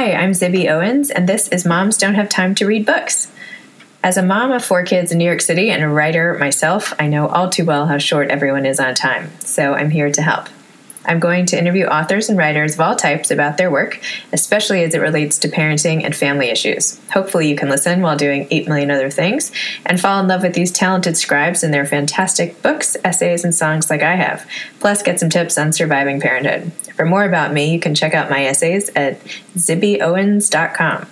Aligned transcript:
Hi, 0.00 0.14
I'm 0.14 0.30
Zibby 0.30 0.66
Owens, 0.66 1.10
and 1.10 1.28
this 1.28 1.48
is 1.48 1.66
Moms 1.66 1.98
Don't 1.98 2.14
Have 2.14 2.30
Time 2.30 2.54
to 2.54 2.64
Read 2.64 2.86
Books. 2.86 3.30
As 4.02 4.16
a 4.16 4.22
mom 4.22 4.50
of 4.50 4.64
four 4.64 4.82
kids 4.82 5.12
in 5.12 5.18
New 5.18 5.26
York 5.26 5.42
City 5.42 5.70
and 5.70 5.82
a 5.82 5.88
writer 5.90 6.38
myself, 6.38 6.94
I 6.98 7.06
know 7.06 7.28
all 7.28 7.50
too 7.50 7.66
well 7.66 7.86
how 7.86 7.98
short 7.98 8.30
everyone 8.30 8.64
is 8.64 8.80
on 8.80 8.94
time, 8.94 9.30
so 9.40 9.74
I'm 9.74 9.90
here 9.90 10.10
to 10.10 10.22
help. 10.22 10.48
I'm 11.10 11.18
going 11.18 11.44
to 11.46 11.58
interview 11.58 11.86
authors 11.86 12.28
and 12.28 12.38
writers 12.38 12.74
of 12.74 12.80
all 12.80 12.94
types 12.94 13.32
about 13.32 13.56
their 13.56 13.68
work, 13.68 14.00
especially 14.32 14.84
as 14.84 14.94
it 14.94 15.00
relates 15.00 15.38
to 15.38 15.48
parenting 15.48 16.04
and 16.04 16.14
family 16.14 16.50
issues. 16.50 17.00
Hopefully, 17.12 17.48
you 17.48 17.56
can 17.56 17.68
listen 17.68 18.00
while 18.00 18.16
doing 18.16 18.46
8 18.48 18.68
million 18.68 18.92
other 18.92 19.10
things 19.10 19.50
and 19.84 20.00
fall 20.00 20.20
in 20.20 20.28
love 20.28 20.44
with 20.44 20.54
these 20.54 20.70
talented 20.70 21.16
scribes 21.16 21.64
and 21.64 21.74
their 21.74 21.84
fantastic 21.84 22.62
books, 22.62 22.96
essays, 23.04 23.42
and 23.42 23.52
songs 23.52 23.90
like 23.90 24.02
I 24.02 24.14
have. 24.14 24.48
Plus, 24.78 25.02
get 25.02 25.18
some 25.18 25.30
tips 25.30 25.58
on 25.58 25.72
surviving 25.72 26.20
parenthood. 26.20 26.72
For 26.94 27.04
more 27.04 27.24
about 27.24 27.52
me, 27.52 27.72
you 27.72 27.80
can 27.80 27.96
check 27.96 28.14
out 28.14 28.30
my 28.30 28.44
essays 28.44 28.88
at 28.94 29.20
zibbyowens.com. 29.56 31.08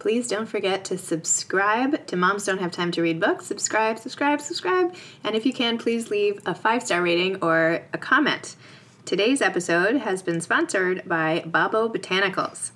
Please 0.00 0.28
don't 0.28 0.46
forget 0.46 0.84
to 0.84 0.98
subscribe 0.98 2.06
to 2.08 2.16
Moms 2.16 2.44
Don't 2.44 2.58
Have 2.58 2.72
Time 2.72 2.90
to 2.92 3.00
Read 3.00 3.18
Books. 3.18 3.46
Subscribe, 3.46 3.98
subscribe, 3.98 4.42
subscribe. 4.42 4.94
And 5.24 5.34
if 5.34 5.46
you 5.46 5.54
can, 5.54 5.78
please 5.78 6.10
leave 6.10 6.40
a 6.44 6.54
five 6.54 6.82
star 6.82 7.00
rating 7.00 7.36
or 7.42 7.80
a 7.94 7.98
comment. 7.98 8.56
Today's 9.04 9.42
episode 9.42 9.96
has 9.96 10.22
been 10.22 10.40
sponsored 10.40 11.02
by 11.08 11.42
Babo 11.44 11.88
Botanicals. 11.88 12.70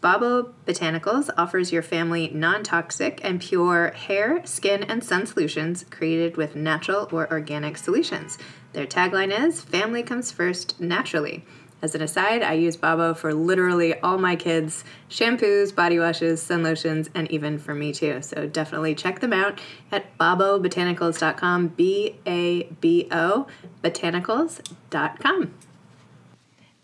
Babo 0.00 0.54
Botanicals 0.64 1.30
offers 1.36 1.72
your 1.72 1.82
family 1.82 2.30
non 2.32 2.62
toxic 2.62 3.20
and 3.24 3.40
pure 3.40 3.90
hair, 3.90 4.40
skin, 4.46 4.84
and 4.84 5.02
sun 5.02 5.26
solutions 5.26 5.84
created 5.90 6.36
with 6.36 6.54
natural 6.54 7.08
or 7.10 7.30
organic 7.32 7.76
solutions. 7.76 8.38
Their 8.72 8.86
tagline 8.86 9.36
is 9.36 9.62
Family 9.62 10.04
comes 10.04 10.30
first 10.30 10.80
naturally. 10.80 11.44
As 11.82 11.94
an 11.94 12.02
aside, 12.02 12.42
I 12.42 12.52
use 12.52 12.76
Babo 12.76 13.14
for 13.14 13.34
literally 13.34 13.98
all 14.00 14.18
my 14.18 14.36
kids' 14.36 14.84
shampoos, 15.08 15.74
body 15.74 15.98
washes, 15.98 16.42
sun 16.42 16.62
lotions, 16.62 17.08
and 17.14 17.28
even 17.32 17.58
for 17.58 17.74
me 17.74 17.92
too. 17.92 18.22
So 18.22 18.46
definitely 18.46 18.94
check 18.94 19.20
them 19.20 19.32
out 19.32 19.60
at 19.90 20.16
babobotanicals.com, 20.18 21.68
B 21.68 22.16
A 22.26 22.64
B 22.80 23.08
O, 23.10 23.46
botanicals.com. 23.82 25.54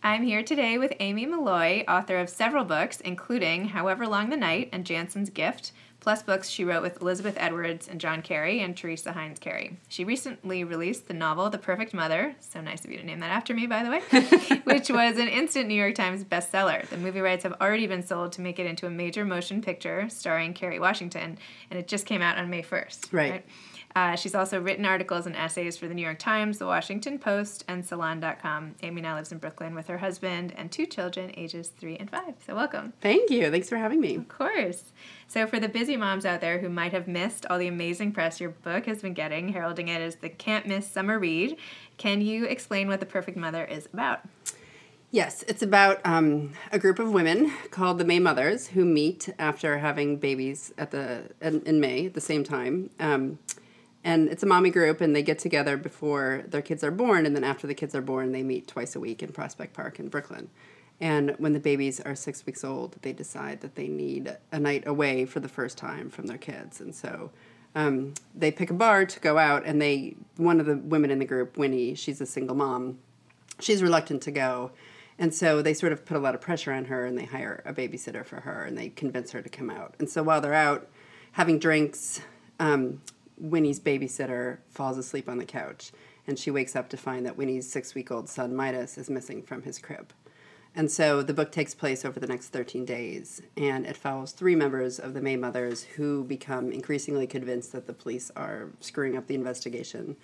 I'm 0.06 0.22
here 0.22 0.44
today 0.44 0.78
with 0.78 0.92
Aimee 1.00 1.26
Molloy, 1.26 1.82
author 1.88 2.18
of 2.18 2.28
several 2.28 2.62
books, 2.62 3.00
including 3.00 3.66
However 3.66 4.06
Long 4.06 4.30
the 4.30 4.36
Night 4.36 4.68
and 4.70 4.84
Jantsen's 4.84 5.30
Gift, 5.30 5.72
plus 5.98 6.22
books 6.22 6.48
she 6.48 6.64
wrote 6.64 6.82
with 6.82 7.02
Elizabeth 7.02 7.34
Edwards 7.36 7.88
and 7.88 8.00
John 8.00 8.22
Kerry 8.22 8.60
and 8.60 8.76
Teresa 8.76 9.10
Heinz 9.10 9.40
Kerry. 9.40 9.78
She 9.88 10.04
recently 10.04 10.62
released 10.62 11.08
the 11.08 11.14
novel 11.14 11.50
The 11.50 11.58
Perfect 11.58 11.92
Mother, 11.92 12.36
so 12.38 12.60
nice 12.60 12.84
of 12.84 12.92
you 12.92 12.98
to 12.98 13.04
name 13.04 13.18
that 13.18 13.32
after 13.32 13.52
me, 13.52 13.66
by 13.66 13.82
the 13.82 13.90
way, 13.90 14.60
which 14.62 14.90
was 14.90 15.18
an 15.18 15.26
instant 15.26 15.66
New 15.66 15.74
York 15.74 15.96
Times 15.96 16.22
bestseller. 16.22 16.88
The 16.88 16.98
movie 16.98 17.20
rights 17.20 17.42
have 17.42 17.54
already 17.60 17.88
been 17.88 18.06
sold 18.06 18.30
to 18.34 18.40
make 18.40 18.60
it 18.60 18.66
into 18.66 18.86
a 18.86 18.90
major 18.90 19.24
motion 19.24 19.60
picture 19.60 20.08
starring 20.08 20.54
Kerry 20.54 20.78
Washington, 20.78 21.36
and 21.68 21.80
it 21.80 21.88
just 21.88 22.06
came 22.06 22.22
out 22.22 22.38
on 22.38 22.48
May 22.48 22.62
1st. 22.62 23.12
Right. 23.12 23.30
right? 23.32 23.44
Uh, 23.96 24.14
she's 24.14 24.34
also 24.34 24.60
written 24.60 24.84
articles 24.84 25.24
and 25.24 25.34
essays 25.34 25.78
for 25.78 25.88
the 25.88 25.94
New 25.94 26.02
York 26.02 26.18
Times, 26.18 26.58
the 26.58 26.66
Washington 26.66 27.18
Post, 27.18 27.64
and 27.66 27.82
Salon.com. 27.82 28.74
Aimee 28.82 29.00
now 29.00 29.16
lives 29.16 29.32
in 29.32 29.38
Brooklyn 29.38 29.74
with 29.74 29.86
her 29.86 29.96
husband 29.96 30.52
and 30.54 30.70
two 30.70 30.84
children, 30.84 31.32
ages 31.34 31.68
three 31.68 31.96
and 31.96 32.10
five. 32.10 32.34
So, 32.46 32.54
welcome. 32.54 32.92
Thank 33.00 33.30
you. 33.30 33.50
Thanks 33.50 33.70
for 33.70 33.78
having 33.78 34.02
me. 34.02 34.16
Of 34.16 34.28
course. 34.28 34.92
So, 35.28 35.46
for 35.46 35.58
the 35.58 35.70
busy 35.70 35.96
moms 35.96 36.26
out 36.26 36.42
there 36.42 36.58
who 36.58 36.68
might 36.68 36.92
have 36.92 37.08
missed 37.08 37.46
all 37.46 37.58
the 37.58 37.68
amazing 37.68 38.12
press 38.12 38.38
your 38.38 38.50
book 38.50 38.84
has 38.84 39.00
been 39.00 39.14
getting, 39.14 39.48
heralding 39.48 39.88
it 39.88 40.02
as 40.02 40.16
the 40.16 40.28
can't 40.28 40.66
miss 40.66 40.86
summer 40.86 41.18
read, 41.18 41.56
can 41.96 42.20
you 42.20 42.44
explain 42.44 42.88
what 42.88 43.00
The 43.00 43.06
Perfect 43.06 43.38
Mother 43.38 43.64
is 43.64 43.88
about? 43.94 44.20
Yes, 45.10 45.42
it's 45.48 45.62
about 45.62 46.02
um, 46.04 46.52
a 46.70 46.78
group 46.78 46.98
of 46.98 47.12
women 47.12 47.50
called 47.70 47.96
the 47.96 48.04
May 48.04 48.18
Mothers 48.18 48.66
who 48.66 48.84
meet 48.84 49.30
after 49.38 49.78
having 49.78 50.18
babies 50.18 50.74
at 50.76 50.90
the 50.90 51.30
in, 51.40 51.62
in 51.62 51.80
May 51.80 52.04
at 52.04 52.12
the 52.12 52.20
same 52.20 52.44
time. 52.44 52.90
Um, 53.00 53.38
and 54.06 54.28
it's 54.28 54.44
a 54.44 54.46
mommy 54.46 54.70
group 54.70 55.00
and 55.00 55.16
they 55.16 55.22
get 55.22 55.40
together 55.40 55.76
before 55.76 56.44
their 56.46 56.62
kids 56.62 56.84
are 56.84 56.92
born 56.92 57.26
and 57.26 57.34
then 57.34 57.42
after 57.42 57.66
the 57.66 57.74
kids 57.74 57.92
are 57.92 58.00
born 58.00 58.30
they 58.30 58.44
meet 58.44 58.68
twice 58.68 58.94
a 58.94 59.00
week 59.00 59.20
in 59.20 59.32
prospect 59.32 59.74
park 59.74 59.98
in 59.98 60.08
brooklyn. 60.08 60.48
And 61.00 61.34
when 61.38 61.52
the 61.52 61.60
babies 61.60 62.00
are 62.00 62.14
six 62.14 62.46
weeks 62.46 62.62
old 62.62 62.96
they 63.02 63.12
decide 63.12 63.60
that 63.62 63.74
they 63.74 63.88
need 63.88 64.36
a 64.52 64.60
night 64.60 64.86
away 64.86 65.26
for 65.26 65.40
the 65.40 65.48
first 65.48 65.76
time 65.76 66.08
from 66.08 66.28
their 66.28 66.38
kids. 66.38 66.80
And 66.80 66.94
so 66.94 67.32
um, 67.74 68.14
they 68.32 68.52
pick 68.52 68.70
a 68.70 68.74
bar 68.74 69.06
to 69.06 69.20
go 69.20 69.38
out 69.38 69.66
and 69.66 69.82
they 69.82 70.14
one 70.36 70.60
of 70.60 70.66
the 70.66 70.76
women 70.76 71.10
in 71.10 71.18
the 71.18 71.24
group 71.24 71.58
winnie 71.58 71.96
she's 71.96 72.20
a 72.20 72.26
single 72.26 72.54
mom. 72.54 72.98
She's 73.58 73.82
reluctant 73.82 74.22
to 74.22 74.30
go. 74.30 74.70
And 75.18 75.34
so 75.34 75.62
they 75.62 75.74
sort 75.74 75.92
of 75.92 76.06
put 76.06 76.16
a 76.16 76.20
lot 76.20 76.36
of 76.36 76.40
pressure 76.40 76.72
on 76.72 76.84
her 76.84 77.06
and 77.06 77.18
they 77.18 77.24
hire 77.24 77.60
a 77.66 77.72
babysitter 77.72 78.24
for 78.24 78.40
her 78.42 78.62
and 78.62 78.78
they 78.78 78.90
convince 78.90 79.32
her 79.32 79.42
to 79.42 79.48
come 79.48 79.68
out. 79.68 79.96
And 79.98 80.08
so 80.08 80.22
while 80.22 80.40
they're 80.40 80.54
out 80.54 80.88
having 81.32 81.58
drinks 81.58 82.20
um, 82.60 83.00
Winnie's 83.38 83.80
babysitter 83.80 84.58
falls 84.68 84.98
asleep 84.98 85.28
on 85.28 85.38
the 85.38 85.44
couch, 85.44 85.92
and 86.26 86.38
she 86.38 86.50
wakes 86.50 86.74
up 86.74 86.88
to 86.90 86.96
find 86.96 87.24
that 87.26 87.36
Winnie's 87.36 87.70
six 87.70 87.94
week 87.94 88.10
old 88.10 88.28
son, 88.28 88.54
Midas, 88.54 88.98
is 88.98 89.10
missing 89.10 89.42
from 89.42 89.62
his 89.62 89.78
crib. 89.78 90.12
And 90.74 90.90
so 90.90 91.22
the 91.22 91.32
book 91.32 91.52
takes 91.52 91.74
place 91.74 92.04
over 92.04 92.20
the 92.20 92.26
next 92.26 92.48
13 92.48 92.84
days, 92.84 93.40
and 93.56 93.86
it 93.86 93.96
follows 93.96 94.32
three 94.32 94.54
members 94.54 94.98
of 94.98 95.14
the 95.14 95.22
May 95.22 95.36
Mothers 95.36 95.84
who 95.84 96.24
become 96.24 96.70
increasingly 96.70 97.26
convinced 97.26 97.72
that 97.72 97.86
the 97.86 97.94
police 97.94 98.30
are 98.36 98.68
screwing 98.80 99.16
up 99.16 99.26
the 99.26 99.34
investigation 99.34 100.16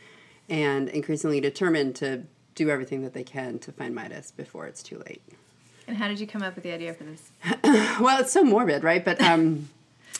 and 0.51 0.91
increasingly 0.91 1.41
determined 1.41 1.97
to 1.97 2.25
do 2.55 2.69
everything 2.69 3.01
that 3.01 3.15
they 3.15 3.25
can 3.25 3.59
to 3.61 3.73
find 3.73 3.95
Midas 3.95 4.31
before 4.31 4.67
it's 4.67 4.83
too 4.83 5.03
late. 5.07 5.23
And 5.89 5.97
how 5.97 6.07
did 6.07 6.21
you 6.21 6.27
come 6.27 6.43
up 6.43 6.55
with 6.55 6.65
the 6.65 6.73
idea 6.73 6.93
for 6.93 7.05
this? 7.05 7.33
well, 7.99 8.21
it's 8.21 8.33
so 8.33 8.45
morbid, 8.45 8.85
right? 8.85 9.03
But 9.03 9.23
um, 9.23 9.71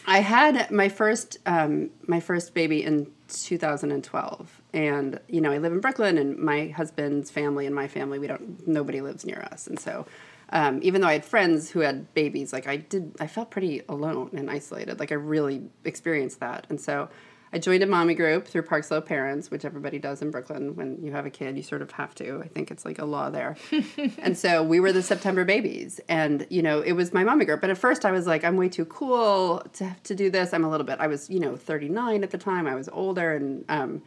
I 0.07 0.19
had 0.21 0.71
my 0.71 0.89
first 0.89 1.39
um, 1.47 1.91
my 2.07 2.21
first 2.21 2.55
baby 2.55 2.83
in 2.83 3.11
2012, 3.29 4.63
and 4.73 5.21
you 5.29 5.41
know 5.41 5.53
I 5.53 5.59
live 5.59 5.73
in 5.73 5.81
Brooklyn, 5.81 6.19
and 6.19 6.39
my 6.39 6.69
husband's 6.69 7.31
family 7.31 7.67
and 7.67 7.75
my 7.75 7.89
family 7.89 8.19
we 8.19 8.27
don't 8.27 8.67
nobody 8.67 9.01
lives 9.01 9.25
near 9.25 9.47
us, 9.53 9.67
and 9.67 9.79
so 9.79 10.07
um, 10.51 10.81
even 10.83 11.01
though 11.01 11.09
I 11.09 11.15
had 11.15 11.25
friends 11.25 11.71
who 11.71 11.81
had 11.81 12.13
babies, 12.15 12.53
like 12.53 12.67
I 12.67 12.77
did, 12.77 13.17
I 13.21 13.27
felt 13.27 13.51
pretty 13.51 13.83
alone 13.89 14.31
and 14.35 14.51
isolated. 14.51 15.01
Like 15.01 15.11
I 15.11 15.15
really 15.15 15.63
experienced 15.85 16.41
that, 16.41 16.67
and 16.69 16.81
so 16.81 17.09
I 17.55 17.59
joined 17.59 17.83
a 17.83 17.87
mommy 17.87 18.15
group 18.15 18.49
through 18.49 18.63
Park 18.63 18.83
Slope 18.85 19.07
Parents, 19.07 19.51
which 19.51 19.67
everybody 19.67 19.99
does 19.99 20.23
in 20.23 20.31
Brooklyn. 20.31 20.75
When 20.75 21.03
you 21.03 21.13
have 21.13 21.27
a 21.27 21.31
kid, 21.31 21.57
you 21.59 21.63
sort 21.63 21.83
of 21.83 21.91
have 21.93 22.15
to. 22.15 22.41
I 22.43 22.49
think 22.49 22.71
it's 22.71 22.87
like 22.87 22.99
a 22.99 23.05
law 23.05 23.29
there. 23.29 23.57
and 24.19 24.39
so 24.39 24.63
we 24.63 24.81
were 24.81 24.91
the 24.91 25.03
September 25.03 25.45
babies. 25.45 26.01
And, 26.09 26.47
you 26.49 26.63
know, 26.63 26.81
it 26.81 26.93
was 26.93 27.13
my 27.13 27.25
mommy 27.25 27.45
group. 27.45 27.61
But 27.61 27.69
at 27.69 27.77
first 27.77 28.07
I 28.07 28.11
was 28.11 28.27
like, 28.27 28.43
I'm 28.43 28.57
way 28.57 28.71
too 28.71 28.87
cool 28.87 29.63
to, 29.75 29.95
to 30.03 30.15
do 30.15 30.31
this. 30.31 30.55
I'm 30.55 30.65
a 30.65 30.71
little 30.71 30.87
bit, 30.87 30.99
I 30.99 31.09
was, 31.09 31.29
you 31.29 31.41
know, 31.41 31.55
39 31.55 32.25
at 32.25 32.31
the 32.31 32.39
time. 32.39 32.67
I 32.67 32.75
was 32.75 32.89
older. 32.91 33.35
And, 33.35 33.67
um, 33.69 34.03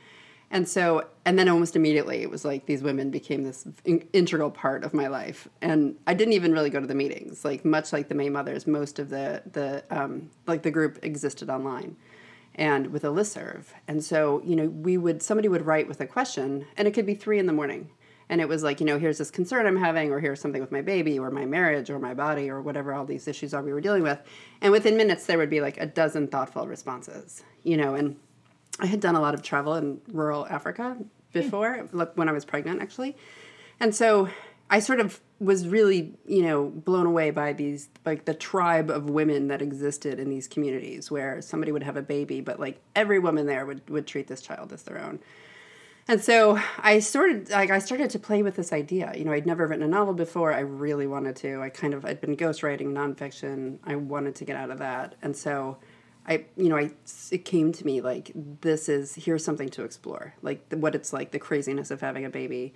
and 0.49 0.67
so, 0.67 1.05
and 1.23 1.37
then 1.37 1.47
almost 1.47 1.75
immediately 1.75 2.23
it 2.23 2.31
was 2.31 2.45
like 2.45 2.65
these 2.65 2.81
women 2.81 3.11
became 3.11 3.43
this 3.43 3.67
in- 3.83 4.07
integral 4.11 4.49
part 4.49 4.83
of 4.83 4.91
my 4.91 5.05
life. 5.05 5.47
And 5.61 5.97
I 6.07 6.15
didn't 6.15 6.33
even 6.33 6.51
really 6.51 6.71
go 6.71 6.79
to 6.79 6.87
the 6.87 6.95
meetings. 6.95 7.45
Like, 7.45 7.63
much 7.63 7.93
like 7.93 8.09
the 8.09 8.15
May 8.15 8.29
Mothers, 8.29 8.65
most 8.65 8.97
of 8.97 9.09
the, 9.09 9.43
the, 9.51 9.83
um, 9.91 10.31
like 10.47 10.63
the 10.63 10.71
group 10.71 10.97
existed 11.03 11.51
online 11.51 11.95
and 12.55 12.87
with 12.87 13.03
a 13.03 13.09
listserv. 13.09 13.65
And 13.87 14.03
so, 14.03 14.41
you 14.43 14.55
know, 14.55 14.67
we 14.67 14.97
would 14.97 15.21
somebody 15.21 15.47
would 15.47 15.65
write 15.65 15.87
with 15.87 16.01
a 16.01 16.07
question, 16.07 16.65
and 16.77 16.87
it 16.87 16.93
could 16.93 17.05
be 17.05 17.15
three 17.15 17.37
in 17.37 17.45
the 17.45 17.53
morning. 17.53 17.89
And 18.27 18.41
it 18.41 18.49
was 18.49 18.63
like, 18.63 18.79
you 18.79 18.87
know, 18.87 18.97
here's 18.97 19.19
this 19.19 19.29
concern 19.29 19.67
I'm 19.67 19.77
having, 19.77 20.11
or 20.11 20.19
here's 20.19 20.39
something 20.39 20.61
with 20.61 20.71
my 20.71 20.81
baby, 20.81 21.19
or 21.19 21.29
my 21.29 21.45
marriage, 21.45 21.89
or 21.91 21.99
my 21.99 22.13
body, 22.13 22.49
or 22.49 22.61
whatever 22.61 22.93
all 22.93 23.05
these 23.05 23.27
issues 23.27 23.53
are 23.53 23.61
we 23.61 23.71
were 23.71 23.81
dealing 23.81 24.01
with. 24.01 24.19
And 24.61 24.71
within 24.71 24.97
minutes, 24.97 25.25
there 25.27 25.37
would 25.37 25.49
be 25.49 25.61
like 25.61 25.77
a 25.77 25.85
dozen 25.85 26.27
thoughtful 26.27 26.67
responses, 26.67 27.43
you 27.63 27.77
know. 27.77 27.93
And 27.93 28.15
I 28.79 28.87
had 28.87 28.99
done 28.99 29.15
a 29.15 29.21
lot 29.21 29.35
of 29.35 29.43
travel 29.43 29.75
in 29.75 30.01
rural 30.07 30.47
Africa 30.47 30.97
before, 31.33 31.75
hmm. 31.77 32.01
when 32.15 32.27
I 32.27 32.31
was 32.31 32.45
pregnant, 32.45 32.81
actually. 32.81 33.15
And 33.79 33.93
so 33.93 34.29
I 34.69 34.79
sort 34.79 34.99
of 34.99 35.21
was 35.39 35.67
really, 35.67 36.13
you 36.25 36.41
know, 36.41 36.65
blown 36.65 37.05
away 37.05 37.29
by 37.29 37.53
these 37.53 37.89
like 38.05 38.25
the 38.25 38.33
tribe 38.33 38.89
of 38.89 39.09
women 39.09 39.47
that 39.49 39.61
existed 39.61 40.19
in 40.19 40.29
these 40.29 40.47
communities 40.47 41.11
where 41.11 41.41
somebody 41.41 41.71
would 41.71 41.83
have 41.83 41.97
a 41.97 42.01
baby, 42.01 42.41
but 42.41 42.59
like 42.59 42.79
every 42.95 43.19
woman 43.19 43.45
there 43.45 43.65
would 43.65 43.87
would 43.89 44.07
treat 44.07 44.27
this 44.27 44.41
child 44.41 44.73
as 44.73 44.83
their 44.83 44.99
own. 44.99 45.19
And 46.07 46.23
so 46.23 46.59
I 46.79 46.99
started 46.99 47.49
like 47.49 47.69
I 47.69 47.79
started 47.79 48.09
to 48.11 48.19
play 48.19 48.43
with 48.43 48.55
this 48.55 48.71
idea. 48.71 49.13
You 49.15 49.25
know, 49.25 49.33
I'd 49.33 49.45
never 49.45 49.67
written 49.67 49.83
a 49.83 49.87
novel 49.87 50.13
before. 50.13 50.53
I 50.53 50.59
really 50.59 51.07
wanted 51.07 51.35
to. 51.37 51.61
I 51.61 51.69
kind 51.69 51.93
of 51.93 52.05
I'd 52.05 52.21
been 52.21 52.37
ghostwriting 52.37 52.87
nonfiction. 52.87 53.79
I 53.83 53.95
wanted 53.95 54.35
to 54.35 54.45
get 54.45 54.55
out 54.55 54.71
of 54.71 54.79
that. 54.79 55.15
And 55.21 55.35
so 55.35 55.77
I, 56.27 56.45
you 56.57 56.69
know, 56.69 56.77
I 56.77 56.91
it 57.31 57.43
came 57.45 57.71
to 57.71 57.85
me 57.85 58.01
like 58.01 58.31
this 58.61 58.87
is 58.87 59.15
here's 59.15 59.43
something 59.43 59.69
to 59.69 59.83
explore. 59.83 60.35
Like 60.41 60.61
what 60.73 60.95
it's 60.95 61.11
like 61.11 61.31
the 61.31 61.39
craziness 61.39 61.91
of 61.91 62.01
having 62.01 62.23
a 62.23 62.29
baby 62.29 62.73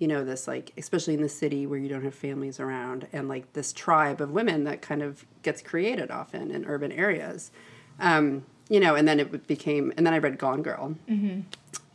you 0.00 0.08
know 0.08 0.24
this 0.24 0.48
like 0.48 0.72
especially 0.76 1.14
in 1.14 1.22
the 1.22 1.28
city 1.28 1.66
where 1.66 1.78
you 1.78 1.88
don't 1.88 2.02
have 2.02 2.14
families 2.14 2.58
around 2.58 3.06
and 3.12 3.28
like 3.28 3.52
this 3.52 3.72
tribe 3.72 4.20
of 4.20 4.32
women 4.32 4.64
that 4.64 4.82
kind 4.82 5.02
of 5.02 5.24
gets 5.42 5.62
created 5.62 6.10
often 6.10 6.50
in 6.50 6.64
urban 6.64 6.90
areas 6.90 7.52
um, 8.00 8.44
you 8.68 8.80
know 8.80 8.96
and 8.96 9.06
then 9.06 9.20
it 9.20 9.46
became 9.46 9.92
and 9.96 10.04
then 10.04 10.12
i 10.12 10.18
read 10.18 10.38
gone 10.38 10.62
girl 10.62 10.96
mm-hmm. 11.08 11.40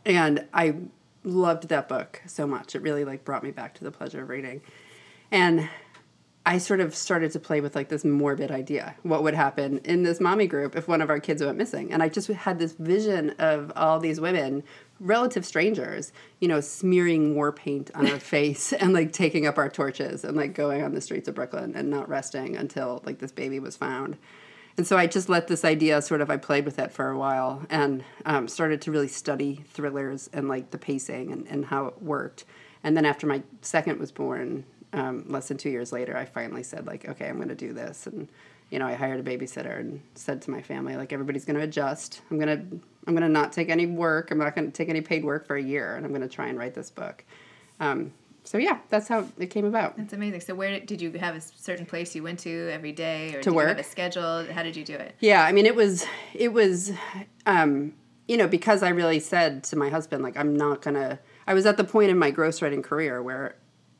and 0.06 0.46
i 0.54 0.74
loved 1.24 1.68
that 1.68 1.88
book 1.88 2.22
so 2.26 2.46
much 2.46 2.74
it 2.74 2.80
really 2.80 3.04
like 3.04 3.24
brought 3.24 3.42
me 3.42 3.50
back 3.50 3.74
to 3.74 3.84
the 3.84 3.90
pleasure 3.90 4.22
of 4.22 4.28
reading 4.28 4.62
and 5.30 5.68
I 6.48 6.58
sort 6.58 6.78
of 6.78 6.94
started 6.94 7.32
to 7.32 7.40
play 7.40 7.60
with 7.60 7.74
like 7.74 7.88
this 7.88 8.04
morbid 8.04 8.52
idea. 8.52 8.94
What 9.02 9.24
would 9.24 9.34
happen 9.34 9.78
in 9.78 10.04
this 10.04 10.20
mommy 10.20 10.46
group 10.46 10.76
if 10.76 10.86
one 10.86 11.02
of 11.02 11.10
our 11.10 11.18
kids 11.18 11.42
went 11.42 11.58
missing? 11.58 11.92
And 11.92 12.04
I 12.04 12.08
just 12.08 12.28
had 12.28 12.60
this 12.60 12.70
vision 12.70 13.30
of 13.40 13.72
all 13.74 13.98
these 13.98 14.20
women, 14.20 14.62
relative 15.00 15.44
strangers, 15.44 16.12
you 16.40 16.48
know, 16.48 16.60
smearing 16.60 17.34
war 17.34 17.52
paint 17.52 17.90
on 17.94 18.10
our 18.10 18.18
face 18.34 18.72
and 18.72 18.92
like 18.92 19.12
taking 19.12 19.46
up 19.46 19.58
our 19.58 19.68
torches 19.68 20.24
and 20.24 20.36
like 20.36 20.54
going 20.54 20.82
on 20.82 20.94
the 20.94 21.00
streets 21.00 21.28
of 21.28 21.34
Brooklyn 21.34 21.74
and 21.74 21.90
not 21.90 22.08
resting 22.08 22.56
until 22.56 23.02
like 23.04 23.18
this 23.18 23.32
baby 23.32 23.58
was 23.58 23.76
found. 23.76 24.16
And 24.78 24.86
so 24.86 24.98
I 24.98 25.06
just 25.06 25.28
let 25.28 25.48
this 25.48 25.64
idea 25.64 26.02
sort 26.02 26.20
of, 26.20 26.30
I 26.30 26.36
played 26.36 26.66
with 26.66 26.78
it 26.78 26.92
for 26.92 27.08
a 27.08 27.16
while 27.16 27.64
and 27.70 28.04
um, 28.26 28.46
started 28.46 28.82
to 28.82 28.92
really 28.92 29.08
study 29.08 29.64
thrillers 29.68 30.28
and 30.32 30.48
like 30.48 30.70
the 30.70 30.78
pacing 30.78 31.32
and, 31.32 31.46
and 31.48 31.64
how 31.64 31.86
it 31.86 32.02
worked. 32.02 32.44
And 32.84 32.96
then 32.96 33.06
after 33.06 33.26
my 33.26 33.42
second 33.62 33.98
was 33.98 34.12
born, 34.12 34.64
um, 34.92 35.24
less 35.28 35.48
than 35.48 35.56
two 35.56 35.70
years 35.70 35.92
later, 35.92 36.16
I 36.16 36.24
finally 36.24 36.62
said 36.62 36.86
like, 36.86 37.08
okay, 37.08 37.28
I'm 37.28 37.36
going 37.36 37.48
to 37.48 37.54
do 37.54 37.72
this, 37.72 38.06
and 38.06 38.28
you 38.70 38.78
know, 38.78 38.86
I 38.86 38.94
hired 38.94 39.20
a 39.20 39.22
babysitter 39.22 39.78
and 39.78 40.00
said 40.14 40.42
to 40.42 40.50
my 40.50 40.62
family 40.62 40.96
like, 40.96 41.12
everybody's 41.12 41.44
going 41.44 41.56
to 41.56 41.62
adjust. 41.62 42.22
I'm 42.30 42.38
gonna 42.38 42.64
I'm 43.06 43.14
gonna 43.14 43.28
not 43.28 43.52
take 43.52 43.68
any 43.68 43.86
work. 43.86 44.30
I'm 44.30 44.38
not 44.38 44.54
going 44.54 44.66
to 44.66 44.72
take 44.72 44.88
any 44.88 45.00
paid 45.00 45.24
work 45.24 45.46
for 45.46 45.56
a 45.56 45.62
year, 45.62 45.94
and 45.96 46.04
I'm 46.04 46.12
going 46.12 46.22
to 46.22 46.28
try 46.28 46.46
and 46.46 46.58
write 46.58 46.74
this 46.74 46.90
book. 46.90 47.24
Um, 47.80 48.12
so 48.46 48.58
yeah, 48.58 48.78
that's 48.88 49.08
how 49.08 49.26
it 49.38 49.48
came 49.48 49.64
about. 49.64 49.96
That's 49.96 50.12
amazing. 50.12 50.40
So 50.40 50.54
where 50.54 50.70
did, 50.70 50.86
did 50.86 51.00
you 51.00 51.10
have 51.12 51.34
a 51.34 51.40
certain 51.40 51.84
place 51.84 52.14
you 52.14 52.22
went 52.22 52.38
to 52.40 52.70
every 52.72 52.92
day, 52.92 53.30
or 53.34 53.42
to 53.42 53.50
did 53.50 53.52
work? 53.52 53.64
you 53.64 53.68
have 53.68 53.78
a 53.78 53.84
schedule? 53.84 54.46
How 54.52 54.62
did 54.62 54.76
you 54.76 54.84
do 54.84 54.94
it? 54.94 55.16
Yeah, 55.20 55.42
I 55.44 55.52
mean, 55.52 55.66
it 55.66 55.74
was 55.74 56.06
it 56.34 56.52
was, 56.52 56.92
um, 57.44 57.94
you 58.28 58.36
know, 58.36 58.46
because 58.46 58.82
I 58.82 58.90
really 58.90 59.20
said 59.20 59.64
to 59.64 59.76
my 59.76 59.88
husband 59.88 60.22
like, 60.22 60.36
I'm 60.36 60.56
not 60.56 60.82
gonna. 60.82 61.18
I 61.46 61.54
was 61.54 61.66
at 61.66 61.76
the 61.76 61.84
point 61.84 62.10
in 62.10 62.18
my 62.18 62.32
ghostwriting 62.32 62.82
career 62.82 63.22
where 63.22 63.56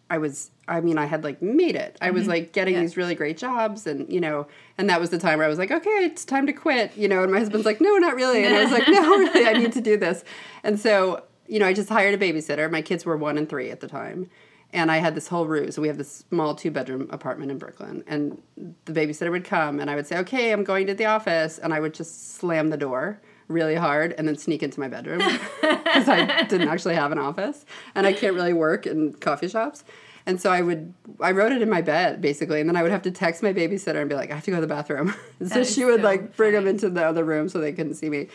I 0.09 0.19
was 0.19 0.51
I 0.69 0.81
mean 0.81 0.99
I 0.99 1.07
had 1.07 1.25
like 1.25 1.43
made 1.43 1.75
it. 1.77 1.97
I 2.01 2.11
was 2.11 2.23
Mm-hmm. 2.23 2.31
like 2.31 2.53
getting 2.53 2.75
Yeah. 2.75 2.81
these 2.83 2.97
really 2.97 3.15
great 3.15 3.37
jobs 3.37 3.87
and 3.87 4.11
you 4.13 4.21
know 4.21 4.47
and 4.79 4.89
that 4.91 5.01
was 5.01 5.11
the 5.11 5.19
time 5.19 5.39
where 5.39 5.47
I 5.47 5.51
was 5.51 5.59
like 5.59 5.71
okay 5.71 5.91
it's 6.05 6.25
time 6.25 6.47
to 6.47 6.53
quit 6.53 6.97
you 6.97 7.09
know 7.09 7.23
and 7.23 7.33
my 7.33 7.39
husband's 7.41 7.67
like 7.67 7.81
no 7.81 7.97
not 7.97 8.15
really 8.15 8.45
and 8.45 8.55
I 8.55 8.63
was 8.63 8.73
like 8.73 8.87
no 8.89 9.01
really 9.19 9.47
I 9.47 9.53
need 9.55 9.73
to 9.73 9.81
do 9.81 9.97
this 9.97 10.23
and 10.63 10.79
so 10.79 11.23
you 11.49 11.59
know 11.59 11.67
I 11.67 11.73
just 11.73 11.89
hired 11.89 12.15
a 12.15 12.19
babysitter 12.19 12.71
my 12.71 12.83
kids 12.83 13.05
were 13.05 13.17
1 13.17 13.37
and 13.39 13.49
3 13.49 13.71
at 13.71 13.81
the 13.81 13.89
time 13.89 14.31
and 14.73 14.91
I 14.91 14.97
had 14.99 15.15
this 15.15 15.29
whole 15.29 15.47
ruse. 15.47 15.79
We 15.79 15.87
have 15.89 15.97
this 15.97 16.25
small 16.29 16.55
two 16.57 16.73
bedroom 16.73 17.09
apartment 17.13 17.53
in 17.53 17.57
Brooklyn, 17.57 18.03
and 18.09 18.43
the 18.85 18.93
babysitter 18.93 19.31
would 19.31 19.45
come, 19.45 19.79
and 19.79 19.89
I 19.89 19.95
would 19.95 20.09
say, 20.09 20.19
"Okay, 20.19 20.51
I'm 20.51 20.65
going 20.65 20.89
to 20.89 20.93
the 20.95 21.05
office," 21.07 21.59
and 21.59 21.73
I 21.73 21.79
would 21.79 21.95
just 21.95 22.35
slam 22.35 22.71
the 22.71 22.77
door 22.77 23.21
really 23.49 23.75
hard 23.75 24.15
and 24.19 24.27
then 24.27 24.37
sneak 24.37 24.63
into 24.63 24.81
my 24.81 24.89
bedroom 24.89 25.19
because 25.61 26.09
I 26.09 26.43
didn't 26.49 26.69
actually 26.69 26.95
have 26.95 27.13
an 27.13 27.19
office, 27.19 27.65
and 27.95 28.07
I 28.07 28.13
can't 28.13 28.35
really 28.35 28.53
work 28.53 28.87
in 28.87 29.13
coffee 29.15 29.49
shops. 29.49 29.85
And 30.29 30.41
so 30.41 30.51
I 30.51 30.61
would, 30.61 30.93
I 31.21 31.31
wrote 31.31 31.53
it 31.53 31.63
in 31.63 31.71
my 31.71 31.83
bed 31.83 32.21
basically, 32.21 32.61
and 32.61 32.69
then 32.69 32.77
I 32.77 32.83
would 32.83 32.91
have 32.91 33.03
to 33.03 33.13
text 33.13 33.43
my 33.43 33.53
babysitter 33.53 34.01
and 34.01 34.09
be 34.09 34.17
like, 34.17 34.31
"I 34.31 34.35
have 34.35 34.45
to 34.45 34.51
go 34.51 34.57
to 34.57 34.61
the 34.61 34.67
bathroom." 34.67 35.15
so 35.47 35.63
she 35.63 35.85
would 35.85 36.01
so 36.01 36.07
like 36.07 36.37
bring 36.37 36.53
them 36.53 36.67
into 36.67 36.91
the 36.91 37.05
other 37.05 37.25
room 37.25 37.49
so 37.49 37.61
they 37.61 37.73
couldn't 37.73 37.95
see 37.95 38.11
me. 38.11 38.29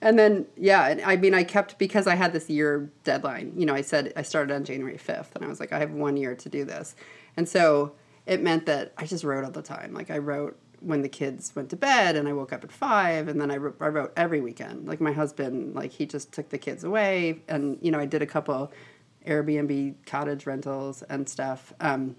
And 0.00 0.18
then, 0.18 0.46
yeah, 0.56 1.00
I 1.06 1.16
mean, 1.16 1.32
I 1.32 1.42
kept 1.42 1.78
because 1.78 2.06
I 2.06 2.16
had 2.16 2.32
this 2.32 2.50
year 2.50 2.90
deadline. 3.04 3.52
You 3.56 3.64
know, 3.64 3.74
I 3.74 3.80
said 3.80 4.12
I 4.14 4.22
started 4.22 4.54
on 4.54 4.64
January 4.64 4.98
5th, 4.98 5.34
and 5.34 5.44
I 5.44 5.48
was 5.48 5.58
like, 5.58 5.72
I 5.72 5.78
have 5.78 5.92
one 5.92 6.16
year 6.16 6.34
to 6.34 6.48
do 6.48 6.64
this. 6.64 6.94
And 7.36 7.48
so 7.48 7.92
it 8.26 8.42
meant 8.42 8.66
that 8.66 8.92
I 8.98 9.06
just 9.06 9.24
wrote 9.24 9.44
all 9.44 9.50
the 9.50 9.62
time. 9.62 9.94
Like, 9.94 10.10
I 10.10 10.18
wrote 10.18 10.58
when 10.80 11.02
the 11.02 11.08
kids 11.08 11.54
went 11.54 11.70
to 11.70 11.76
bed, 11.76 12.16
and 12.16 12.28
I 12.28 12.32
woke 12.32 12.52
up 12.52 12.64
at 12.64 12.72
five, 12.72 13.28
and 13.28 13.40
then 13.40 13.50
I 13.50 13.56
wrote, 13.56 13.76
I 13.80 13.88
wrote 13.88 14.12
every 14.16 14.40
weekend. 14.40 14.86
Like, 14.86 15.00
my 15.00 15.12
husband, 15.12 15.74
like, 15.74 15.92
he 15.92 16.06
just 16.06 16.32
took 16.32 16.48
the 16.48 16.58
kids 16.58 16.84
away, 16.84 17.42
and, 17.48 17.78
you 17.80 17.90
know, 17.90 17.98
I 17.98 18.06
did 18.06 18.22
a 18.22 18.26
couple 18.26 18.72
Airbnb 19.26 19.94
cottage 20.06 20.46
rentals 20.46 21.02
and 21.02 21.28
stuff. 21.28 21.72
Um, 21.80 22.16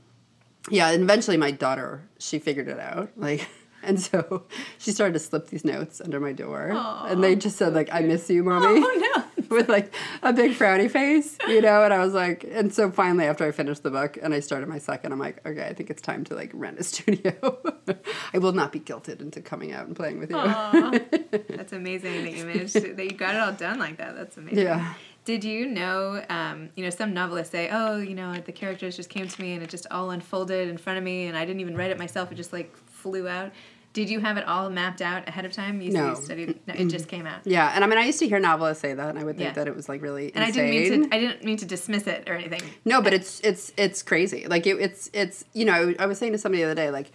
yeah, 0.70 0.90
and 0.90 1.04
eventually 1.04 1.38
my 1.38 1.52
daughter, 1.52 2.04
she 2.20 2.40
figured 2.40 2.68
it 2.68 2.80
out. 2.80 3.12
Like, 3.16 3.48
and 3.84 4.00
so 4.00 4.44
she 4.78 4.92
started 4.92 5.14
to 5.14 5.20
slip 5.20 5.48
these 5.48 5.64
notes 5.64 6.02
under 6.02 6.20
my 6.20 6.34
door. 6.34 6.72
and 7.08 7.24
they 7.24 7.36
just 7.36 7.58
said, 7.58 7.74
like, 7.74 7.90
I 7.92 8.02
miss 8.02 8.30
you, 8.30 8.44
mommy. 8.44 8.82
Oh 8.84 9.14
no. 9.16 9.24
With 9.50 9.70
like 9.70 9.94
a 10.24 10.34
big 10.34 10.52
frowny 10.52 10.90
face, 10.90 11.38
you 11.48 11.62
know, 11.62 11.84
and 11.84 11.94
I 11.94 12.04
was 12.04 12.14
like, 12.14 12.46
and 12.50 12.74
so 12.74 12.92
finally, 12.92 13.26
after 13.26 13.46
I 13.46 13.52
finished 13.52 13.84
the 13.84 13.92
book 13.92 14.18
and 14.22 14.34
I 14.34 14.40
started 14.40 14.68
my 14.68 14.78
second, 14.78 15.12
I'm 15.12 15.20
like, 15.20 15.46
okay, 15.46 15.66
I 15.66 15.74
think 15.74 15.90
it's 15.90 16.02
time 16.02 16.24
to 16.26 16.36
like 16.36 16.52
rent 16.54 16.80
a 16.80 16.84
studio. 16.84 17.58
I 18.34 18.38
will 18.38 18.54
not 18.54 18.72
be 18.72 18.80
guilted 18.80 19.22
into 19.22 19.42
coming 19.42 19.72
out 19.74 19.88
and 19.88 19.96
playing 19.96 20.20
with 20.20 20.30
you. 20.30 20.38
Aw. 20.38 20.92
That's 21.50 21.74
amazing 21.74 22.24
that 22.24 22.34
you 22.34 22.46
managed 22.46 22.74
to, 22.74 22.94
that 22.94 23.04
you 23.04 23.12
got 23.12 23.36
it 23.36 23.42
all 23.42 23.54
done 23.54 23.80
like 23.80 23.98
that. 23.98 24.16
That's 24.16 24.38
amazing. 24.38 24.60
Yeah. 24.60 24.94
Did 25.26 25.44
you 25.44 25.66
know, 25.66 26.24
um, 26.30 26.70
you 26.76 26.84
know, 26.84 26.90
some 26.90 27.14
novelists 27.14 27.52
say, 27.52 27.70
oh, 27.70 27.98
you 27.98 28.16
know, 28.16 28.34
the 28.36 28.54
characters 28.54 28.96
just 28.96 29.10
came 29.10 29.28
to 29.28 29.42
me 29.42 29.54
and 29.54 29.64
it 29.64 29.70
just 29.70 29.86
all 29.92 30.12
unfolded 30.12 30.70
in 30.70 30.78
front 30.78 30.98
of 30.98 31.04
me 31.04 31.28
and 31.28 31.38
I 31.38 31.44
didn't 31.44 31.60
even 31.60 31.76
write 31.76 31.92
it 31.92 31.98
myself. 31.98 32.32
It 32.32 32.36
just 32.36 32.54
like 32.54 32.76
flew 32.88 33.28
out. 33.28 33.52
Did 33.94 34.10
you 34.10 34.20
have 34.20 34.38
it 34.38 34.46
all 34.48 34.70
mapped 34.70 35.02
out 35.02 35.28
ahead 35.28 35.46
of 35.46 35.52
time? 35.52 35.82
You, 35.82 35.92
No. 35.92 36.14
studied, 36.14 36.60
no, 36.68 36.74
it 36.76 36.86
just 36.86 37.08
came 37.08 37.26
out. 37.26 37.40
Yeah, 37.46 37.72
and 37.74 37.84
I 37.84 37.88
mean, 37.88 37.98
I 37.98 38.06
used 38.06 38.20
to 38.20 38.28
hear 38.28 38.38
novelists 38.40 38.82
say 38.82 38.94
that, 38.94 39.10
and 39.10 39.18
I 39.18 39.24
would 39.24 39.38
think 39.38 39.50
Yeah. 39.50 39.54
that 39.54 39.68
it 39.68 39.76
was 39.76 39.90
like 39.90 40.02
really 40.04 40.32
And 40.36 40.44
I 40.44 40.52
didn't 40.52 40.70
mean 40.70 41.10
to. 41.10 41.16
I 41.16 41.20
didn't 41.20 41.44
mean 41.44 41.58
to 41.58 41.66
dismiss 41.66 42.06
it 42.06 42.30
or 42.30 42.34
anything. 42.34 42.62
No, 42.86 43.02
but 43.02 43.14
it's 43.14 43.40
it's 43.42 43.74
it's 43.76 44.04
crazy. 44.04 44.46
Like 44.48 44.68
it, 44.68 44.80
it's 44.80 45.10
it's 45.14 45.46
you 45.54 45.66
know 45.66 45.96
I 45.98 46.06
was 46.06 46.20
saying 46.20 46.34
to 46.34 46.38
somebody 46.38 46.62
the 46.64 46.70
other 46.72 46.76
day 46.76 46.92
like 46.92 47.12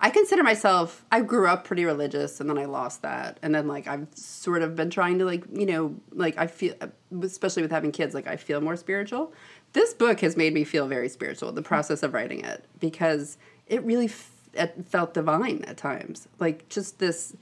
I 0.00 0.10
consider 0.10 0.42
myself 0.42 1.04
I 1.12 1.20
grew 1.20 1.46
up 1.46 1.64
pretty 1.64 1.84
religious 1.84 2.40
and 2.40 2.50
then 2.50 2.58
I 2.58 2.64
lost 2.64 3.02
that 3.02 3.38
and 3.42 3.54
then 3.54 3.68
like 3.68 3.86
I've 3.86 4.08
sort 4.14 4.62
of 4.62 4.74
been 4.74 4.90
trying 4.90 5.20
to 5.20 5.24
like 5.24 5.44
you 5.52 5.66
know 5.66 5.94
like 6.10 6.36
I 6.36 6.48
feel 6.48 6.74
especially 7.22 7.62
with 7.62 7.70
having 7.70 7.92
kids 7.92 8.12
like 8.12 8.26
I 8.26 8.36
feel 8.36 8.60
more 8.60 8.74
spiritual. 8.76 9.32
This 9.72 9.94
book 9.94 10.20
has 10.20 10.36
made 10.36 10.52
me 10.52 10.64
feel 10.64 10.88
very 10.88 11.08
spiritual. 11.08 11.52
The 11.52 11.62
process 11.62 12.02
of 12.02 12.12
writing 12.12 12.44
it 12.44 12.64
because 12.80 13.38
it 13.68 13.82
really 13.84 14.08
it 14.56 14.86
felt 14.88 15.14
divine 15.14 15.64
at 15.66 15.76
times. 15.76 16.28
Like 16.38 16.68
just 16.68 16.98
this 16.98 17.36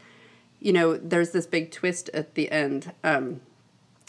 you 0.60 0.72
know 0.72 0.96
there's 0.96 1.30
this 1.30 1.46
big 1.46 1.70
twist 1.70 2.08
at 2.14 2.34
the 2.34 2.50
end. 2.50 2.92
Um, 3.04 3.40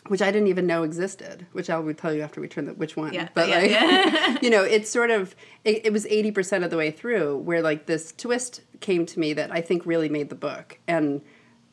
which 0.07 0.21
I 0.21 0.31
didn't 0.31 0.50
even 0.50 0.67
know 0.67 0.83
existed, 0.83 1.45
which 1.53 1.69
I 1.69 1.79
will 1.79 1.94
tell 1.94 2.13
you 2.13 2.23
after 2.23 2.41
we 2.41 2.50
turn 2.50 2.65
the 2.65 2.73
which 2.73 2.97
one. 2.97 3.13
Yeah, 3.13 3.29
But 3.33 3.47
yeah, 3.47 3.59
like, 3.59 3.71
yeah. 3.71 4.38
you 4.41 4.50
know, 4.50 4.61
it's 4.61 4.89
sort 4.89 5.11
of 5.11 5.33
it, 5.63 5.85
it 5.85 5.94
was 5.94 6.05
eighty 6.07 6.29
percent 6.29 6.65
of 6.65 6.69
the 6.71 6.75
way 6.77 6.91
through 6.91 7.38
where 7.38 7.61
like 7.61 7.85
this 7.85 8.11
twist 8.11 8.61
came 8.81 9.05
to 9.05 9.19
me 9.19 9.31
that 9.31 9.50
I 9.53 9.61
think 9.61 9.85
really 9.85 10.09
made 10.09 10.27
the 10.29 10.35
book, 10.35 10.77
and 10.89 11.21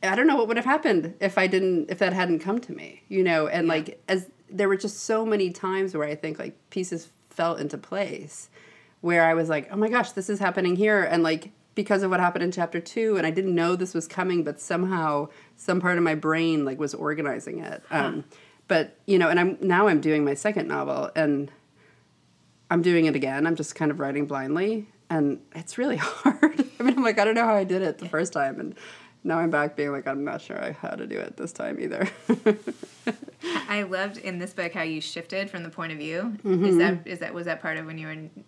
I 0.03 0.15
don't 0.15 0.29
know 0.29 0.37
what 0.37 0.47
would 0.47 0.57
have 0.57 0.65
happened 0.65 1.15
if 1.21 1.39
I 1.39 1.49
didn't 1.49 1.91
if 1.91 1.99
that 1.99 2.13
hadn't 2.13 2.39
come 2.39 2.61
to 2.61 2.73
me, 2.73 3.03
you 3.09 3.25
know, 3.25 3.49
and 3.49 3.67
Yeah. 3.67 3.73
like 3.75 4.01
as 4.09 4.31
there 4.49 4.69
were 4.69 4.77
just 4.77 5.01
so 5.01 5.27
many 5.27 5.51
times 5.51 5.97
where 5.97 6.07
I 6.07 6.15
think 6.15 6.39
like 6.39 6.57
pieces 6.71 7.09
fell 7.31 7.57
into 7.57 7.79
place, 7.79 8.49
where 9.01 9.25
I 9.25 9.35
was 9.35 9.49
like, 9.49 9.69
oh 9.73 9.77
my 9.77 9.89
gosh, 9.89 10.13
this 10.13 10.29
is 10.29 10.39
happening 10.39 10.77
here, 10.77 11.03
and 11.03 11.23
like 11.23 11.51
because 11.75 12.03
of 12.03 12.11
what 12.11 12.21
happened 12.21 12.45
in 12.45 12.53
chapter 12.53 12.81
two, 12.81 13.17
and 13.17 13.27
I 13.27 13.31
didn't 13.31 13.55
know 13.55 13.77
this 13.77 13.95
was 13.95 14.07
coming, 14.07 14.45
but 14.45 14.61
somehow 14.61 15.29
some 15.57 15.81
part 15.81 15.97
of 15.97 16.05
my 16.05 16.15
brain 16.15 16.65
like 16.65 16.79
was 16.79 16.95
organizing 16.95 17.61
it. 17.61 17.83
Um, 17.91 18.25
but 18.69 18.97
you 19.07 19.19
know, 19.19 19.29
and 19.29 19.41
I'm 19.41 19.59
now 19.61 19.89
I'm 19.89 20.01
doing 20.01 20.25
my 20.25 20.35
second 20.35 20.69
novel, 20.69 21.11
and 21.17 21.51
I'm 22.71 22.83
doing 22.83 23.07
it 23.07 23.17
again. 23.17 23.47
I'm 23.47 23.57
just 23.57 23.75
kind 23.75 23.91
of 23.91 24.01
writing 24.01 24.27
blindly, 24.27 24.89
and 25.09 25.41
it's 25.55 25.79
really 25.79 25.97
hard. 26.01 26.65
I 26.79 26.83
mean, 26.83 26.97
I'm 26.97 27.03
like, 27.03 27.19
I 27.19 27.25
don't 27.25 27.35
know 27.35 27.45
how 27.45 27.57
I 27.57 27.65
did 27.65 27.83
it 27.83 27.99
the 27.99 28.09
first 28.09 28.33
time, 28.33 28.61
and 28.61 28.75
now 29.25 29.39
I'm 29.39 29.51
back 29.51 29.77
being 29.77 29.93
like, 29.93 30.07
I'm 30.07 30.25
not 30.25 30.41
sure 30.41 30.63
I 30.63 30.73
how 30.73 30.91
to 30.91 31.07
do 31.07 31.19
it 31.19 31.37
this 31.37 31.53
time 31.53 31.79
either. 31.81 32.09
I 33.69 33.83
loved 33.83 34.19
in 34.19 34.39
this 34.39 34.53
book 34.53 34.73
how 34.73 34.83
you 34.83 35.01
shifted 35.01 35.51
from 35.51 35.63
the 35.63 35.69
point 35.69 35.93
of 35.93 35.99
view. 35.99 36.37
Mm-hmm. 36.45 36.65
Is 36.65 36.77
that 36.79 37.07
is 37.07 37.19
that 37.21 37.35
was 37.35 37.47
that 37.47 37.61
part 37.61 37.77
of 37.77 37.87
when 37.87 37.99
you 37.99 38.07
were 38.07 38.43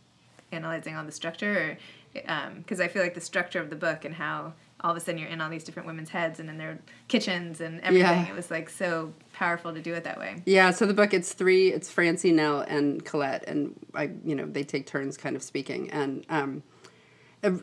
analyzing 0.53 0.97
all 0.97 1.05
the 1.05 1.13
structure, 1.13 1.79
or 2.15 2.21
because 2.57 2.81
I 2.81 2.89
feel 2.89 3.03
like 3.03 3.15
the 3.15 3.21
structure 3.21 3.61
of 3.61 3.71
the 3.71 3.77
book 3.77 4.05
and 4.05 4.15
how 4.15 4.53
all 4.81 4.91
of 4.91 4.97
a 4.97 5.01
sudden 5.01 5.19
you're 5.19 5.31
in 5.31 5.41
all 5.41 5.49
these 5.49 5.65
different 5.65 5.87
women's 5.87 6.11
heads 6.11 6.41
and 6.41 6.51
in 6.51 6.59
their 6.59 6.79
kitchens 7.09 7.61
and 7.61 7.81
everything. 7.83 8.25
Yeah. 8.25 8.29
It 8.29 8.35
was 8.35 8.51
like 8.51 8.69
so 8.69 9.13
powerful 9.33 9.73
to 9.73 9.81
do 9.81 9.95
it 9.95 10.05
that 10.05 10.19
way. 10.19 10.43
Yeah, 10.45 10.73
so 10.73 10.87
the 10.87 10.95
book 10.95 11.15
it's 11.15 11.33
three. 11.33 11.73
It's 11.73 11.89
Francie, 11.91 12.33
Nell, 12.33 12.61
and 12.61 13.05
Colette, 13.05 13.45
and 13.47 13.75
I, 13.95 14.11
you 14.25 14.35
know, 14.35 14.47
they 14.47 14.65
take 14.65 14.87
turns 14.87 15.17
kind 15.17 15.37
of 15.37 15.43
speaking. 15.43 15.91
And 15.91 16.27
um, 16.29 16.63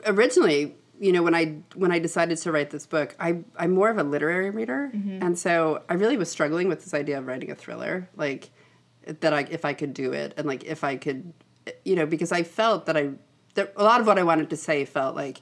originally, 0.05 0.75
you 1.00 1.12
know, 1.12 1.24
when 1.24 1.36
I 1.36 1.58
when 1.75 1.91
I 1.91 2.00
decided 2.00 2.38
to 2.39 2.51
write 2.51 2.72
this 2.72 2.86
book, 2.86 3.15
I 3.19 3.39
I'm 3.58 3.72
more 3.72 3.89
of 3.89 3.98
a 3.98 4.03
literary 4.03 4.50
reader, 4.50 4.91
and 4.93 5.38
so 5.38 5.84
I 5.89 5.93
really 5.93 6.17
was 6.17 6.29
struggling 6.29 6.67
with 6.67 6.84
this 6.84 6.93
idea 6.93 7.17
of 7.17 7.27
writing 7.27 7.51
a 7.51 7.55
thriller, 7.55 8.10
like 8.15 8.50
that 9.05 9.34
I 9.34 9.41
if 9.50 9.63
I 9.63 9.74
could 9.74 9.93
do 9.93 10.12
it, 10.12 10.34
and 10.38 10.46
like 10.46 10.65
if 10.65 10.84
I 10.84 10.98
could, 10.98 11.34
you 11.85 11.95
know, 11.95 12.05
because 12.05 12.31
I 12.31 12.43
felt 12.43 12.85
that 12.85 12.95
I 12.97 13.11
that 13.55 13.73
a 13.75 13.83
lot 13.83 13.99
of 14.01 14.07
what 14.07 14.17
I 14.19 14.23
wanted 14.23 14.49
to 14.51 14.57
say 14.57 14.85
felt 14.85 15.15
like 15.15 15.41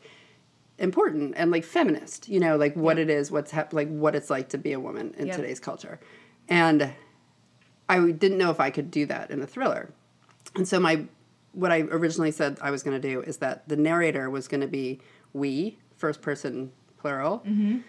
important 0.79 1.33
and 1.37 1.49
like 1.49 1.63
feminist 1.63 2.29
you 2.29 2.39
know 2.39 2.55
like 2.55 2.75
what 2.75 2.99
it 2.99 3.09
is 3.09 3.31
what's 3.31 3.49
hap- 3.49 3.73
like 3.73 3.89
what 3.89 4.13
it's 4.15 4.29
like 4.29 4.49
to 4.49 4.57
be 4.59 4.73
a 4.73 4.79
woman 4.79 5.13
in 5.17 5.27
Yep. 5.27 5.35
today's 5.35 5.59
culture. 5.59 5.99
And 6.47 6.93
i 7.89 8.11
didn't 8.11 8.37
know 8.37 8.51
if 8.51 8.59
i 8.59 8.69
could 8.69 8.91
do 8.91 9.05
that 9.07 9.31
in 9.31 9.41
a 9.41 9.47
thriller. 9.47 9.91
And 10.55 10.67
so 10.67 10.79
my 10.79 11.05
what 11.53 11.71
i 11.71 11.81
originally 11.81 12.31
said 12.31 12.59
i 12.61 12.69
was 12.69 12.83
going 12.83 12.99
to 12.99 13.07
do 13.07 13.21
is 13.21 13.37
that 13.37 13.67
the 13.67 13.75
narrator 13.75 14.29
was 14.29 14.47
going 14.47 14.61
to 14.61 14.67
be 14.67 14.99
we 15.33 15.79
first 15.95 16.21
person 16.21 16.71
plural 16.99 17.39
mm-hmm. 17.39 17.79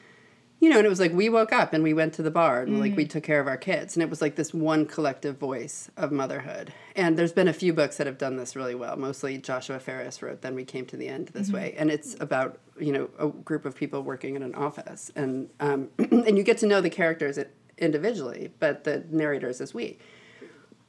You 0.60 0.70
know, 0.70 0.78
and 0.78 0.86
it 0.86 0.88
was 0.88 0.98
like 0.98 1.12
we 1.12 1.28
woke 1.28 1.52
up 1.52 1.72
and 1.72 1.84
we 1.84 1.94
went 1.94 2.14
to 2.14 2.22
the 2.22 2.30
bar 2.30 2.62
and 2.62 2.80
like 2.80 2.96
we 2.96 3.04
took 3.04 3.22
care 3.22 3.40
of 3.40 3.46
our 3.46 3.56
kids, 3.56 3.94
and 3.94 4.02
it 4.02 4.10
was 4.10 4.20
like 4.20 4.34
this 4.34 4.52
one 4.52 4.86
collective 4.86 5.38
voice 5.38 5.88
of 5.96 6.10
motherhood. 6.10 6.72
And 6.96 7.16
there's 7.16 7.32
been 7.32 7.46
a 7.46 7.52
few 7.52 7.72
books 7.72 7.98
that 7.98 8.08
have 8.08 8.18
done 8.18 8.36
this 8.36 8.56
really 8.56 8.74
well. 8.74 8.96
Mostly 8.96 9.38
Joshua 9.38 9.78
Ferris 9.78 10.20
wrote 10.20 10.42
"Then 10.42 10.54
We 10.56 10.64
Came 10.64 10.84
to 10.86 10.96
the 10.96 11.08
End" 11.08 11.28
this 11.28 11.52
way, 11.52 11.74
and 11.78 11.90
it's 11.90 12.16
about 12.18 12.58
you 12.78 12.92
know 12.92 13.08
a 13.18 13.28
group 13.28 13.64
of 13.66 13.76
people 13.76 14.02
working 14.02 14.34
in 14.34 14.42
an 14.42 14.54
office, 14.56 15.12
and 15.14 15.48
um, 15.60 15.90
and 15.98 16.36
you 16.36 16.42
get 16.42 16.58
to 16.58 16.66
know 16.66 16.80
the 16.80 16.90
characters 16.90 17.38
individually, 17.78 18.50
but 18.58 18.82
the 18.84 19.04
narrators 19.10 19.60
as 19.60 19.72
we. 19.72 19.98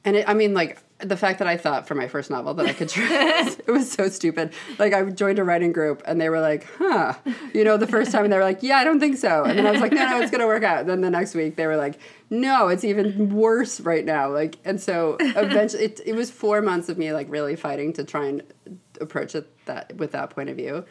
And 0.04 0.16
it, 0.16 0.28
I 0.28 0.34
mean, 0.34 0.54
like 0.54 0.82
the 1.02 1.16
fact 1.16 1.38
that 1.38 1.48
I 1.48 1.56
thought 1.56 1.86
for 1.86 1.94
my 1.94 2.08
first 2.08 2.30
novel 2.30 2.54
that 2.54 2.66
I 2.66 2.72
could 2.72 2.88
trust, 2.90 3.60
it 3.66 3.70
was 3.70 3.90
so 3.90 4.08
stupid. 4.08 4.52
Like 4.78 4.92
I 4.92 5.02
joined 5.04 5.38
a 5.38 5.44
writing 5.44 5.72
group 5.72 6.02
and 6.06 6.20
they 6.20 6.28
were 6.28 6.40
like, 6.40 6.66
"Huh," 6.78 7.14
you 7.54 7.64
know, 7.64 7.76
the 7.76 7.86
first 7.86 8.12
time 8.12 8.24
and 8.24 8.32
they 8.32 8.36
were 8.36 8.44
like, 8.44 8.62
"Yeah, 8.62 8.76
I 8.76 8.84
don't 8.84 9.00
think 9.00 9.16
so," 9.16 9.44
and 9.44 9.58
then 9.58 9.66
I 9.66 9.70
was 9.70 9.80
like, 9.80 9.92
"No, 9.92 10.08
no, 10.08 10.20
it's 10.20 10.30
gonna 10.30 10.46
work 10.46 10.62
out." 10.62 10.80
And 10.80 10.88
then 10.88 11.00
the 11.00 11.10
next 11.10 11.34
week 11.34 11.56
they 11.56 11.66
were 11.66 11.76
like, 11.76 11.98
"No, 12.28 12.68
it's 12.68 12.84
even 12.84 13.34
worse 13.34 13.80
right 13.80 14.04
now." 14.04 14.30
Like, 14.30 14.56
and 14.64 14.80
so 14.80 15.16
eventually, 15.20 15.84
it 15.84 16.00
it 16.04 16.14
was 16.14 16.30
four 16.30 16.62
months 16.62 16.88
of 16.88 16.98
me 16.98 17.12
like 17.12 17.26
really 17.30 17.56
fighting 17.56 17.92
to 17.94 18.04
try 18.04 18.26
and 18.26 18.42
approach 19.00 19.34
it 19.34 19.48
that 19.66 19.96
with 19.96 20.12
that 20.12 20.30
point 20.30 20.48
of 20.50 20.56
view, 20.56 20.84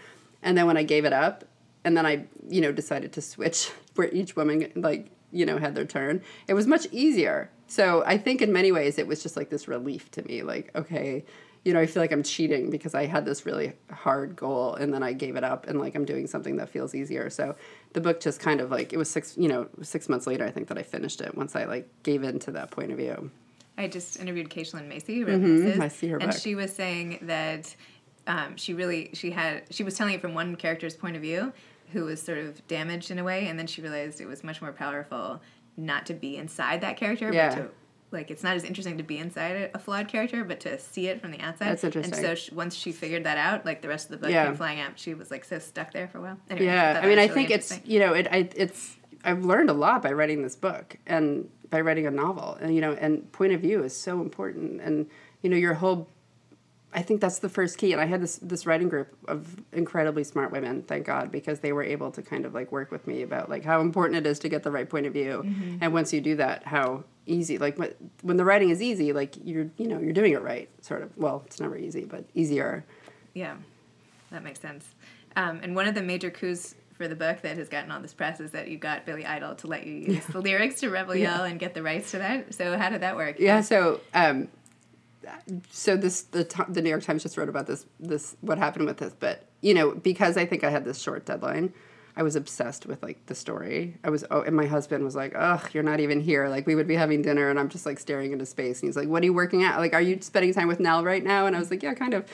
and 0.43 0.57
then 0.57 0.67
when 0.67 0.77
I 0.77 0.83
gave 0.83 1.05
it 1.05 1.13
up, 1.13 1.45
and 1.83 1.97
then 1.97 2.05
I 2.05 2.25
you 2.47 2.61
know 2.61 2.71
decided 2.71 3.13
to 3.13 3.21
switch 3.21 3.71
where 3.95 4.09
each 4.09 4.35
woman 4.35 4.71
like 4.75 5.11
you 5.31 5.45
know 5.45 5.57
had 5.57 5.75
their 5.75 5.85
turn, 5.85 6.21
it 6.47 6.53
was 6.53 6.67
much 6.67 6.87
easier 6.91 7.49
so 7.69 8.03
I 8.03 8.17
think 8.17 8.41
in 8.41 8.51
many 8.51 8.71
ways 8.71 8.97
it 8.97 9.05
was 9.05 9.21
just 9.21 9.37
like 9.37 9.49
this 9.49 9.67
relief 9.67 10.09
to 10.11 10.23
me. 10.23 10.41
Like, 10.41 10.71
okay, 10.75 11.23
you 11.63 11.71
know, 11.71 11.79
I 11.79 11.85
feel 11.85 12.01
like 12.01 12.11
I'm 12.11 12.23
cheating 12.23 12.71
because 12.71 12.95
I 12.95 13.05
had 13.05 13.25
this 13.25 13.45
really 13.45 13.73
hard 13.91 14.35
goal 14.35 14.73
and 14.73 14.91
then 14.91 15.03
I 15.03 15.13
gave 15.13 15.35
it 15.35 15.43
up 15.43 15.67
and 15.67 15.79
like 15.79 15.93
I'm 15.93 16.03
doing 16.03 16.25
something 16.25 16.55
that 16.57 16.69
feels 16.69 16.95
easier. 16.95 17.29
So 17.29 17.55
the 17.93 18.01
book 18.01 18.21
just 18.21 18.39
kind 18.39 18.59
of 18.59 18.71
like 18.71 18.91
it 18.91 18.97
was 18.97 19.09
six, 19.09 19.37
you 19.37 19.47
know, 19.47 19.67
six 19.83 20.09
months 20.09 20.25
later 20.25 20.45
I 20.45 20.49
think 20.49 20.67
that 20.69 20.79
I 20.79 20.83
finished 20.83 21.21
it 21.21 21.35
once 21.37 21.55
I 21.55 21.65
like 21.65 21.87
gave 22.01 22.23
in 22.23 22.39
to 22.39 22.51
that 22.53 22.71
point 22.71 22.91
of 22.91 22.97
view. 22.97 23.29
I 23.77 23.87
just 23.87 24.19
interviewed 24.19 24.49
Kayshlyn 24.49 24.87
Macy, 24.87 25.23
mm-hmm. 25.23 25.81
I 25.81 25.87
see 25.87 26.07
her, 26.09 26.17
and 26.17 26.31
book. 26.31 26.41
she 26.41 26.55
was 26.55 26.73
saying 26.73 27.19
that 27.21 27.73
um, 28.27 28.57
she 28.57 28.73
really 28.73 29.11
she 29.13 29.31
had 29.31 29.63
she 29.69 29.83
was 29.83 29.95
telling 29.95 30.15
it 30.15 30.21
from 30.21 30.33
one 30.33 30.55
character's 30.55 30.95
point 30.95 31.15
of 31.15 31.21
view 31.21 31.53
who 31.91 32.05
was 32.05 32.21
sort 32.21 32.37
of 32.37 32.65
damaged 32.67 33.11
in 33.11 33.19
a 33.19 33.23
way, 33.23 33.47
and 33.47 33.57
then 33.57 33.67
she 33.67 33.81
realized 33.81 34.21
it 34.21 34.27
was 34.27 34.43
much 34.43 34.61
more 34.61 34.71
powerful 34.71 35.41
not 35.77 36.05
to 36.07 36.13
be 36.13 36.37
inside 36.37 36.81
that 36.81 36.97
character, 36.97 37.31
yeah. 37.33 37.49
but 37.49 37.55
to 37.55 37.69
like 38.11 38.31
it's 38.31 38.43
not 38.43 38.55
as 38.55 38.63
interesting 38.63 38.97
to 38.97 39.03
be 39.03 39.17
inside 39.17 39.69
a 39.73 39.79
flawed 39.79 40.07
character, 40.07 40.43
but 40.43 40.59
to 40.61 40.79
see 40.79 41.07
it 41.07 41.21
from 41.21 41.31
the 41.31 41.39
outside. 41.39 41.67
That's 41.67 41.83
interesting. 41.83 42.13
And 42.13 42.23
so 42.23 42.35
she, 42.35 42.53
once 42.53 42.75
she 42.75 42.91
figured 42.91 43.23
that 43.25 43.37
out, 43.37 43.65
like 43.65 43.81
the 43.81 43.87
rest 43.87 44.05
of 44.05 44.11
the 44.11 44.17
book 44.17 44.31
yeah. 44.31 44.45
came 44.45 44.55
flying 44.55 44.79
out. 44.79 44.97
She 44.97 45.13
was 45.13 45.29
like 45.29 45.45
so 45.45 45.59
stuck 45.59 45.93
there 45.93 46.07
for 46.07 46.17
a 46.17 46.21
while. 46.21 46.37
Anyway, 46.49 46.65
yeah, 46.65 46.99
I, 47.01 47.05
I 47.05 47.09
mean, 47.09 47.19
I 47.19 47.27
think 47.27 47.51
it's 47.51 47.79
you 47.85 47.99
know, 47.99 48.13
it 48.13 48.27
I, 48.31 48.49
it's 48.55 48.97
I've 49.23 49.45
learned 49.45 49.69
a 49.69 49.73
lot 49.73 50.01
by 50.01 50.11
writing 50.11 50.41
this 50.41 50.55
book 50.55 50.97
and 51.05 51.49
by 51.69 51.81
writing 51.81 52.07
a 52.07 52.11
novel, 52.11 52.57
and 52.59 52.73
you 52.73 52.81
know, 52.81 52.93
and 52.93 53.31
point 53.31 53.53
of 53.53 53.61
view 53.61 53.83
is 53.83 53.95
so 53.95 54.21
important, 54.21 54.81
and 54.81 55.07
you 55.41 55.49
know, 55.49 55.57
your 55.57 55.75
whole 55.75 56.09
I 56.91 57.03
think 57.03 57.21
that's 57.21 57.39
the 57.39 57.49
first 57.49 57.77
key. 57.77 57.91
And 57.91 58.01
I 58.01 58.05
had 58.05 58.21
this 58.21 58.37
this 58.37 58.65
writing 58.65 58.89
group 58.89 59.15
of 59.27 59.61
incredibly 59.71 60.23
smart 60.23 60.51
women, 60.51 60.81
thank 60.83 61.05
God, 61.05 61.31
because 61.31 61.59
they 61.59 61.71
were 61.71 61.83
able 61.83 62.11
to 62.11 62.21
kind 62.21 62.45
of 62.45 62.53
like 62.53 62.71
work 62.71 62.91
with 62.91 63.05
me 63.05 63.21
about 63.21 63.49
like 63.49 63.63
how 63.63 63.81
important 63.81 64.17
it 64.17 64.27
is 64.27 64.39
to 64.39 64.49
get 64.49 64.63
the 64.63 64.71
right 64.71 64.89
point 64.89 65.05
of 65.05 65.13
view. 65.13 65.43
Mm-hmm. 65.45 65.77
And 65.81 65.93
once 65.93 66.11
you 66.13 66.21
do 66.21 66.35
that, 66.37 66.63
how 66.63 67.03
easy 67.27 67.59
like 67.59 67.77
when 68.23 68.37
the 68.37 68.45
writing 68.45 68.71
is 68.71 68.81
easy, 68.81 69.13
like 69.13 69.35
you're 69.43 69.69
you 69.77 69.87
know 69.87 69.99
you're 69.99 70.13
doing 70.13 70.33
it 70.33 70.41
right, 70.41 70.69
sort 70.83 71.03
of. 71.03 71.15
Well, 71.15 71.43
it's 71.45 71.59
never 71.59 71.77
easy, 71.77 72.05
but 72.05 72.25
easier. 72.33 72.83
Yeah, 73.35 73.55
that 74.31 74.43
makes 74.43 74.59
sense. 74.59 74.85
Um, 75.35 75.59
and 75.61 75.75
one 75.75 75.87
of 75.87 75.93
the 75.93 76.01
major 76.01 76.31
coups 76.31 76.73
for 76.99 77.07
the 77.07 77.15
book 77.15 77.41
that 77.41 77.55
has 77.57 77.69
gotten 77.69 77.91
all 77.91 78.01
this 78.01 78.13
press 78.13 78.41
is 78.41 78.51
that 78.51 78.67
you 78.67 78.77
got 78.77 79.05
Billy 79.05 79.25
Idol 79.25 79.55
to 79.55 79.67
let 79.67 79.87
you 79.87 79.93
use 79.93 80.15
yeah. 80.15 80.21
the 80.31 80.41
lyrics 80.41 80.81
to 80.81 80.89
Rebel 80.89 81.15
yeah. 81.15 81.37
Yell 81.37 81.45
and 81.45 81.57
get 81.57 81.73
the 81.73 81.81
rights 81.81 82.11
to 82.11 82.17
that. 82.17 82.53
So 82.53 82.77
how 82.77 82.89
did 82.89 83.01
that 83.01 83.15
work? 83.15 83.39
Yeah, 83.39 83.61
so 83.61 84.01
um, 84.13 84.49
so 85.71 85.97
this 85.97 86.23
the 86.23 86.65
the 86.69 86.81
New 86.81 86.89
York 86.89 87.03
Times 87.03 87.23
just 87.23 87.37
wrote 87.37 87.49
about 87.49 87.67
this 87.67 87.85
this 87.99 88.35
what 88.41 88.57
happened 88.57 88.85
with 88.85 88.97
this, 88.97 89.13
but 89.19 89.45
you 89.61 89.73
know 89.73 89.91
because 89.91 90.37
I 90.37 90.45
think 90.45 90.63
I 90.63 90.69
had 90.69 90.85
this 90.85 91.01
short 91.01 91.25
deadline, 91.25 91.73
I 92.19 92.23
was 92.23 92.35
obsessed 92.35 92.85
with 92.85 93.01
like 93.01 93.25
the 93.27 93.35
story. 93.35 93.97
I 94.03 94.09
was 94.09 94.25
oh, 94.29 94.41
and 94.41 94.55
my 94.55 94.65
husband 94.65 95.03
was 95.03 95.15
like, 95.15 95.33
"Ugh, 95.35 95.69
you're 95.73 95.83
not 95.83 95.99
even 95.99 96.19
here." 96.19 96.49
Like 96.49 96.67
we 96.67 96.75
would 96.75 96.87
be 96.87 96.95
having 96.95 97.21
dinner, 97.21 97.49
and 97.49 97.59
I'm 97.59 97.69
just 97.69 97.85
like 97.85 97.97
staring 97.97 98.33
into 98.33 98.45
space, 98.45 98.81
and 98.81 98.89
he's 98.89 98.97
like, 98.97 99.07
"What 99.07 99.21
are 99.21 99.25
you 99.25 99.33
working 99.33 99.63
at? 99.63 99.77
Like, 99.77 99.93
are 99.93 100.01
you 100.01 100.19
spending 100.21 100.53
time 100.53 100.67
with 100.67 100.81
Nell 100.81 101.03
right 101.03 101.23
now?" 101.23 101.45
And 101.45 101.55
I 101.55 101.59
was 101.59 101.71
like, 101.71 101.81
"Yeah, 101.81 101.93
kind 101.93 102.13
of." 102.13 102.25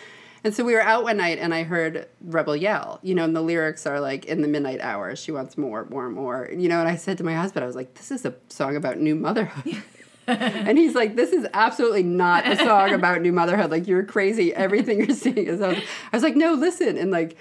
And 0.44 0.54
so 0.54 0.64
we 0.64 0.74
were 0.74 0.82
out 0.82 1.04
one 1.04 1.18
night, 1.18 1.40
and 1.40 1.54
I 1.54 1.64
heard 1.64 2.08
Rebel 2.22 2.56
yell, 2.56 3.00
you 3.02 3.16
know, 3.16 3.24
and 3.24 3.36
the 3.36 3.42
lyrics 3.42 3.86
are 3.86 4.00
like, 4.00 4.26
"In 4.26 4.42
the 4.42 4.48
midnight 4.48 4.80
hours, 4.82 5.20
she 5.20 5.32
wants 5.32 5.58
more, 5.58 5.86
more, 5.86 6.10
more," 6.10 6.50
you 6.52 6.68
know. 6.68 6.80
And 6.80 6.90
I 6.90 6.96
said 6.96 7.20
to 7.20 7.24
my 7.24 7.36
husband, 7.36 7.64
I 7.64 7.68
was 7.68 7.76
like, 7.76 7.94
"This 7.94 8.12
is 8.12 8.26
a 8.26 8.34
song 8.50 8.76
about 8.76 9.00
new 9.00 9.16
motherhood." 9.16 9.84
and 10.38 10.78
he's 10.78 10.96
like, 10.96 11.16
"This 11.16 11.32
is 11.32 11.48
absolutely 11.54 12.04
not 12.04 12.48
a 12.48 12.56
song 12.58 12.94
about 12.94 13.22
new 13.22 13.32
motherhood. 13.32 13.72
Like 13.72 13.88
you're 13.88 14.04
crazy. 14.04 14.54
Everything 14.54 15.00
you're 15.00 15.16
seeing 15.16 15.48
is." 15.48 15.62
I 15.62 15.82
was 16.12 16.24
like, 16.24 16.36
"No, 16.36 16.54
listen." 16.54 16.98
And 16.98 17.12
like, 17.12 17.38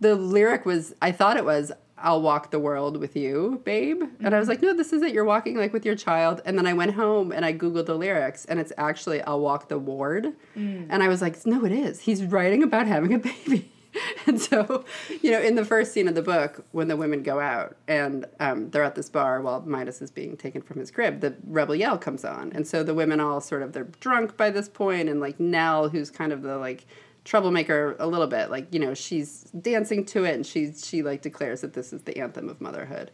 the 0.00 0.14
lyric 0.14 0.66
was, 0.66 0.94
I 1.02 1.12
thought 1.12 1.36
it 1.36 1.44
was, 1.44 1.72
"I'll 1.98 2.22
walk 2.22 2.50
the 2.50 2.58
world 2.58 2.96
with 2.96 3.16
you, 3.16 3.60
babe," 3.64 4.02
and 4.20 4.34
I 4.34 4.38
was 4.38 4.48
like, 4.48 4.62
"No, 4.62 4.74
this 4.74 4.92
is 4.92 5.02
it. 5.02 5.12
You're 5.12 5.24
walking 5.24 5.56
like 5.56 5.72
with 5.72 5.84
your 5.84 5.96
child." 5.96 6.40
And 6.44 6.56
then 6.56 6.66
I 6.66 6.72
went 6.72 6.94
home 6.94 7.32
and 7.32 7.44
I 7.44 7.52
googled 7.52 7.86
the 7.86 7.94
lyrics, 7.94 8.44
and 8.44 8.58
it's 8.60 8.72
actually, 8.78 9.22
"I'll 9.22 9.40
walk 9.40 9.68
the 9.68 9.78
ward," 9.78 10.32
mm. 10.56 10.86
and 10.88 11.02
I 11.02 11.08
was 11.08 11.20
like, 11.22 11.44
"No, 11.46 11.64
it 11.64 11.72
is. 11.72 12.00
He's 12.00 12.24
writing 12.24 12.62
about 12.62 12.86
having 12.86 13.14
a 13.14 13.18
baby." 13.18 13.71
and 14.26 14.40
so, 14.40 14.84
you 15.20 15.30
know, 15.30 15.40
in 15.40 15.54
the 15.54 15.64
first 15.64 15.92
scene 15.92 16.08
of 16.08 16.14
the 16.14 16.22
book, 16.22 16.64
when 16.72 16.88
the 16.88 16.96
women 16.96 17.22
go 17.22 17.40
out 17.40 17.76
and 17.86 18.26
um, 18.40 18.70
they're 18.70 18.82
at 18.82 18.94
this 18.94 19.10
bar 19.10 19.40
while 19.40 19.60
Midas 19.62 20.00
is 20.00 20.10
being 20.10 20.36
taken 20.36 20.62
from 20.62 20.78
his 20.78 20.90
crib, 20.90 21.20
the 21.20 21.34
rebel 21.46 21.74
yell 21.74 21.98
comes 21.98 22.24
on, 22.24 22.52
and 22.54 22.66
so 22.66 22.82
the 22.82 22.94
women 22.94 23.20
all 23.20 23.40
sort 23.40 23.62
of 23.62 23.72
they're 23.72 23.84
drunk 24.00 24.36
by 24.36 24.50
this 24.50 24.68
point, 24.68 25.08
and 25.08 25.20
like 25.20 25.38
Nell, 25.38 25.88
who's 25.88 26.10
kind 26.10 26.32
of 26.32 26.42
the 26.42 26.56
like 26.56 26.86
troublemaker 27.24 27.96
a 27.98 28.06
little 28.06 28.26
bit, 28.26 28.50
like 28.50 28.72
you 28.72 28.80
know 28.80 28.94
she's 28.94 29.42
dancing 29.60 30.04
to 30.06 30.24
it, 30.24 30.34
and 30.34 30.46
she 30.46 30.72
she 30.72 31.02
like 31.02 31.22
declares 31.22 31.60
that 31.60 31.74
this 31.74 31.92
is 31.92 32.02
the 32.02 32.18
anthem 32.18 32.48
of 32.48 32.60
motherhood, 32.60 33.10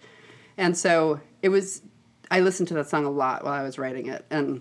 and 0.57 0.77
so 0.77 1.21
it 1.43 1.49
was. 1.49 1.83
I 2.31 2.41
listened 2.41 2.69
to 2.69 2.75
that 2.75 2.91
song 2.91 3.07
a 3.07 3.11
lot 3.11 3.43
while 3.43 3.55
I 3.55 3.63
was 3.63 3.79
writing 3.79 4.07
it, 4.09 4.27
and 4.29 4.61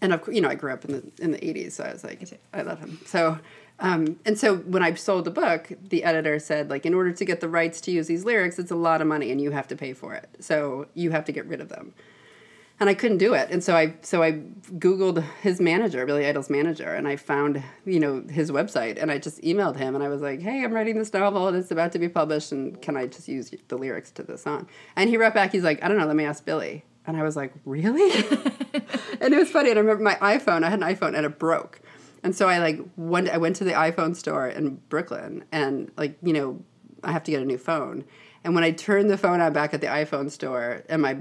and 0.00 0.12
of 0.12 0.22
course, 0.22 0.34
you 0.34 0.40
know 0.40 0.48
I 0.48 0.54
grew 0.54 0.72
up 0.72 0.84
in 0.84 0.92
the 0.92 1.22
in 1.22 1.32
the 1.32 1.38
'80s, 1.38 1.72
so 1.72 1.84
I 1.84 1.92
was 1.92 2.04
like, 2.04 2.40
I 2.52 2.62
love 2.62 2.78
him. 2.78 3.00
So 3.06 3.38
um, 3.80 4.20
and 4.24 4.38
so 4.38 4.56
when 4.56 4.82
I 4.82 4.94
sold 4.94 5.24
the 5.24 5.30
book, 5.30 5.72
the 5.88 6.04
editor 6.04 6.38
said, 6.38 6.70
like, 6.70 6.86
in 6.86 6.94
order 6.94 7.12
to 7.12 7.24
get 7.24 7.40
the 7.40 7.48
rights 7.48 7.80
to 7.82 7.90
use 7.90 8.06
these 8.06 8.24
lyrics, 8.24 8.58
it's 8.58 8.70
a 8.70 8.76
lot 8.76 9.00
of 9.00 9.06
money 9.06 9.32
and 9.32 9.40
you 9.40 9.50
have 9.50 9.66
to 9.68 9.76
pay 9.76 9.92
for 9.92 10.14
it. 10.14 10.28
So 10.38 10.86
you 10.94 11.10
have 11.10 11.24
to 11.24 11.32
get 11.32 11.46
rid 11.46 11.60
of 11.60 11.68
them. 11.68 11.92
And 12.80 12.90
I 12.90 12.94
couldn't 12.94 13.18
do 13.18 13.34
it. 13.34 13.50
And 13.50 13.62
so 13.62 13.76
I 13.76 13.94
so 14.02 14.20
I 14.22 14.32
Googled 14.32 15.22
his 15.42 15.60
manager, 15.60 16.04
Billy 16.06 16.26
Idol's 16.26 16.50
manager, 16.50 16.92
and 16.92 17.06
I 17.06 17.14
found, 17.14 17.62
you 17.84 18.00
know, 18.00 18.24
his 18.28 18.50
website 18.50 19.00
and 19.00 19.12
I 19.12 19.18
just 19.18 19.40
emailed 19.42 19.76
him 19.76 19.94
and 19.94 20.02
I 20.02 20.08
was 20.08 20.20
like, 20.20 20.40
Hey, 20.40 20.64
I'm 20.64 20.72
writing 20.72 20.98
this 20.98 21.12
novel 21.12 21.46
and 21.46 21.56
it's 21.56 21.70
about 21.70 21.92
to 21.92 22.00
be 22.00 22.08
published 22.08 22.50
and 22.50 22.80
can 22.82 22.96
I 22.96 23.06
just 23.06 23.28
use 23.28 23.54
the 23.68 23.76
lyrics 23.78 24.10
to 24.12 24.24
the 24.24 24.36
song? 24.36 24.68
And 24.96 25.08
he 25.08 25.16
wrote 25.16 25.34
back, 25.34 25.52
he's 25.52 25.62
like, 25.62 25.82
I 25.84 25.88
don't 25.88 25.98
know, 25.98 26.06
let 26.06 26.16
me 26.16 26.24
ask 26.24 26.44
Billy. 26.44 26.84
And 27.06 27.16
I 27.16 27.22
was 27.22 27.36
like, 27.36 27.52
Really? 27.64 28.12
and 29.20 29.34
it 29.34 29.38
was 29.38 29.50
funny. 29.50 29.70
And 29.70 29.78
I 29.78 29.82
remember 29.82 30.02
my 30.02 30.16
iPhone, 30.16 30.64
I 30.64 30.70
had 30.70 30.80
an 30.82 30.86
iPhone 30.86 31.16
and 31.16 31.26
it 31.26 31.38
broke. 31.38 31.80
And 32.22 32.34
so 32.34 32.48
I 32.48 32.58
like 32.58 32.80
went 32.96 33.28
I 33.28 33.36
went 33.36 33.56
to 33.56 33.64
the 33.64 33.72
iPhone 33.72 34.16
store 34.16 34.48
in 34.48 34.76
Brooklyn 34.88 35.44
and 35.52 35.92
like, 35.96 36.16
you 36.22 36.32
know, 36.32 36.64
I 37.02 37.12
have 37.12 37.22
to 37.24 37.30
get 37.30 37.42
a 37.42 37.44
new 37.44 37.58
phone. 37.58 38.04
And 38.44 38.54
when 38.54 38.64
I 38.64 38.72
turned 38.72 39.10
the 39.10 39.18
phone 39.18 39.40
on 39.40 39.52
back 39.52 39.74
at 39.74 39.80
the 39.80 39.86
iPhone 39.86 40.30
store 40.30 40.82
and 40.88 41.02
my 41.02 41.18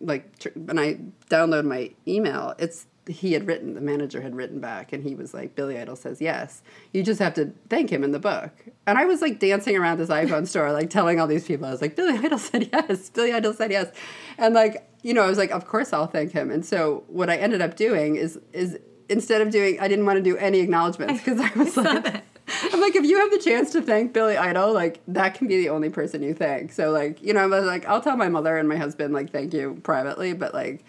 like 0.00 0.38
tr- 0.38 0.48
when 0.54 0.78
I 0.78 1.00
download 1.28 1.64
my 1.64 1.90
email, 2.06 2.54
it's 2.58 2.86
he 3.06 3.32
had 3.32 3.46
written 3.46 3.74
the 3.74 3.80
manager 3.80 4.22
had 4.22 4.34
written 4.34 4.60
back 4.60 4.92
and 4.92 5.02
he 5.02 5.14
was 5.14 5.34
like 5.34 5.56
Billy 5.56 5.76
Idol 5.76 5.96
says 5.96 6.20
yes. 6.20 6.62
You 6.92 7.02
just 7.02 7.20
have 7.20 7.34
to 7.34 7.52
thank 7.68 7.90
him 7.90 8.04
in 8.04 8.12
the 8.12 8.20
book. 8.20 8.52
And 8.86 8.96
I 8.96 9.04
was 9.06 9.20
like 9.20 9.40
dancing 9.40 9.76
around 9.76 9.98
this 9.98 10.08
iPhone 10.08 10.46
store 10.46 10.72
like 10.72 10.88
telling 10.88 11.20
all 11.20 11.26
these 11.26 11.46
people 11.46 11.66
I 11.66 11.70
was 11.70 11.82
like 11.82 11.96
Billy 11.96 12.16
Idol 12.16 12.38
said 12.38 12.70
yes. 12.72 13.10
Billy 13.10 13.32
Idol 13.32 13.52
said 13.52 13.72
yes. 13.72 13.92
And 14.38 14.54
like, 14.54 14.88
you 15.04 15.12
know, 15.14 15.22
I 15.22 15.28
was 15.28 15.38
like 15.38 15.52
of 15.52 15.66
course 15.66 15.92
I'll 15.92 16.08
thank 16.08 16.32
him. 16.32 16.50
And 16.50 16.64
so 16.64 17.04
what 17.06 17.30
I 17.30 17.36
ended 17.36 17.60
up 17.60 17.76
doing 17.76 18.16
is 18.16 18.40
is 18.52 18.78
instead 19.08 19.42
of 19.42 19.50
doing, 19.50 19.78
I 19.78 19.86
didn't 19.86 20.06
want 20.06 20.16
to 20.16 20.22
do 20.22 20.36
any 20.38 20.60
acknowledgments 20.60 21.22
because 21.22 21.38
I 21.54 21.56
was 21.56 21.76
like, 21.76 22.24
I'm 22.72 22.80
like, 22.80 22.96
if 22.96 23.04
you 23.04 23.18
have 23.18 23.30
the 23.30 23.38
chance 23.38 23.70
to 23.72 23.82
thank 23.82 24.14
Billy 24.14 24.36
Idol, 24.36 24.72
like 24.72 25.00
that 25.08 25.34
can 25.34 25.46
be 25.46 25.58
the 25.58 25.68
only 25.68 25.90
person 25.90 26.22
you 26.22 26.32
thank. 26.34 26.72
So 26.72 26.90
like, 26.90 27.22
you 27.22 27.34
know, 27.34 27.40
I 27.40 27.46
was 27.46 27.66
like, 27.66 27.86
I'll 27.86 28.00
tell 28.00 28.16
my 28.16 28.30
mother 28.30 28.56
and 28.56 28.68
my 28.68 28.76
husband 28.76 29.12
like 29.12 29.30
thank 29.30 29.52
you 29.54 29.80
privately, 29.84 30.32
but 30.32 30.52
like. 30.52 30.84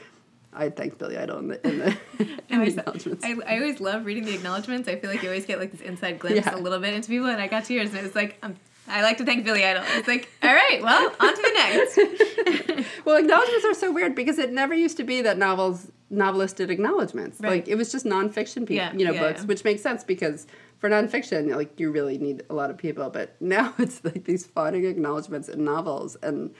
I 0.57 0.69
thank 0.69 0.98
Billy 0.98 1.17
Idol 1.17 1.39
in 1.39 1.48
the, 1.50 1.67
in 1.67 1.79
the, 1.79 1.98
in 2.50 2.60
the 2.62 2.67
acknowledgments. 2.67 3.25
I, 3.25 3.36
I 3.45 3.57
always 3.57 3.81
love 3.81 4.05
reading 4.05 4.24
the 4.24 4.34
acknowledgments. 4.34 4.88
I 4.88 4.95
feel 4.95 5.10
like 5.10 5.22
you 5.22 5.27
always 5.27 5.45
get 5.45 5.60
like 5.60 5.74
this 5.74 5.81
inside 5.81 6.17
glimpse 6.17 6.45
yeah. 6.45 6.55
a 6.55 6.57
little 6.57 6.79
bit 6.79 6.93
into 6.93 7.10
people, 7.10 7.27
and 7.27 7.41
I 7.41 7.48
got 7.48 7.65
to 7.65 7.74
yours, 7.74 7.89
and 7.89 7.98
it 7.98 8.03
was 8.03 8.15
like, 8.15 8.38
um, 8.41 8.55
I 8.88 9.01
like 9.01 9.18
to 9.18 9.25
thank 9.25 9.44
Billy 9.44 9.65
Idol. 9.65 9.84
It's 9.88 10.08
like, 10.08 10.30
all 10.44 10.54
right, 10.54 10.80
well, 10.82 11.12
on 11.20 11.36
to 11.36 11.42
the 11.42 11.51
next. 11.54 12.96
well, 13.06 13.18
acknowledgments 13.18 13.65
are 13.65 13.74
so 13.74 13.92
weird 13.92 14.15
because 14.15 14.38
it 14.38 14.51
never 14.51 14.74
used 14.74 14.98
to 14.98 15.04
be 15.04 15.22
that 15.22 15.38
novels 15.38 15.92
novelists 16.10 16.58
did 16.58 16.70
acknowledgments. 16.70 17.39
Right. 17.39 17.50
Like 17.50 17.68
it 17.68 17.75
was 17.75 17.92
just 17.92 18.06
nonfiction 18.06 18.60
people, 18.60 18.75
yeah, 18.75 18.94
you 18.94 19.06
know, 19.06 19.13
yeah, 19.13 19.20
books, 19.20 19.42
yeah. 19.42 19.48
which 19.48 19.63
makes 19.63 19.82
sense 19.82 20.04
because 20.04 20.46
for 20.77 20.89
nonfiction, 20.89 21.56
like 21.56 21.80
you 21.80 21.92
really 21.92 22.18
need 22.18 22.44
a 22.50 22.54
lot 22.54 22.70
of 22.70 22.77
people. 22.77 23.10
But 23.10 23.36
now 23.42 23.74
it's 23.77 24.04
like 24.04 24.25
these 24.25 24.46
fawning 24.46 24.86
acknowledgments 24.86 25.50
in 25.50 25.63
novels, 25.63 26.15
and 26.22 26.54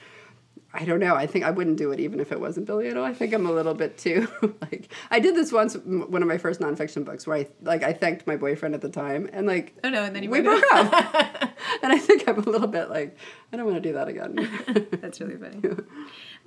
I 0.78 0.84
don't 0.84 1.00
know. 1.00 1.16
I 1.16 1.26
think 1.26 1.46
I 1.46 1.52
wouldn't 1.52 1.78
do 1.78 1.92
it 1.92 2.00
even 2.02 2.20
if 2.20 2.32
it 2.32 2.40
wasn't 2.40 2.66
Billy. 2.66 2.92
I 2.92 3.14
think 3.14 3.34
I'm 3.34 3.46
a 3.46 3.52
little 3.52 3.74
bit 3.74 3.98
too 3.98 4.28
like 4.62 4.92
I 5.10 5.20
did 5.20 5.36
this 5.36 5.52
once 5.52 5.76
one 5.76 6.22
of 6.22 6.28
my 6.28 6.38
first 6.38 6.60
nonfiction 6.60 7.06
books 7.06 7.26
where 7.26 7.38
I 7.38 7.48
like 7.62 7.84
I 7.84 7.94
thanked 7.94 8.28
my 8.28 8.36
boyfriend 8.36 8.76
at 8.76 8.82
the 8.82 8.90
time 8.90 9.30
and 9.32 9.48
like 9.48 9.74
oh 9.84 9.90
no 9.90 10.04
and 10.04 10.16
then 10.16 10.30
we 10.30 10.42
broke 10.42 10.64
up 10.74 10.94
and 11.84 11.94
I 11.94 11.98
think 11.98 12.28
I'm 12.28 12.40
a 12.40 12.50
little 12.50 12.68
bit 12.68 12.90
like 12.90 13.18
I 13.54 13.58
don't 13.58 13.66
want 13.66 13.82
to 13.82 13.90
do 13.90 13.94
that 13.94 14.08
again. 14.10 14.90
That's 15.02 15.22
really 15.22 15.38
funny. 15.38 15.62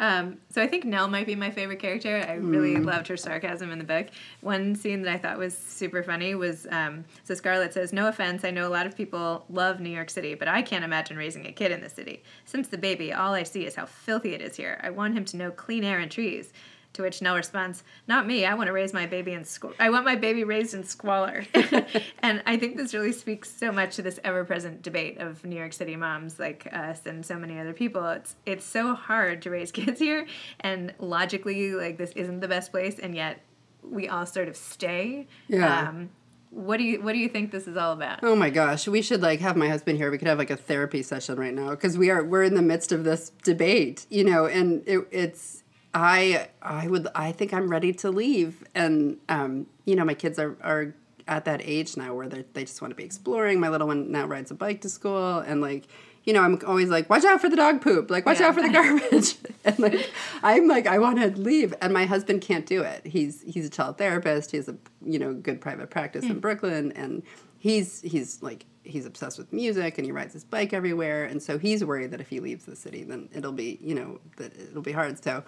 Um, 0.00 0.38
so 0.48 0.62
I 0.62 0.66
think 0.66 0.84
Nell 0.84 1.08
might 1.08 1.26
be 1.26 1.34
my 1.34 1.50
favorite 1.50 1.80
character. 1.80 2.24
I 2.28 2.34
really 2.34 2.76
mm. 2.76 2.84
loved 2.84 3.08
her 3.08 3.16
sarcasm 3.16 3.70
in 3.70 3.78
the 3.78 3.84
book. 3.84 4.06
One 4.40 4.74
scene 4.74 5.02
that 5.02 5.12
I 5.12 5.18
thought 5.18 5.38
was 5.38 5.56
super 5.56 6.02
funny 6.02 6.34
was 6.34 6.66
um, 6.70 7.04
so 7.24 7.34
Scarlett 7.34 7.74
says, 7.74 7.92
"No 7.92 8.08
offense, 8.08 8.44
I 8.44 8.50
know 8.50 8.68
a 8.68 8.70
lot 8.70 8.86
of 8.86 8.96
people 8.96 9.44
love 9.48 9.80
New 9.80 9.90
York 9.90 10.10
City, 10.10 10.34
but 10.34 10.48
I 10.48 10.62
can't 10.62 10.84
imagine 10.84 11.16
raising 11.16 11.46
a 11.46 11.52
kid 11.52 11.72
in 11.72 11.80
the 11.80 11.90
city. 11.90 12.22
Since 12.44 12.68
the 12.68 12.78
baby, 12.78 13.12
all 13.12 13.34
I 13.34 13.42
see 13.42 13.66
is 13.66 13.74
how 13.74 13.86
filthy 13.86 14.34
it 14.34 14.40
is 14.40 14.56
here. 14.56 14.80
I 14.82 14.90
want 14.90 15.16
him 15.16 15.24
to 15.26 15.36
know 15.36 15.50
clean 15.50 15.84
air 15.84 15.98
and 15.98 16.10
trees." 16.10 16.52
To 16.98 17.02
which 17.02 17.22
Nell 17.22 17.36
responds, 17.36 17.84
"Not 18.08 18.26
me. 18.26 18.44
I 18.44 18.54
want 18.54 18.66
to 18.66 18.72
raise 18.72 18.92
my 18.92 19.06
baby 19.06 19.32
in 19.32 19.42
squ- 19.42 19.72
I 19.78 19.88
want 19.88 20.04
my 20.04 20.16
baby 20.16 20.42
raised 20.42 20.74
in 20.74 20.82
squalor." 20.82 21.44
and 22.18 22.42
I 22.44 22.56
think 22.56 22.76
this 22.76 22.92
really 22.92 23.12
speaks 23.12 23.48
so 23.48 23.70
much 23.70 23.94
to 23.94 24.02
this 24.02 24.18
ever-present 24.24 24.82
debate 24.82 25.18
of 25.18 25.44
New 25.44 25.54
York 25.54 25.74
City 25.74 25.94
moms 25.94 26.40
like 26.40 26.66
us 26.72 27.06
and 27.06 27.24
so 27.24 27.36
many 27.36 27.56
other 27.56 27.72
people. 27.72 28.04
It's 28.08 28.34
it's 28.46 28.64
so 28.64 28.94
hard 28.94 29.42
to 29.42 29.50
raise 29.50 29.70
kids 29.80 30.00
here, 30.00 30.26
and 30.58 30.92
logically, 30.98 31.72
like 31.72 31.98
this 31.98 32.10
isn't 32.16 32.40
the 32.40 32.48
best 32.48 32.72
place, 32.72 32.98
and 32.98 33.14
yet 33.14 33.42
we 33.88 34.08
all 34.08 34.26
sort 34.26 34.48
of 34.48 34.56
stay. 34.56 35.28
Yeah. 35.46 35.88
Um, 35.88 36.10
what 36.50 36.78
do 36.78 36.82
you 36.82 37.00
what 37.00 37.12
do 37.12 37.20
you 37.20 37.28
think 37.28 37.52
this 37.52 37.68
is 37.68 37.76
all 37.76 37.92
about? 37.92 38.24
Oh 38.24 38.34
my 38.34 38.50
gosh, 38.50 38.88
we 38.88 39.02
should 39.02 39.22
like 39.22 39.38
have 39.38 39.56
my 39.56 39.68
husband 39.68 39.98
here. 39.98 40.10
We 40.10 40.18
could 40.18 40.26
have 40.26 40.38
like 40.38 40.50
a 40.50 40.56
therapy 40.56 41.04
session 41.04 41.38
right 41.38 41.54
now 41.54 41.70
because 41.70 41.96
we 41.96 42.10
are 42.10 42.24
we're 42.24 42.42
in 42.42 42.54
the 42.54 42.62
midst 42.62 42.90
of 42.90 43.04
this 43.04 43.30
debate, 43.44 44.04
you 44.10 44.24
know, 44.24 44.46
and 44.46 44.82
it, 44.84 45.06
it's 45.12 45.62
I 45.94 46.48
I 46.62 46.86
would 46.88 47.08
I 47.14 47.32
think 47.32 47.52
I'm 47.52 47.68
ready 47.68 47.92
to 47.94 48.10
leave, 48.10 48.64
and 48.74 49.18
um, 49.28 49.66
you 49.84 49.96
know 49.96 50.04
my 50.04 50.14
kids 50.14 50.38
are 50.38 50.56
are 50.62 50.94
at 51.26 51.44
that 51.44 51.60
age 51.62 51.96
now 51.96 52.14
where 52.14 52.28
they 52.28 52.44
they 52.52 52.64
just 52.64 52.80
want 52.82 52.90
to 52.90 52.96
be 52.96 53.04
exploring. 53.04 53.60
My 53.60 53.68
little 53.68 53.86
one 53.86 54.10
now 54.10 54.26
rides 54.26 54.50
a 54.50 54.54
bike 54.54 54.80
to 54.82 54.88
school, 54.88 55.38
and 55.38 55.60
like 55.60 55.86
you 56.24 56.32
know 56.32 56.42
I'm 56.42 56.58
always 56.66 56.90
like 56.90 57.08
watch 57.08 57.24
out 57.24 57.40
for 57.40 57.48
the 57.48 57.56
dog 57.56 57.80
poop, 57.80 58.10
like 58.10 58.26
watch 58.26 58.40
yeah. 58.40 58.48
out 58.48 58.54
for 58.54 58.62
the 58.62 58.68
garbage, 58.68 59.36
and 59.64 59.78
like 59.78 60.10
I'm 60.42 60.68
like 60.68 60.86
I 60.86 60.98
want 60.98 61.18
to 61.20 61.40
leave, 61.40 61.74
and 61.80 61.92
my 61.92 62.04
husband 62.04 62.42
can't 62.42 62.66
do 62.66 62.82
it. 62.82 63.06
He's 63.06 63.42
he's 63.42 63.66
a 63.66 63.70
child 63.70 63.98
therapist. 63.98 64.50
He 64.50 64.58
has 64.58 64.68
a 64.68 64.76
you 65.04 65.18
know 65.18 65.32
good 65.34 65.60
private 65.60 65.90
practice 65.90 66.24
mm. 66.24 66.30
in 66.30 66.34
hmm. 66.34 66.40
Brooklyn, 66.40 66.92
and 66.92 67.22
he's 67.58 68.02
he's 68.02 68.42
like 68.42 68.66
he's 68.84 69.04
obsessed 69.04 69.38
with 69.38 69.52
music 69.52 69.98
and 69.98 70.06
he 70.06 70.12
rides 70.12 70.32
his 70.32 70.44
bike 70.44 70.72
everywhere 70.72 71.24
and 71.26 71.42
so 71.42 71.58
he's 71.58 71.84
worried 71.84 72.10
that 72.10 72.22
if 72.22 72.28
he 72.28 72.40
leaves 72.40 72.64
the 72.64 72.74
city 72.74 73.04
then 73.04 73.28
it'll 73.34 73.52
be 73.52 73.78
you 73.82 73.94
know 73.94 74.18
that 74.38 74.56
it'll 74.58 74.80
be 74.80 74.92
hard 74.92 75.22
so 75.22 75.44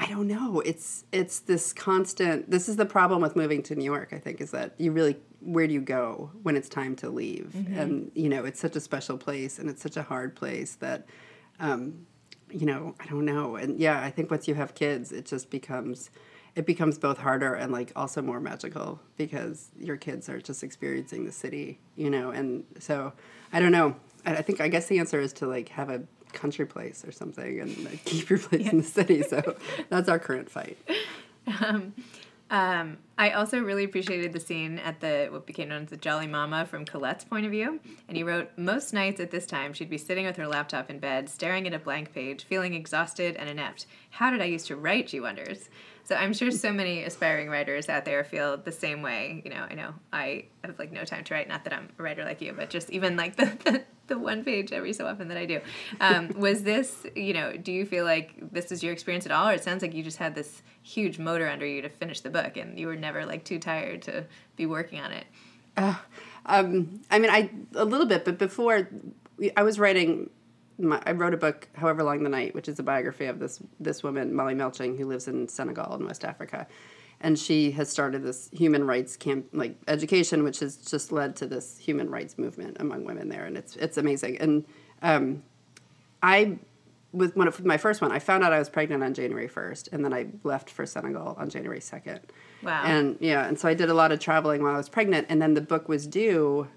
I 0.00 0.06
don't 0.06 0.26
know. 0.26 0.60
It's 0.60 1.04
it's 1.12 1.40
this 1.40 1.74
constant. 1.74 2.50
This 2.50 2.70
is 2.70 2.76
the 2.76 2.86
problem 2.86 3.20
with 3.20 3.36
moving 3.36 3.62
to 3.64 3.74
New 3.74 3.84
York. 3.84 4.14
I 4.14 4.18
think 4.18 4.40
is 4.40 4.50
that 4.52 4.72
you 4.78 4.92
really 4.92 5.16
where 5.40 5.66
do 5.66 5.74
you 5.74 5.82
go 5.82 6.30
when 6.42 6.56
it's 6.56 6.70
time 6.70 6.96
to 6.96 7.10
leave? 7.10 7.52
Mm-hmm. 7.54 7.78
And 7.78 8.10
you 8.14 8.30
know, 8.30 8.46
it's 8.46 8.58
such 8.58 8.76
a 8.76 8.80
special 8.80 9.18
place, 9.18 9.58
and 9.58 9.68
it's 9.68 9.82
such 9.82 9.98
a 9.98 10.02
hard 10.02 10.34
place 10.34 10.76
that, 10.76 11.06
um, 11.60 12.06
you 12.50 12.64
know, 12.64 12.94
I 12.98 13.06
don't 13.08 13.26
know. 13.26 13.56
And 13.56 13.78
yeah, 13.78 14.02
I 14.02 14.10
think 14.10 14.30
once 14.30 14.48
you 14.48 14.54
have 14.54 14.74
kids, 14.74 15.12
it 15.12 15.26
just 15.26 15.50
becomes 15.50 16.10
it 16.56 16.64
becomes 16.64 16.98
both 16.98 17.18
harder 17.18 17.54
and 17.54 17.70
like 17.70 17.92
also 17.94 18.22
more 18.22 18.40
magical 18.40 19.00
because 19.18 19.70
your 19.78 19.98
kids 19.98 20.30
are 20.30 20.40
just 20.40 20.64
experiencing 20.64 21.26
the 21.26 21.32
city, 21.32 21.78
you 21.94 22.08
know. 22.08 22.30
And 22.30 22.64
so 22.78 23.12
I 23.52 23.60
don't 23.60 23.72
know. 23.72 23.96
I, 24.24 24.36
I 24.36 24.42
think 24.42 24.62
I 24.62 24.68
guess 24.68 24.86
the 24.86 24.98
answer 24.98 25.20
is 25.20 25.34
to 25.34 25.46
like 25.46 25.68
have 25.68 25.90
a 25.90 26.04
country 26.30 26.66
place 26.66 27.04
or 27.04 27.12
something 27.12 27.60
and 27.60 27.86
uh, 27.86 27.90
keep 28.04 28.30
your 28.30 28.38
place 28.38 28.62
yeah. 28.62 28.70
in 28.70 28.78
the 28.78 28.84
city. 28.84 29.22
So 29.22 29.56
that's 29.88 30.08
our 30.08 30.18
current 30.18 30.50
fight. 30.50 30.78
Um, 31.60 31.94
um, 32.50 32.98
I 33.16 33.30
also 33.30 33.60
really 33.60 33.84
appreciated 33.84 34.32
the 34.32 34.40
scene 34.40 34.80
at 34.80 35.00
the 35.00 35.28
what 35.30 35.46
became 35.46 35.68
known 35.68 35.84
as 35.84 35.90
the 35.90 35.96
Jolly 35.96 36.26
Mama 36.26 36.66
from 36.66 36.84
Colette's 36.84 37.24
point 37.24 37.46
of 37.46 37.52
view. 37.52 37.78
And 38.08 38.16
he 38.16 38.24
wrote, 38.24 38.50
Most 38.56 38.92
nights 38.92 39.20
at 39.20 39.30
this 39.30 39.46
time, 39.46 39.72
she'd 39.72 39.88
be 39.88 39.98
sitting 39.98 40.26
with 40.26 40.36
her 40.36 40.48
laptop 40.48 40.90
in 40.90 40.98
bed, 40.98 41.28
staring 41.28 41.66
at 41.68 41.74
a 41.74 41.78
blank 41.78 42.12
page, 42.12 42.44
feeling 42.44 42.74
exhausted 42.74 43.36
and 43.36 43.48
inept. 43.48 43.86
How 44.10 44.30
did 44.30 44.42
I 44.42 44.46
used 44.46 44.66
to 44.66 44.76
write, 44.76 45.10
she 45.10 45.20
wonders. 45.20 45.68
So 46.10 46.16
I'm 46.16 46.32
sure 46.32 46.50
so 46.50 46.72
many 46.72 47.04
aspiring 47.04 47.48
writers 47.48 47.88
out 47.88 48.04
there 48.04 48.24
feel 48.24 48.56
the 48.56 48.72
same 48.72 49.00
way. 49.00 49.42
You 49.44 49.52
know, 49.52 49.64
I 49.70 49.74
know 49.74 49.94
I 50.12 50.46
have 50.64 50.76
like 50.76 50.90
no 50.90 51.04
time 51.04 51.22
to 51.22 51.34
write. 51.34 51.46
Not 51.46 51.62
that 51.62 51.72
I'm 51.72 51.88
a 51.96 52.02
writer 52.02 52.24
like 52.24 52.40
you, 52.40 52.52
but 52.52 52.68
just 52.68 52.90
even 52.90 53.16
like 53.16 53.36
the, 53.36 53.44
the, 53.64 53.84
the 54.08 54.18
one 54.18 54.42
page 54.42 54.72
every 54.72 54.92
so 54.92 55.06
often 55.06 55.28
that 55.28 55.36
I 55.36 55.46
do. 55.46 55.60
Um, 56.00 56.30
was 56.36 56.64
this, 56.64 57.06
you 57.14 57.32
know, 57.32 57.56
do 57.56 57.70
you 57.70 57.86
feel 57.86 58.04
like 58.04 58.34
this 58.50 58.72
is 58.72 58.82
your 58.82 58.92
experience 58.92 59.24
at 59.24 59.30
all, 59.30 59.50
or 59.50 59.52
it 59.52 59.62
sounds 59.62 59.82
like 59.82 59.94
you 59.94 60.02
just 60.02 60.16
had 60.16 60.34
this 60.34 60.64
huge 60.82 61.20
motor 61.20 61.48
under 61.48 61.64
you 61.64 61.80
to 61.82 61.88
finish 61.88 62.22
the 62.22 62.30
book, 62.30 62.56
and 62.56 62.76
you 62.76 62.88
were 62.88 62.96
never 62.96 63.24
like 63.24 63.44
too 63.44 63.60
tired 63.60 64.02
to 64.02 64.24
be 64.56 64.66
working 64.66 64.98
on 64.98 65.12
it? 65.12 65.26
Uh, 65.76 65.94
um, 66.44 67.02
I 67.08 67.20
mean, 67.20 67.30
I 67.30 67.50
a 67.76 67.84
little 67.84 68.06
bit, 68.06 68.24
but 68.24 68.36
before 68.36 68.88
I 69.56 69.62
was 69.62 69.78
writing 69.78 70.28
my, 70.80 71.02
I 71.06 71.12
wrote 71.12 71.34
a 71.34 71.36
book, 71.36 71.68
However 71.74 72.02
Long 72.02 72.22
the 72.22 72.28
Night, 72.28 72.54
which 72.54 72.68
is 72.68 72.78
a 72.78 72.82
biography 72.82 73.26
of 73.26 73.38
this 73.38 73.60
this 73.78 74.02
woman, 74.02 74.34
Molly 74.34 74.54
Melching, 74.54 74.96
who 74.98 75.06
lives 75.06 75.28
in 75.28 75.48
Senegal 75.48 75.94
in 75.96 76.06
West 76.06 76.24
Africa, 76.24 76.66
and 77.20 77.38
she 77.38 77.70
has 77.72 77.90
started 77.90 78.22
this 78.22 78.48
human 78.52 78.86
rights 78.86 79.16
camp, 79.16 79.46
like 79.52 79.76
education, 79.88 80.42
which 80.42 80.60
has 80.60 80.76
just 80.76 81.12
led 81.12 81.36
to 81.36 81.46
this 81.46 81.78
human 81.78 82.10
rights 82.10 82.38
movement 82.38 82.78
among 82.80 83.04
women 83.04 83.28
there, 83.28 83.44
and 83.44 83.56
it's 83.56 83.76
it's 83.76 83.98
amazing. 83.98 84.38
And 84.38 84.64
um, 85.02 85.42
I, 86.22 86.58
with 87.12 87.36
one 87.36 87.46
of 87.46 87.64
my 87.64 87.76
first 87.76 88.00
one, 88.00 88.10
I 88.10 88.18
found 88.18 88.42
out 88.42 88.52
I 88.52 88.58
was 88.58 88.70
pregnant 88.70 89.02
on 89.02 89.14
January 89.14 89.48
first, 89.48 89.88
and 89.92 90.04
then 90.04 90.14
I 90.14 90.28
left 90.44 90.70
for 90.70 90.86
Senegal 90.86 91.36
on 91.38 91.50
January 91.50 91.80
second. 91.80 92.20
Wow. 92.62 92.82
And 92.84 93.16
yeah, 93.20 93.46
and 93.46 93.58
so 93.58 93.68
I 93.68 93.74
did 93.74 93.90
a 93.90 93.94
lot 93.94 94.12
of 94.12 94.20
traveling 94.20 94.62
while 94.62 94.74
I 94.74 94.78
was 94.78 94.88
pregnant, 94.88 95.26
and 95.28 95.40
then 95.42 95.54
the 95.54 95.60
book 95.60 95.88
was 95.88 96.06
due. 96.06 96.68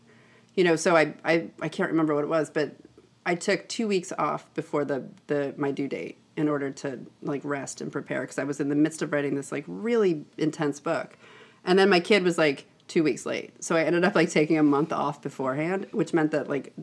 You 0.56 0.63
know, 0.63 0.76
so 0.76 0.96
I, 0.96 1.13
I 1.24 1.48
I 1.62 1.70
can't 1.70 1.89
remember 1.89 2.13
what 2.13 2.24
it 2.24 2.30
was, 2.30 2.50
but 2.50 2.76
I 3.25 3.36
took 3.36 3.67
two 3.69 3.88
weeks 3.88 4.12
off 4.17 4.53
before 4.53 4.86
the, 4.86 5.05
the 5.27 5.53
my 5.57 5.71
due 5.71 5.88
date 5.88 6.17
in 6.36 6.49
order 6.49 6.71
to 6.71 6.99
like 7.21 7.41
rest 7.43 7.79
and 7.79 7.91
prepare 7.91 8.21
because 8.21 8.39
I 8.39 8.43
was 8.43 8.59
in 8.59 8.69
the 8.69 8.75
midst 8.75 9.01
of 9.01 9.13
writing 9.13 9.36
this 9.36 9.51
like 9.51 9.63
really 9.67 10.25
intense 10.38 10.79
book, 10.79 11.17
and 11.63 11.77
then 11.77 11.89
my 11.89 11.99
kid 11.99 12.23
was 12.23 12.38
like 12.38 12.65
two 12.88 13.03
weeks 13.03 13.25
late, 13.25 13.63
so 13.63 13.75
I 13.75 13.83
ended 13.83 14.03
up 14.03 14.15
like 14.15 14.29
taking 14.29 14.57
a 14.57 14.63
month 14.63 14.91
off 14.91 15.21
beforehand, 15.21 15.88
which 15.91 16.13
meant 16.13 16.31
that 16.31 16.49
like 16.49 16.73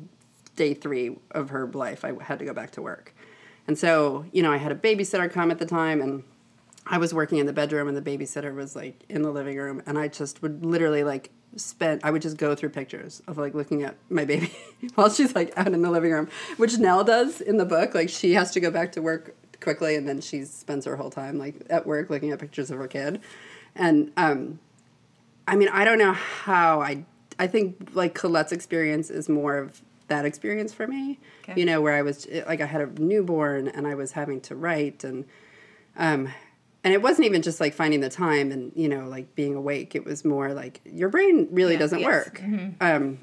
day 0.56 0.74
three 0.74 1.16
of 1.32 1.50
her 1.50 1.66
life 1.68 2.04
I 2.04 2.12
had 2.22 2.38
to 2.38 2.44
go 2.44 2.54
back 2.54 2.70
to 2.72 2.82
work, 2.82 3.14
and 3.66 3.78
so 3.78 4.24
you 4.32 4.42
know 4.42 4.52
I 4.52 4.56
had 4.56 4.72
a 4.72 4.76
babysitter 4.76 5.30
come 5.30 5.50
at 5.50 5.58
the 5.58 5.66
time 5.66 6.00
and. 6.00 6.24
I 6.86 6.98
was 6.98 7.14
working 7.14 7.38
in 7.38 7.46
the 7.46 7.52
bedroom 7.52 7.86
and 7.86 7.96
the 7.96 8.02
babysitter 8.02 8.52
was 8.52 8.74
like 8.74 9.04
in 9.08 9.22
the 9.22 9.30
living 9.30 9.56
room. 9.56 9.80
And 9.86 9.96
I 9.96 10.08
just 10.08 10.42
would 10.42 10.64
literally 10.64 11.04
like 11.04 11.30
spent 11.56 12.04
I 12.04 12.10
would 12.10 12.22
just 12.22 12.36
go 12.36 12.54
through 12.54 12.70
pictures 12.70 13.22
of 13.26 13.38
like 13.38 13.54
looking 13.54 13.82
at 13.82 13.96
my 14.08 14.24
baby 14.24 14.52
while 14.94 15.10
she's 15.10 15.34
like 15.34 15.52
out 15.56 15.68
in 15.68 15.82
the 15.82 15.90
living 15.90 16.12
room, 16.12 16.28
which 16.56 16.78
Nell 16.78 17.04
does 17.04 17.40
in 17.40 17.56
the 17.56 17.64
book. 17.64 17.94
Like 17.94 18.08
she 18.08 18.34
has 18.34 18.50
to 18.52 18.60
go 18.60 18.70
back 18.70 18.92
to 18.92 19.02
work 19.02 19.34
quickly 19.60 19.94
and 19.96 20.08
then 20.08 20.20
she 20.20 20.44
spends 20.44 20.86
her 20.86 20.96
whole 20.96 21.10
time 21.10 21.38
like 21.38 21.54
at 21.68 21.86
work 21.86 22.08
looking 22.10 22.30
at 22.30 22.38
pictures 22.38 22.70
of 22.70 22.78
her 22.78 22.88
kid. 22.88 23.20
And 23.74 24.12
um 24.16 24.60
I 25.46 25.56
mean, 25.56 25.68
I 25.68 25.84
don't 25.84 25.98
know 25.98 26.12
how 26.12 26.80
I 26.80 27.04
I 27.38 27.46
think 27.46 27.90
like 27.94 28.14
Colette's 28.14 28.52
experience 28.52 29.10
is 29.10 29.28
more 29.28 29.56
of 29.56 29.82
that 30.08 30.24
experience 30.24 30.72
for 30.72 30.86
me. 30.86 31.18
Okay. 31.42 31.58
You 31.58 31.66
know, 31.66 31.80
where 31.80 31.94
I 31.94 32.02
was 32.02 32.26
like 32.46 32.60
I 32.60 32.66
had 32.66 32.80
a 32.80 33.02
newborn 33.02 33.68
and 33.68 33.86
I 33.86 33.94
was 33.94 34.12
having 34.12 34.40
to 34.42 34.54
write 34.54 35.04
and 35.04 35.24
um 35.96 36.28
and 36.82 36.94
it 36.94 37.02
wasn't 37.02 37.26
even 37.26 37.42
just 37.42 37.60
like 37.60 37.74
finding 37.74 38.00
the 38.00 38.08
time 38.08 38.50
and 38.52 38.72
you 38.74 38.88
know 38.88 39.06
like 39.08 39.34
being 39.34 39.54
awake. 39.54 39.94
It 39.94 40.04
was 40.04 40.24
more 40.24 40.52
like 40.54 40.80
your 40.84 41.08
brain 41.08 41.48
really 41.50 41.74
yeah, 41.74 41.78
doesn't 41.78 42.00
yes. 42.00 42.06
work. 42.06 42.40
Mm-hmm. 42.40 42.70
um, 42.80 43.18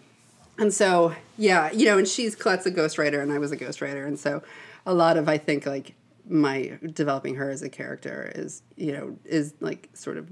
and 0.60 0.74
so 0.74 1.14
yeah 1.38 1.72
you 1.72 1.86
know 1.86 1.98
and 1.98 2.08
she's 2.08 2.36
Colette's 2.36 2.66
a 2.66 2.72
ghostwriter 2.72 3.22
and 3.22 3.32
I 3.32 3.40
was 3.40 3.52
a 3.52 3.58
ghostwriter. 3.58 4.06
And 4.06 4.20
so 4.20 4.44
a 4.86 4.94
lot 4.94 5.18
of 5.18 5.28
I 5.28 5.38
think 5.38 5.66
like 5.66 5.96
my 6.30 6.78
developing 6.94 7.36
her 7.36 7.50
as 7.50 7.62
a 7.62 7.70
character 7.70 8.32
is 8.36 8.62
you 8.76 8.92
know 8.92 9.18
is 9.26 9.54
like 9.60 9.90
sort 9.94 10.18
of 10.18 10.30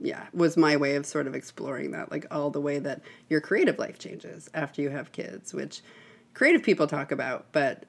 yeah 0.00 0.26
was 0.32 0.56
my 0.56 0.76
way 0.76 0.96
of 0.96 1.06
sort 1.06 1.26
of 1.26 1.34
exploring 1.34 1.92
that 1.92 2.10
like 2.10 2.26
all 2.30 2.50
the 2.50 2.60
way 2.60 2.78
that 2.78 3.02
your 3.28 3.40
creative 3.40 3.78
life 3.78 3.98
changes 3.98 4.50
after 4.54 4.82
you 4.82 4.90
have 4.90 5.12
kids 5.12 5.54
which 5.54 5.82
creative 6.34 6.62
people 6.62 6.86
talk 6.86 7.12
about. 7.12 7.46
But 7.52 7.86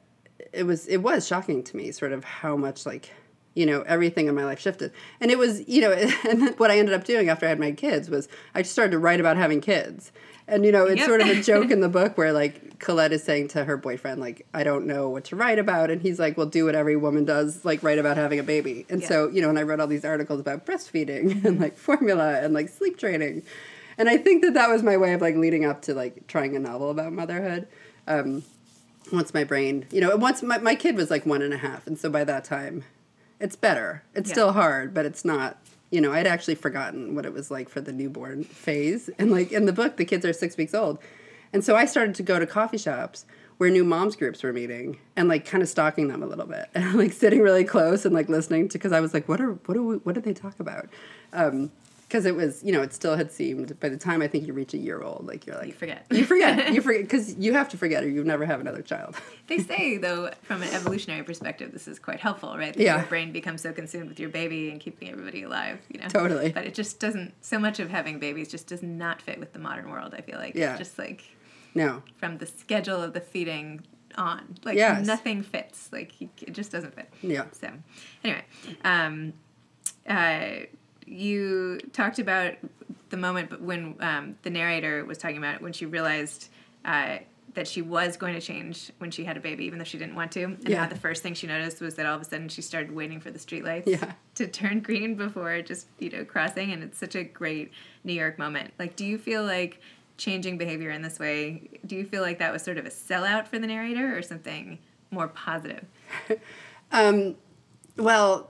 it 0.53 0.63
was 0.63 0.87
it 0.87 0.97
was 0.97 1.27
shocking 1.27 1.63
to 1.63 1.75
me 1.75 1.91
sort 1.91 2.13
of 2.13 2.23
how 2.23 2.55
much 2.55 2.85
like 2.85 3.11
you 3.55 3.65
know 3.65 3.81
everything 3.83 4.27
in 4.27 4.35
my 4.35 4.45
life 4.45 4.59
shifted 4.59 4.91
and 5.19 5.31
it 5.31 5.37
was 5.37 5.67
you 5.67 5.81
know 5.81 5.91
and 6.29 6.57
what 6.59 6.69
i 6.69 6.77
ended 6.77 6.93
up 6.93 7.03
doing 7.03 7.29
after 7.29 7.45
i 7.45 7.49
had 7.49 7.59
my 7.59 7.71
kids 7.71 8.09
was 8.09 8.27
i 8.53 8.61
just 8.61 8.73
started 8.73 8.91
to 8.91 8.99
write 8.99 9.19
about 9.19 9.37
having 9.37 9.59
kids 9.59 10.11
and 10.47 10.63
you 10.65 10.71
know 10.71 10.85
it's 10.85 10.99
yep. 10.99 11.07
sort 11.07 11.21
of 11.21 11.27
a 11.27 11.41
joke 11.41 11.71
in 11.71 11.79
the 11.79 11.89
book 11.89 12.17
where 12.17 12.31
like 12.31 12.77
colette 12.79 13.11
is 13.11 13.23
saying 13.23 13.47
to 13.47 13.63
her 13.63 13.77
boyfriend 13.77 14.21
like 14.21 14.45
i 14.53 14.63
don't 14.63 14.85
know 14.85 15.09
what 15.09 15.23
to 15.23 15.35
write 15.35 15.57
about 15.57 15.89
and 15.89 16.01
he's 16.01 16.19
like 16.19 16.37
well 16.37 16.45
do 16.45 16.65
what 16.65 16.75
every 16.75 16.95
woman 16.95 17.25
does 17.25 17.65
like 17.65 17.81
write 17.81 17.97
about 17.97 18.17
having 18.17 18.37
a 18.37 18.43
baby 18.43 18.85
and 18.89 19.01
yeah. 19.01 19.07
so 19.07 19.29
you 19.29 19.41
know 19.41 19.49
and 19.49 19.57
i 19.57 19.63
wrote 19.63 19.79
all 19.79 19.87
these 19.87 20.05
articles 20.05 20.39
about 20.39 20.65
breastfeeding 20.65 21.43
and 21.45 21.59
like 21.59 21.75
formula 21.77 22.39
and 22.41 22.53
like 22.53 22.69
sleep 22.69 22.97
training 22.97 23.41
and 23.97 24.09
i 24.09 24.17
think 24.17 24.43
that 24.43 24.53
that 24.53 24.69
was 24.69 24.83
my 24.83 24.97
way 24.97 25.13
of 25.13 25.21
like 25.21 25.35
leading 25.35 25.65
up 25.65 25.81
to 25.81 25.93
like 25.93 26.27
trying 26.27 26.55
a 26.55 26.59
novel 26.59 26.89
about 26.91 27.11
motherhood 27.11 27.67
um, 28.07 28.43
once 29.11 29.33
my 29.33 29.43
brain, 29.43 29.85
you 29.91 30.01
know, 30.01 30.15
once 30.15 30.41
my, 30.41 30.57
my 30.57 30.75
kid 30.75 30.95
was 30.95 31.11
like 31.11 31.25
one 31.25 31.41
and 31.41 31.53
a 31.53 31.57
half. 31.57 31.85
And 31.87 31.97
so 31.97 32.09
by 32.09 32.23
that 32.23 32.43
time, 32.43 32.83
it's 33.39 33.55
better. 33.55 34.03
It's 34.13 34.29
Yeah. 34.29 34.33
still 34.33 34.51
hard, 34.53 34.93
but 34.93 35.05
it's 35.05 35.25
not, 35.25 35.57
you 35.91 36.01
know, 36.01 36.11
I'd 36.13 36.27
actually 36.27 36.55
forgotten 36.55 37.15
what 37.15 37.25
it 37.25 37.33
was 37.33 37.51
like 37.51 37.69
for 37.69 37.81
the 37.81 37.91
newborn 37.93 38.43
phase. 38.43 39.09
And 39.19 39.31
like 39.31 39.51
in 39.51 39.65
the 39.65 39.73
book, 39.73 39.97
the 39.97 40.05
kids 40.05 40.25
are 40.25 40.33
six 40.33 40.57
weeks 40.57 40.73
old. 40.73 40.99
And 41.53 41.63
so 41.63 41.75
I 41.75 41.85
started 41.85 42.15
to 42.15 42.23
go 42.23 42.39
to 42.39 42.45
coffee 42.45 42.77
shops 42.77 43.25
where 43.57 43.69
new 43.69 43.85
moms 43.85 44.15
groups 44.17 44.43
were 44.43 44.51
meeting 44.51 44.97
and 45.15 45.29
like 45.29 45.45
kind 45.45 45.63
of 45.63 45.69
stalking 45.69 46.09
them 46.09 46.21
a 46.21 46.25
little 46.25 46.45
bit 46.45 46.67
and 46.75 46.95
like 46.95 47.13
sitting 47.13 47.39
really 47.41 47.63
close 47.63 48.03
and 48.05 48.13
like 48.13 48.27
listening 48.27 48.67
to, 48.69 48.79
cause 48.79 48.91
I 48.91 48.99
was 48.99 49.13
like, 49.13 49.29
what 49.29 49.39
are, 49.39 49.53
what 49.53 49.73
do 49.75 49.83
we, 49.85 49.95
what 49.97 50.15
did 50.15 50.23
they 50.25 50.33
talk 50.33 50.59
about? 50.59 50.89
Um, 51.31 51.71
because 52.15 52.25
it 52.25 52.33
was, 52.33 52.63
you 52.63 52.71
know, 52.71 52.81
it 52.81 52.93
still 52.93 53.17
had 53.17 53.29
seemed 53.29 53.77
by 53.81 53.89
the 53.89 53.97
time 53.97 54.21
I 54.21 54.29
think 54.29 54.47
you 54.47 54.53
reach 54.53 54.73
a 54.73 54.77
year 54.77 55.01
old, 55.01 55.27
like 55.27 55.45
you're 55.45 55.57
like 55.57 55.67
You 55.67 55.73
forget. 55.73 56.05
you 56.09 56.23
forget, 56.23 56.71
you 56.73 56.81
forget, 56.81 57.01
because 57.01 57.35
you 57.35 57.51
have 57.51 57.67
to 57.69 57.77
forget, 57.77 58.05
or 58.05 58.09
you 58.09 58.23
never 58.23 58.45
have 58.45 58.61
another 58.61 58.81
child. 58.81 59.15
They 59.47 59.59
say, 59.59 59.97
though, 59.97 60.31
from 60.43 60.63
an 60.63 60.69
evolutionary 60.69 61.23
perspective, 61.23 61.71
this 61.73 61.87
is 61.89 61.99
quite 61.99 62.19
helpful, 62.21 62.57
right? 62.57 62.73
That 62.73 62.81
Yeah. 62.81 62.97
Your 62.99 63.05
brain 63.07 63.31
becomes 63.33 63.61
so 63.61 63.73
consumed 63.73 64.07
with 64.07 64.19
your 64.19 64.29
baby 64.29 64.71
and 64.71 64.79
keeping 64.79 65.11
everybody 65.11 65.43
alive, 65.43 65.79
you 65.91 65.99
know? 65.99 66.07
Totally. 66.07 66.51
But 66.53 66.65
it 66.65 66.73
just 66.73 66.99
doesn't, 67.01 67.33
so 67.43 67.59
much 67.59 67.79
of 67.81 67.89
having 67.89 68.17
babies 68.17 68.47
just 68.49 68.65
does 68.67 68.81
not 68.81 69.21
fit 69.21 69.37
with 69.39 69.51
the 69.51 69.59
modern 69.59 69.91
world, 69.91 70.15
I 70.17 70.21
feel 70.21 70.37
like. 70.39 70.55
Yeah. 70.55 70.77
Just 70.77 70.97
like 70.97 71.25
No, 71.75 72.01
from 72.15 72.37
the 72.37 72.45
schedule 72.45 73.03
of 73.03 73.11
the 73.13 73.19
feeding 73.19 73.83
on. 74.17 74.55
Like 74.63 74.77
Yes. 74.77 75.05
nothing 75.05 75.43
fits. 75.43 75.89
Like 75.91 76.13
it 76.21 76.53
just 76.53 76.71
doesn't 76.71 76.95
fit. 76.95 77.13
Yeah. 77.21 77.43
So 77.51 77.69
anyway, 78.23 78.45
um, 78.85 79.33
uh, 80.09 80.65
you 81.05 81.79
talked 81.93 82.19
about 82.19 82.53
the 83.09 83.17
moment 83.17 83.61
when 83.61 83.95
um, 83.99 84.35
the 84.43 84.49
narrator 84.49 85.05
was 85.05 85.17
talking 85.17 85.37
about 85.37 85.55
it, 85.55 85.61
when 85.61 85.73
she 85.73 85.85
realized 85.85 86.49
uh, 86.83 87.17
that 87.53 87.67
she 87.67 87.81
was 87.81 88.17
going 88.17 88.33
to 88.33 88.41
change 88.41 88.91
when 88.97 89.11
she 89.11 89.23
had 89.23 89.37
a 89.37 89.39
baby, 89.39 89.63
even 89.65 89.77
though 89.79 89.85
she 89.85 89.97
didn't 89.97 90.15
want 90.15 90.31
to. 90.33 90.43
And 90.43 90.67
Yeah. 90.67 90.87
the 90.87 90.95
first 90.95 91.23
thing 91.23 91.33
she 91.35 91.47
noticed 91.47 91.79
was 91.79 91.95
that 91.95 92.05
all 92.05 92.15
of 92.15 92.21
a 92.21 92.25
sudden 92.25 92.49
she 92.49 92.61
started 92.61 92.91
waiting 92.93 93.19
for 93.21 93.31
the 93.31 93.39
streetlights 93.39 93.83
Yeah. 93.87 94.13
to 94.35 94.47
turn 94.47 94.81
green 94.81 95.15
before 95.15 95.61
just 95.61 95.87
you 95.99 96.09
know 96.09 96.25
crossing, 96.25 96.71
and 96.73 96.83
it's 96.83 96.97
such 96.97 97.15
a 97.15 97.23
great 97.23 97.71
New 98.03 98.13
York 98.13 98.37
moment. 98.37 98.73
Like, 98.77 98.95
do 98.95 99.05
you 99.05 99.17
feel 99.17 99.43
like 99.43 99.79
changing 100.17 100.57
behavior 100.57 100.89
in 100.91 101.01
this 101.01 101.17
way? 101.19 101.69
Do 101.85 101.95
you 101.95 102.05
feel 102.05 102.21
like 102.21 102.39
that 102.39 102.51
was 102.51 102.61
sort 102.63 102.77
of 102.77 102.85
a 102.85 102.89
sellout 102.89 103.47
for 103.47 103.57
the 103.59 103.67
narrator, 103.67 104.17
or 104.17 104.21
something 104.21 104.79
more 105.11 105.27
positive? 105.29 105.85
well, 107.97 108.49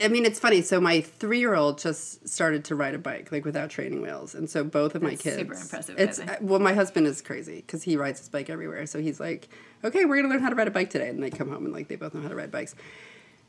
I 0.00 0.08
mean, 0.08 0.24
it's 0.24 0.38
funny. 0.40 0.62
So 0.62 0.80
my 0.80 1.00
three-year-old 1.00 1.78
just 1.78 2.28
started 2.28 2.64
to 2.66 2.74
ride 2.74 2.94
a 2.94 2.98
bike, 2.98 3.30
like 3.30 3.44
without 3.44 3.70
training 3.70 4.02
wheels, 4.02 4.34
and 4.34 4.48
so 4.48 4.64
both 4.64 4.94
of 4.94 5.02
my 5.02 5.10
That's 5.10 5.22
kids. 5.22 5.36
super 5.36 5.54
impressive, 5.54 5.98
It's 5.98 6.18
uh, 6.18 6.36
well, 6.40 6.58
my 6.60 6.72
husband 6.74 7.06
is 7.06 7.20
crazy 7.20 7.56
because 7.56 7.82
he 7.82 7.96
rides 7.96 8.18
his 8.18 8.28
bike 8.28 8.50
everywhere. 8.50 8.86
So 8.86 9.00
he's 9.00 9.20
like, 9.20 9.48
"Okay, 9.84 10.04
we're 10.04 10.16
gonna 10.16 10.28
learn 10.28 10.40
how 10.40 10.48
to 10.48 10.54
ride 10.54 10.68
a 10.68 10.72
bike 10.72 10.90
today," 10.90 11.08
and 11.08 11.22
they 11.22 11.30
come 11.30 11.50
home 11.50 11.64
and 11.66 11.74
like 11.74 11.88
they 11.88 11.96
both 11.96 12.14
know 12.14 12.22
how 12.22 12.28
to 12.28 12.34
ride 12.34 12.50
bikes. 12.50 12.74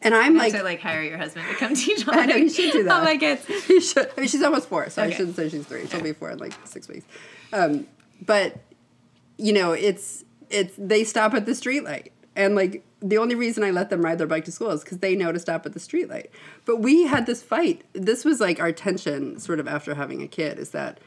And 0.01 0.13
I'm 0.13 0.35
Like, 0.35 0.51
like, 0.51 0.61
to 0.61 0.65
like 0.65 0.81
hire 0.81 1.01
your 1.01 1.17
husband 1.17 1.47
to 1.47 1.55
come 1.55 1.75
teach 1.75 2.05
all 2.07 2.13
I 2.19 2.25
know, 2.25 2.35
you 2.35 2.49
should 2.49 2.73
do 2.73 2.83
that. 2.85 2.91
all 2.91 3.03
my 3.05 3.15
kids. 3.17 3.47
you 3.69 3.79
should. 3.79 4.09
I 4.17 4.19
mean, 4.19 4.27
she's 4.29 4.43
almost 4.43 4.67
four, 4.67 4.89
so 4.89 5.01
I 5.01 5.09
shouldn't 5.11 5.37
say 5.37 5.47
she's 5.49 5.65
three. 5.65 5.87
She'll 5.87 6.01
be 6.03 6.11
four 6.13 6.29
in 6.31 6.39
like 6.39 6.53
six 6.65 6.87
weeks. 6.89 7.05
Um, 7.53 7.87
but 8.25 8.57
you 9.37 9.53
know, 9.53 9.71
it's 9.71 10.25
it's 10.49 10.73
they 10.77 11.03
stop 11.05 11.33
at 11.33 11.45
the 11.45 11.53
streetlight, 11.53 12.09
and 12.35 12.53
like 12.53 12.83
the 13.03 13.17
only 13.17 13.35
reason 13.35 13.63
I 13.63 13.71
let 13.71 13.89
them 13.89 14.01
ride 14.01 14.17
their 14.17 14.27
bike 14.27 14.45
to 14.45 14.51
school 14.51 14.71
is 14.71 14.81
because 14.81 14.99
they 14.99 15.13
know 15.13 15.33
to 15.33 15.39
stop 15.39 15.65
at 15.65 15.73
the 15.73 15.79
streetlight. 15.79 16.27
But 16.65 16.77
we 16.77 17.03
had 17.03 17.25
this 17.25 17.43
fight. 17.43 17.83
This 17.91 18.23
was 18.23 18.39
like 18.39 18.61
our 18.61 18.71
tension, 18.71 19.39
sort 19.39 19.59
of 19.59 19.67
after 19.67 19.93
having 19.93 20.21
a 20.21 20.27
kid, 20.27 20.57
is 20.57 20.69
that 20.69 21.01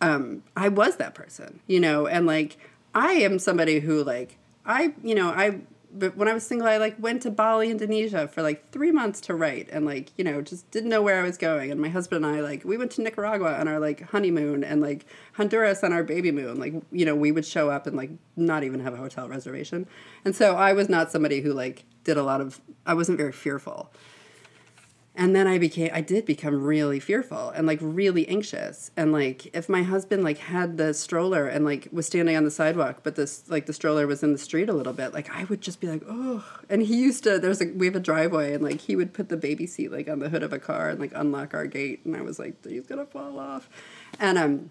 um, 0.00 0.42
I 0.56 0.68
was 0.68 0.96
that 0.96 1.14
person, 1.14 1.60
you 1.66 1.80
know, 1.80 2.06
and 2.06 2.26
like 2.26 2.56
I 2.94 3.12
am 3.12 3.38
somebody 3.38 3.80
who 3.80 4.02
like 4.02 4.38
I, 4.64 4.94
you 5.02 5.14
know, 5.14 5.28
I 5.28 5.60
but 5.96 6.16
when 6.16 6.26
I 6.26 6.34
was 6.34 6.44
single, 6.44 6.66
I 6.66 6.76
like 6.76 6.96
went 6.98 7.22
to 7.22 7.30
Bali, 7.30 7.70
Indonesia 7.70 8.26
for 8.26 8.42
like 8.42 8.70
three 8.72 8.90
months 8.90 9.20
to 9.22 9.34
write, 9.34 9.68
and 9.70 9.86
like 9.86 10.10
you 10.18 10.24
know 10.24 10.42
just 10.42 10.68
didn't 10.70 10.90
know 10.90 11.00
where 11.00 11.20
I 11.20 11.22
was 11.22 11.38
going. 11.38 11.70
And 11.70 11.80
my 11.80 11.88
husband 11.88 12.24
and 12.24 12.36
I 12.36 12.40
like 12.40 12.64
we 12.64 12.76
went 12.76 12.90
to 12.92 13.02
Nicaragua 13.02 13.54
on 13.54 13.68
our 13.68 13.78
like 13.78 14.10
honeymoon, 14.10 14.64
and 14.64 14.80
like 14.80 15.06
Honduras 15.34 15.84
on 15.84 15.92
our 15.92 16.02
baby 16.02 16.32
moon. 16.32 16.58
Like 16.58 16.74
you 16.90 17.04
know 17.04 17.14
we 17.14 17.30
would 17.30 17.46
show 17.46 17.70
up 17.70 17.86
and 17.86 17.96
like 17.96 18.10
not 18.36 18.64
even 18.64 18.80
have 18.80 18.94
a 18.94 18.96
hotel 18.96 19.28
reservation. 19.28 19.86
And 20.24 20.34
so 20.34 20.56
I 20.56 20.72
was 20.72 20.88
not 20.88 21.12
somebody 21.12 21.40
who 21.40 21.52
like 21.52 21.84
did 22.02 22.16
a 22.16 22.22
lot 22.22 22.40
of. 22.40 22.60
I 22.84 22.94
wasn't 22.94 23.16
very 23.18 23.32
fearful. 23.32 23.92
And 25.16 25.34
then 25.34 25.46
I 25.46 25.58
became 25.58 25.90
I 25.92 26.00
did 26.00 26.24
become 26.24 26.60
really 26.60 26.98
fearful 26.98 27.50
and 27.50 27.68
like 27.68 27.78
really 27.80 28.26
anxious. 28.26 28.90
And 28.96 29.12
like 29.12 29.54
if 29.54 29.68
my 29.68 29.84
husband 29.84 30.24
like 30.24 30.38
had 30.38 30.76
the 30.76 30.92
stroller 30.92 31.46
and 31.46 31.64
like 31.64 31.88
was 31.92 32.06
standing 32.06 32.36
on 32.36 32.42
the 32.42 32.50
sidewalk, 32.50 33.00
but 33.04 33.14
this 33.14 33.48
like 33.48 33.66
the 33.66 33.72
stroller 33.72 34.08
was 34.08 34.24
in 34.24 34.32
the 34.32 34.38
street 34.38 34.68
a 34.68 34.72
little 34.72 34.92
bit, 34.92 35.14
like 35.14 35.30
I 35.30 35.44
would 35.44 35.60
just 35.60 35.80
be 35.80 35.86
like, 35.86 36.02
oh. 36.08 36.44
And 36.68 36.82
he 36.82 36.96
used 36.96 37.22
to 37.24 37.38
there's 37.38 37.60
a 37.60 37.66
we 37.66 37.86
have 37.86 37.94
a 37.94 38.00
driveway 38.00 38.54
and 38.54 38.64
like 38.64 38.80
he 38.80 38.96
would 38.96 39.14
put 39.14 39.28
the 39.28 39.36
baby 39.36 39.68
seat 39.68 39.92
like 39.92 40.08
on 40.08 40.18
the 40.18 40.28
hood 40.28 40.42
of 40.42 40.52
a 40.52 40.58
car 40.58 40.90
and 40.90 40.98
like 40.98 41.12
unlock 41.14 41.54
our 41.54 41.66
gate 41.66 42.04
and 42.04 42.16
I 42.16 42.22
was 42.22 42.40
like, 42.40 42.66
he's 42.66 42.86
gonna 42.86 43.06
fall 43.06 43.38
off. 43.38 43.68
And 44.18 44.36
um 44.36 44.70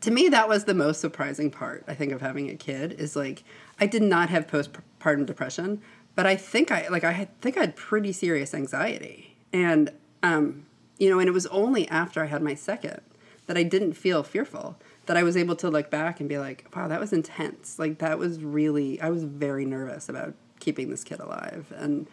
to 0.00 0.10
me 0.10 0.28
that 0.28 0.48
was 0.48 0.64
the 0.64 0.74
most 0.74 1.00
surprising 1.00 1.50
part 1.50 1.84
i 1.86 1.94
think 1.94 2.10
of 2.12 2.20
having 2.20 2.50
a 2.50 2.54
kid 2.54 2.92
is 2.92 3.14
like 3.14 3.44
i 3.80 3.86
did 3.86 4.02
not 4.02 4.28
have 4.28 4.46
postpartum 4.46 5.24
depression 5.24 5.80
but 6.14 6.26
i 6.26 6.34
think 6.34 6.70
i 6.70 6.88
like 6.88 7.04
i 7.04 7.12
had, 7.12 7.40
think 7.40 7.56
i 7.56 7.60
had 7.60 7.76
pretty 7.76 8.12
serious 8.12 8.54
anxiety 8.54 9.33
and 9.54 9.90
um, 10.22 10.66
you 10.98 11.08
know 11.08 11.18
and 11.18 11.28
it 11.28 11.32
was 11.32 11.46
only 11.46 11.88
after 11.88 12.22
i 12.22 12.26
had 12.26 12.42
my 12.42 12.54
second 12.54 13.00
that 13.46 13.56
i 13.56 13.62
didn't 13.62 13.94
feel 13.94 14.22
fearful 14.22 14.76
that 15.06 15.16
i 15.16 15.22
was 15.22 15.36
able 15.36 15.56
to 15.56 15.70
look 15.70 15.90
back 15.90 16.20
and 16.20 16.28
be 16.28 16.38
like 16.38 16.66
wow 16.74 16.86
that 16.88 17.00
was 17.00 17.12
intense 17.12 17.78
like 17.78 17.98
that 17.98 18.18
was 18.18 18.42
really 18.42 19.00
i 19.00 19.08
was 19.08 19.24
very 19.24 19.64
nervous 19.64 20.08
about 20.08 20.34
keeping 20.60 20.90
this 20.90 21.04
kid 21.04 21.20
alive 21.20 21.72
and 21.76 22.06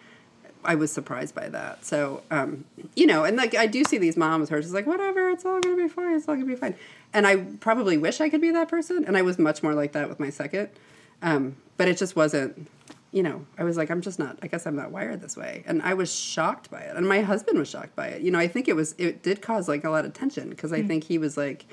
I 0.63 0.75
was 0.75 0.91
surprised 0.91 1.33
by 1.33 1.49
that. 1.49 1.83
So, 1.85 2.21
um, 2.29 2.65
you 2.95 3.07
know, 3.07 3.23
and 3.23 3.35
like 3.35 3.55
I 3.55 3.65
do 3.65 3.83
see 3.83 3.97
these 3.97 4.15
moms 4.15 4.49
who 4.49 4.55
are 4.55 4.61
just 4.61 4.73
like, 4.73 4.85
whatever, 4.85 5.29
it's 5.29 5.45
all 5.45 5.59
gonna 5.59 5.75
be 5.75 5.87
fine, 5.87 6.15
it's 6.15 6.27
all 6.27 6.35
gonna 6.35 6.45
be 6.45 6.55
fine. 6.55 6.75
And 7.13 7.25
I 7.25 7.37
probably 7.37 7.97
wish 7.97 8.21
I 8.21 8.29
could 8.29 8.41
be 8.41 8.51
that 8.51 8.69
person, 8.69 9.03
and 9.05 9.17
I 9.17 9.21
was 9.21 9.39
much 9.39 9.63
more 9.63 9.73
like 9.73 9.93
that 9.93 10.07
with 10.07 10.19
my 10.19 10.29
second. 10.29 10.69
Um, 11.21 11.55
but 11.77 11.87
it 11.87 11.97
just 11.97 12.15
wasn't, 12.15 12.67
you 13.11 13.23
know, 13.23 13.45
I 13.57 13.63
was 13.63 13.77
like, 13.77 13.91
I'm 13.91 14.01
just 14.01 14.19
not. 14.19 14.37
I 14.41 14.47
guess 14.47 14.65
I'm 14.65 14.75
not 14.75 14.91
wired 14.91 15.21
this 15.21 15.35
way, 15.35 15.63
and 15.65 15.81
I 15.81 15.93
was 15.93 16.13
shocked 16.13 16.71
by 16.71 16.81
it, 16.81 16.95
and 16.95 17.07
my 17.07 17.21
husband 17.21 17.59
was 17.59 17.69
shocked 17.69 17.95
by 17.95 18.07
it. 18.07 18.21
You 18.21 18.31
know, 18.31 18.39
I 18.39 18.47
think 18.47 18.67
it 18.67 18.75
was 18.75 18.95
it 18.97 19.21
did 19.21 19.41
cause 19.41 19.67
like 19.67 19.83
a 19.83 19.89
lot 19.89 20.05
of 20.05 20.13
tension 20.13 20.49
because 20.49 20.71
I 20.73 20.81
think 20.81 21.03
he 21.03 21.17
was 21.17 21.37
like. 21.37 21.65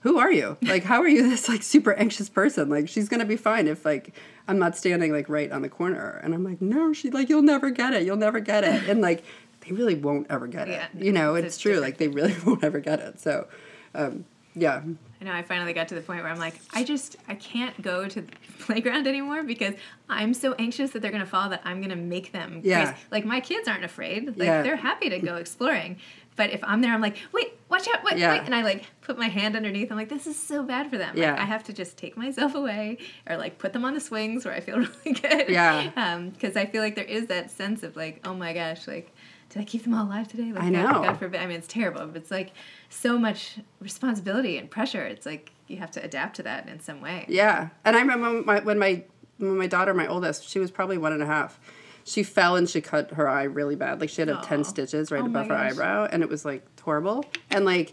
Who 0.00 0.18
are 0.18 0.32
you? 0.32 0.56
Like, 0.62 0.82
how 0.82 1.00
are 1.00 1.06
you 1.06 1.30
this 1.30 1.48
like 1.48 1.62
super 1.62 1.92
anxious 1.92 2.28
person? 2.28 2.68
Like, 2.68 2.88
she's 2.88 3.08
gonna 3.08 3.24
be 3.24 3.36
fine 3.36 3.68
if 3.68 3.84
like 3.84 4.12
I'm 4.48 4.58
not 4.58 4.76
standing 4.76 5.12
like 5.12 5.28
right 5.28 5.52
on 5.52 5.62
the 5.62 5.68
corner. 5.68 6.20
And 6.24 6.34
I'm 6.34 6.42
like, 6.42 6.60
no, 6.60 6.92
she 6.92 7.08
like 7.10 7.28
you'll 7.28 7.42
never 7.42 7.70
get 7.70 7.94
it. 7.94 8.02
You'll 8.04 8.16
never 8.16 8.40
get 8.40 8.64
it. 8.64 8.88
And 8.88 9.00
like 9.00 9.22
they 9.60 9.72
really 9.72 9.94
won't 9.94 10.26
ever 10.28 10.46
get 10.46 10.68
it. 10.68 10.72
Yeah, 10.72 11.04
you 11.04 11.12
know, 11.12 11.34
it's 11.34 11.46
it's 11.46 11.58
true. 11.58 11.74
different. 11.74 11.92
Like 11.92 11.98
they 11.98 12.08
really 12.08 12.34
won't 12.44 12.64
ever 12.64 12.80
get 12.80 12.98
it. 12.98 13.20
So, 13.20 13.46
um, 13.94 14.24
yeah, 14.54 14.82
I 15.22 15.24
know 15.24 15.32
I 15.32 15.42
finally 15.42 15.72
got 15.72 15.86
to 15.88 15.94
the 15.94 16.00
point 16.00 16.20
where 16.24 16.32
I'm 16.32 16.38
like, 16.40 16.54
I 16.74 16.82
just 16.82 17.16
I 17.28 17.36
can't 17.36 17.80
go 17.80 18.08
to 18.08 18.22
the 18.22 18.32
playground 18.58 19.06
anymore 19.06 19.44
because 19.44 19.74
I'm 20.08 20.34
so 20.34 20.54
anxious 20.54 20.90
that 20.90 21.00
they're 21.02 21.12
gonna 21.12 21.24
fall 21.26 21.48
that 21.50 21.62
I'm 21.64 21.80
gonna 21.80 21.94
make 21.94 22.32
them 22.32 22.60
Yeah. 22.64 22.86
crazy. 22.86 22.98
Like 23.12 23.24
my 23.24 23.38
kids 23.38 23.68
aren't 23.68 23.84
afraid. 23.84 24.26
Like 24.36 24.38
Yeah. 24.48 24.62
they're 24.62 24.74
happy 24.76 25.10
to 25.10 25.20
go 25.20 25.36
exploring. 25.36 25.98
But 26.34 26.50
if 26.50 26.64
I'm 26.64 26.80
there, 26.80 26.92
I'm 26.92 27.00
like, 27.02 27.18
wait, 27.32 27.52
watch 27.68 27.86
out, 27.94 28.02
wait, 28.02 28.16
Yeah. 28.18 28.32
wait, 28.32 28.42
and 28.46 28.54
I 28.54 28.62
like 28.62 28.84
put 29.02 29.16
my 29.16 29.28
hand 29.28 29.54
underneath. 29.54 29.92
I'm 29.92 29.96
like, 29.98 30.08
this 30.08 30.26
is 30.26 30.36
so 30.36 30.64
bad 30.64 30.90
for 30.90 30.98
them. 30.98 31.10
Like, 31.10 31.18
Yeah. 31.18 31.36
I 31.38 31.44
have 31.44 31.62
to 31.64 31.72
just 31.72 31.96
take 31.96 32.16
myself 32.16 32.54
away, 32.56 32.98
or 33.28 33.36
like 33.36 33.58
put 33.58 33.72
them 33.72 33.84
on 33.84 33.94
the 33.94 34.00
swings 34.00 34.44
where 34.44 34.54
I 34.54 34.58
feel 34.60 34.78
really 35.04 35.12
good. 35.20 35.48
Yeah. 35.50 35.90
Um, 35.94 36.30
because 36.30 36.56
I 36.56 36.66
feel 36.66 36.82
like 36.82 36.96
there 36.96 37.04
is 37.04 37.26
that 37.28 37.52
sense 37.52 37.84
of 37.84 37.94
like, 37.94 38.20
oh 38.26 38.34
my 38.34 38.54
gosh, 38.54 38.88
like, 38.88 39.11
did 39.52 39.60
I 39.60 39.64
keep 39.64 39.82
them 39.84 39.92
all 39.94 40.06
alive 40.06 40.28
today? 40.28 40.50
Like, 40.52 40.62
I 40.64 40.70
God- 40.70 40.92
know. 40.92 41.02
God 41.04 41.18
forbid. 41.18 41.40
I 41.40 41.46
mean, 41.46 41.58
it's 41.58 41.66
terrible, 41.68 42.06
but 42.06 42.16
it's 42.16 42.30
like 42.30 42.52
so 42.88 43.18
much 43.18 43.58
responsibility 43.80 44.56
and 44.58 44.70
pressure. 44.70 45.04
It's 45.04 45.26
like 45.26 45.52
you 45.68 45.76
have 45.76 45.90
to 45.92 46.02
adapt 46.04 46.36
to 46.36 46.42
that 46.44 46.68
in 46.68 46.80
some 46.80 47.00
way. 47.00 47.26
yeah. 47.28 47.68
And 47.84 47.94
I 47.96 48.00
remember 48.00 48.32
when 48.32 48.46
my 48.46 48.60
when 48.60 48.78
my 48.78 49.04
when 49.38 49.58
my 49.58 49.66
daughter, 49.66 49.92
my 49.94 50.06
oldest, 50.06 50.48
she 50.48 50.58
was 50.58 50.70
probably 50.70 50.96
one 50.98 51.12
and 51.12 51.22
a 51.22 51.26
half. 51.26 51.58
She 52.04 52.22
fell 52.22 52.56
and 52.56 52.68
she 52.68 52.80
cut 52.80 53.12
her 53.12 53.28
eye 53.28 53.44
really 53.44 53.76
bad. 53.76 54.00
Like 54.00 54.08
she 54.10 54.22
had 54.22 54.30
Aw. 54.30 54.40
ten 54.40 54.64
stitches 54.64 55.10
right 55.12 55.22
Oh 55.22 55.26
above 55.26 55.48
her 55.48 55.54
eyebrow, 55.54 56.08
and 56.10 56.22
it 56.22 56.28
was 56.28 56.44
like 56.44 56.64
horrible. 56.80 57.24
And 57.50 57.64
like, 57.64 57.92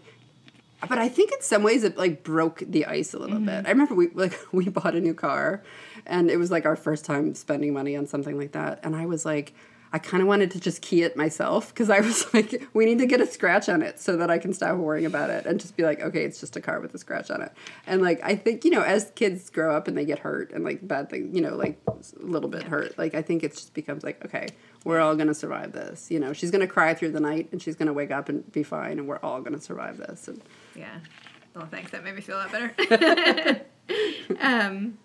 but 0.88 0.98
I 0.98 1.08
think 1.08 1.30
in 1.32 1.42
some 1.42 1.62
ways 1.62 1.84
it 1.84 1.96
like 1.98 2.22
broke 2.24 2.62
the 2.66 2.86
ice 2.86 3.12
a 3.14 3.18
little 3.18 3.36
Mm-hmm. 3.36 3.46
bit. 3.46 3.66
I 3.66 3.70
remember 3.70 3.94
we 3.94 4.08
like 4.08 4.36
we 4.52 4.68
bought 4.68 4.94
a 4.94 5.00
new 5.00 5.14
car, 5.14 5.62
and 6.06 6.30
it 6.30 6.38
was 6.38 6.50
like 6.50 6.64
our 6.66 6.76
first 6.76 7.04
time 7.04 7.34
spending 7.34 7.72
money 7.72 7.96
on 7.96 8.06
something 8.06 8.36
like 8.38 8.52
that, 8.52 8.80
and 8.82 8.96
I 8.96 9.04
was 9.06 9.24
like. 9.26 9.52
I 9.92 9.98
kind 9.98 10.22
of 10.22 10.28
wanted 10.28 10.52
to 10.52 10.60
just 10.60 10.82
key 10.82 11.02
it 11.02 11.16
myself 11.16 11.70
because 11.70 11.90
I 11.90 12.00
was 12.00 12.32
like, 12.34 12.68
we 12.72 12.84
need 12.84 12.98
to 12.98 13.06
get 13.06 13.20
a 13.20 13.26
scratch 13.26 13.68
on 13.68 13.82
it 13.82 13.98
so 13.98 14.16
that 14.16 14.30
I 14.30 14.38
can 14.38 14.52
stop 14.52 14.76
worrying 14.76 15.06
about 15.06 15.30
it 15.30 15.46
and 15.46 15.58
just 15.58 15.76
be 15.76 15.82
like, 15.82 16.00
okay, 16.00 16.24
it's 16.24 16.38
just 16.38 16.56
a 16.56 16.60
car 16.60 16.80
with 16.80 16.94
a 16.94 16.98
scratch 16.98 17.30
on 17.30 17.42
it. 17.42 17.52
And 17.86 18.00
like, 18.00 18.20
I 18.22 18.36
think, 18.36 18.64
you 18.64 18.70
know, 18.70 18.82
as 18.82 19.10
kids 19.16 19.50
grow 19.50 19.74
up 19.74 19.88
and 19.88 19.98
they 19.98 20.04
get 20.04 20.20
hurt 20.20 20.52
and 20.52 20.64
like 20.64 20.86
bad 20.86 21.10
things, 21.10 21.34
you 21.34 21.42
know, 21.42 21.56
like 21.56 21.80
a 21.88 21.94
little 22.20 22.48
bit 22.48 22.62
hurt, 22.62 22.96
like, 22.98 23.14
I 23.14 23.22
think 23.22 23.42
it 23.42 23.52
just 23.52 23.74
becomes 23.74 24.04
like, 24.04 24.24
okay, 24.24 24.48
we're 24.84 25.00
all 25.00 25.16
going 25.16 25.28
to 25.28 25.34
survive 25.34 25.72
this. 25.72 26.10
You 26.10 26.20
know, 26.20 26.32
she's 26.32 26.50
going 26.50 26.60
to 26.60 26.72
cry 26.72 26.94
through 26.94 27.10
the 27.10 27.20
night 27.20 27.48
and 27.50 27.60
she's 27.60 27.74
going 27.74 27.88
to 27.88 27.92
wake 27.92 28.12
up 28.12 28.28
and 28.28 28.50
be 28.52 28.62
fine 28.62 28.98
and 28.98 29.08
we're 29.08 29.18
all 29.22 29.40
going 29.40 29.54
to 29.54 29.60
survive 29.60 29.96
this. 29.96 30.28
And 30.28 30.40
Yeah. 30.76 30.98
Well, 31.54 31.66
thanks. 31.66 31.90
That 31.90 32.04
made 32.04 32.14
me 32.14 32.20
feel 32.20 32.36
a 32.36 32.46
lot 32.46 32.52
better. 32.52 33.66
um, 34.40 34.98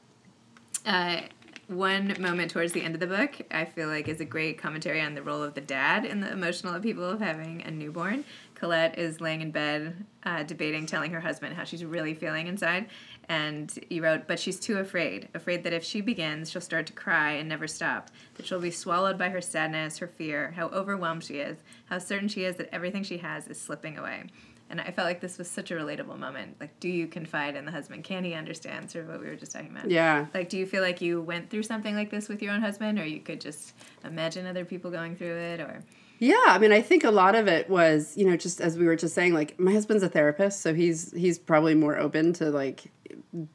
uh, 0.85 1.21
one 1.67 2.15
moment 2.19 2.51
towards 2.51 2.73
the 2.73 2.83
end 2.83 2.93
of 2.93 2.99
the 2.99 3.07
book, 3.07 3.41
I 3.51 3.65
feel 3.65 3.87
like 3.87 4.07
is 4.07 4.21
a 4.21 4.25
great 4.25 4.57
commentary 4.57 5.01
on 5.01 5.15
the 5.15 5.23
role 5.23 5.41
of 5.41 5.55
the 5.55 5.61
dad 5.61 6.05
in 6.05 6.21
the 6.21 6.31
emotional 6.31 6.75
upheaval 6.75 7.09
of 7.09 7.19
having 7.19 7.63
a 7.63 7.71
newborn. 7.71 8.23
Colette 8.53 8.97
is 8.97 9.19
laying 9.19 9.41
in 9.41 9.51
bed, 9.51 10.05
uh, 10.23 10.43
debating, 10.43 10.85
telling 10.85 11.11
her 11.11 11.19
husband 11.19 11.55
how 11.55 11.63
she's 11.63 11.83
really 11.83 12.13
feeling 12.13 12.47
inside. 12.47 12.87
And 13.27 13.73
you 13.89 14.03
wrote, 14.03 14.27
but 14.27 14.39
she's 14.39 14.59
too 14.59 14.77
afraid, 14.77 15.29
afraid 15.33 15.63
that 15.63 15.73
if 15.73 15.83
she 15.83 16.01
begins, 16.01 16.51
she'll 16.51 16.61
start 16.61 16.85
to 16.87 16.93
cry 16.93 17.31
and 17.31 17.49
never 17.49 17.67
stop, 17.67 18.11
that 18.35 18.45
she'll 18.45 18.61
be 18.61 18.69
swallowed 18.69 19.17
by 19.17 19.29
her 19.29 19.41
sadness, 19.41 19.97
her 19.97 20.07
fear, 20.07 20.53
how 20.55 20.67
overwhelmed 20.67 21.23
she 21.23 21.39
is, 21.39 21.57
how 21.85 21.97
certain 21.97 22.27
she 22.27 22.43
is 22.45 22.57
that 22.57 22.69
everything 22.71 23.03
she 23.03 23.17
has 23.17 23.47
is 23.47 23.59
slipping 23.59 23.97
away. 23.97 24.25
And 24.69 24.81
I 24.81 24.91
felt 24.91 25.05
like 25.05 25.21
this 25.21 25.37
was 25.37 25.49
such 25.49 25.69
a 25.71 25.75
relatable 25.75 26.17
moment. 26.17 26.55
Like, 26.59 26.79
do 26.79 26.89
you 26.89 27.07
confide 27.07 27.55
in 27.55 27.65
the 27.65 27.71
husband? 27.71 28.03
Can 28.03 28.23
he 28.23 28.33
understand 28.33 28.89
sort 28.89 29.05
of 29.05 29.11
what 29.11 29.21
we 29.21 29.27
were 29.27 29.35
just 29.35 29.51
talking 29.51 29.69
about? 29.69 29.89
Yeah. 29.89 30.25
Like, 30.33 30.49
do 30.49 30.57
you 30.57 30.65
feel 30.65 30.81
like 30.81 31.01
you 31.01 31.21
went 31.21 31.49
through 31.49 31.63
something 31.63 31.95
like 31.95 32.09
this 32.09 32.27
with 32.27 32.41
your 32.41 32.53
own 32.53 32.61
husband, 32.61 32.99
or 32.99 33.05
you 33.05 33.19
could 33.19 33.41
just 33.41 33.75
imagine 34.03 34.47
other 34.47 34.65
people 34.65 34.89
going 34.89 35.15
through 35.15 35.37
it, 35.37 35.59
or? 35.59 35.83
Yeah, 36.19 36.43
I 36.47 36.57
mean, 36.57 36.71
I 36.71 36.81
think 36.81 37.03
a 37.03 37.11
lot 37.11 37.35
of 37.35 37.47
it 37.47 37.69
was, 37.69 38.15
you 38.15 38.25
know, 38.27 38.37
just 38.37 38.61
as 38.61 38.77
we 38.77 38.85
were 38.85 38.95
just 38.95 39.13
saying, 39.13 39.33
like 39.33 39.59
my 39.59 39.73
husband's 39.73 40.01
a 40.01 40.09
therapist, 40.09 40.61
so 40.61 40.73
he's 40.73 41.11
he's 41.11 41.37
probably 41.37 41.75
more 41.75 41.97
open 41.97 42.33
to 42.33 42.49
like 42.49 42.91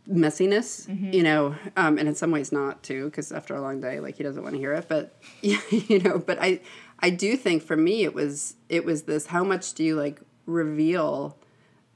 messiness, 0.09 0.87
mm-hmm. 0.87 1.13
you 1.13 1.23
know, 1.23 1.55
um, 1.77 1.99
and 1.99 2.07
in 2.07 2.15
some 2.15 2.31
ways 2.31 2.53
not 2.53 2.83
too, 2.83 3.07
because 3.07 3.33
after 3.33 3.55
a 3.55 3.63
long 3.63 3.81
day, 3.81 3.99
like 3.99 4.17
he 4.17 4.23
doesn't 4.23 4.43
want 4.43 4.55
to 4.55 4.61
hear 4.61 4.75
it. 4.75 4.87
But 4.89 5.17
you 5.43 6.01
know, 6.01 6.19
but 6.19 6.39
I 6.41 6.61
I 7.01 7.11
do 7.11 7.37
think 7.37 7.63
for 7.63 7.77
me 7.77 8.05
it 8.05 8.15
was 8.15 8.57
it 8.69 8.85
was 8.85 9.05
this: 9.05 9.27
how 9.27 9.43
much 9.43 9.73
do 9.73 9.83
you 9.83 9.97
like 9.97 10.21
reveal 10.51 11.37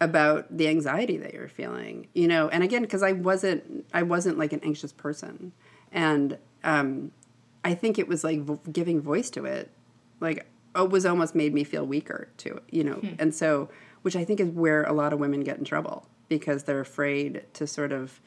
about 0.00 0.56
the 0.56 0.68
anxiety 0.68 1.16
that 1.18 1.34
you're 1.34 1.48
feeling, 1.48 2.08
you 2.14 2.28
know? 2.28 2.48
And 2.48 2.62
again, 2.62 2.82
because 2.82 3.02
I 3.02 3.12
wasn't 3.12 3.86
I 3.92 4.02
wasn't 4.02 4.38
like 4.38 4.52
an 4.52 4.60
anxious 4.62 4.92
person, 4.92 5.52
and 5.92 6.38
um, 6.62 7.12
I 7.64 7.74
think 7.74 7.98
it 7.98 8.08
was 8.08 8.24
like 8.24 8.40
v- 8.40 8.58
giving 8.70 9.00
voice 9.00 9.30
to 9.30 9.44
it, 9.44 9.70
like 10.20 10.46
it 10.76 10.90
was 10.90 11.06
almost 11.06 11.34
made 11.34 11.54
me 11.54 11.64
feel 11.64 11.86
weaker 11.86 12.28
too, 12.36 12.60
you 12.70 12.84
know. 12.84 12.94
Hmm. 12.94 13.14
And 13.18 13.34
so, 13.34 13.68
which 14.02 14.16
I 14.16 14.24
think 14.24 14.40
is 14.40 14.48
where 14.48 14.84
a 14.84 14.92
lot 14.92 15.12
of 15.12 15.18
women 15.18 15.40
get 15.40 15.58
in 15.58 15.64
trouble 15.64 16.06
because 16.28 16.64
they're 16.64 16.80
afraid 16.80 17.44
to 17.54 17.66
sort 17.66 17.92
of, 17.92 18.20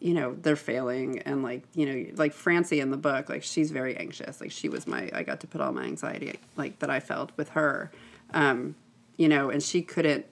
you 0.00 0.14
know, 0.14 0.34
they're 0.34 0.56
failing 0.56 1.20
and 1.20 1.42
like, 1.42 1.62
you 1.74 1.86
know, 1.86 2.06
like 2.16 2.32
Francie 2.32 2.80
in 2.80 2.90
the 2.90 2.96
book, 2.96 3.28
like 3.28 3.42
she's 3.42 3.70
very 3.70 3.96
anxious. 3.96 4.40
Like 4.40 4.50
she 4.50 4.68
was 4.68 4.86
my, 4.86 5.10
I 5.12 5.22
got 5.22 5.40
to 5.40 5.46
put 5.46 5.60
all 5.60 5.72
my 5.72 5.84
anxiety 5.84 6.38
like 6.56 6.78
that 6.80 6.90
I 6.90 7.00
felt 7.00 7.32
with 7.36 7.50
her, 7.50 7.90
um, 8.34 8.74
you 9.16 9.28
know, 9.28 9.50
and 9.50 9.62
she 9.62 9.82
couldn't. 9.82 10.26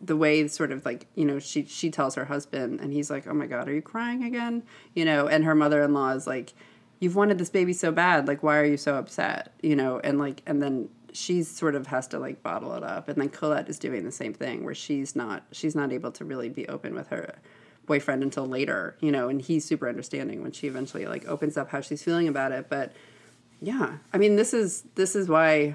The 0.00 0.16
way 0.16 0.46
sort 0.46 0.70
of 0.70 0.84
like 0.84 1.08
you 1.16 1.24
know 1.24 1.40
she 1.40 1.64
she 1.64 1.90
tells 1.90 2.14
her 2.14 2.26
husband 2.26 2.78
and 2.78 2.92
he's 2.92 3.10
like 3.10 3.26
oh 3.26 3.34
my 3.34 3.46
god 3.46 3.68
are 3.68 3.74
you 3.74 3.82
crying 3.82 4.22
again? 4.22 4.62
You 4.94 5.04
know 5.04 5.26
and 5.26 5.44
her 5.44 5.56
mother 5.56 5.82
in 5.82 5.92
law 5.92 6.10
is 6.10 6.24
like 6.24 6.54
you've 7.00 7.16
wanted 7.16 7.38
this 7.38 7.50
baby 7.50 7.72
so 7.72 7.90
bad. 7.90 8.28
Like 8.28 8.44
why 8.44 8.58
are 8.58 8.64
you 8.64 8.76
so 8.76 8.94
upset? 8.94 9.52
You 9.60 9.74
know 9.74 9.98
and 10.04 10.20
like 10.20 10.40
and 10.46 10.62
then 10.62 10.88
she 11.12 11.42
sort 11.42 11.74
of 11.74 11.88
has 11.88 12.06
to 12.08 12.20
like 12.20 12.44
bottle 12.44 12.74
it 12.74 12.84
up. 12.84 13.08
And 13.08 13.20
then 13.20 13.28
colette 13.28 13.68
is 13.68 13.76
doing 13.76 14.04
the 14.04 14.12
same 14.12 14.34
thing 14.34 14.62
where 14.62 14.74
she's 14.74 15.16
not 15.16 15.42
she's 15.50 15.74
not 15.74 15.92
able 15.92 16.12
to 16.12 16.24
really 16.24 16.48
be 16.48 16.68
open 16.68 16.94
with 16.94 17.08
her 17.08 17.34
boyfriend 17.84 18.22
until 18.22 18.46
later 18.46 18.96
you 19.00 19.10
know 19.10 19.28
and 19.28 19.42
he's 19.42 19.64
super 19.64 19.88
understanding 19.88 20.42
when 20.42 20.52
she 20.52 20.68
eventually 20.68 21.06
like 21.06 21.26
opens 21.26 21.56
up 21.56 21.70
how 21.70 21.80
she's 21.80 22.04
feeling 22.04 22.28
about 22.28 22.52
it. 22.52 22.68
But 22.68 22.92
yeah 23.60 23.98
i 24.12 24.18
mean 24.18 24.36
this 24.36 24.54
is 24.54 24.84
this 24.94 25.16
is 25.16 25.28
why 25.28 25.74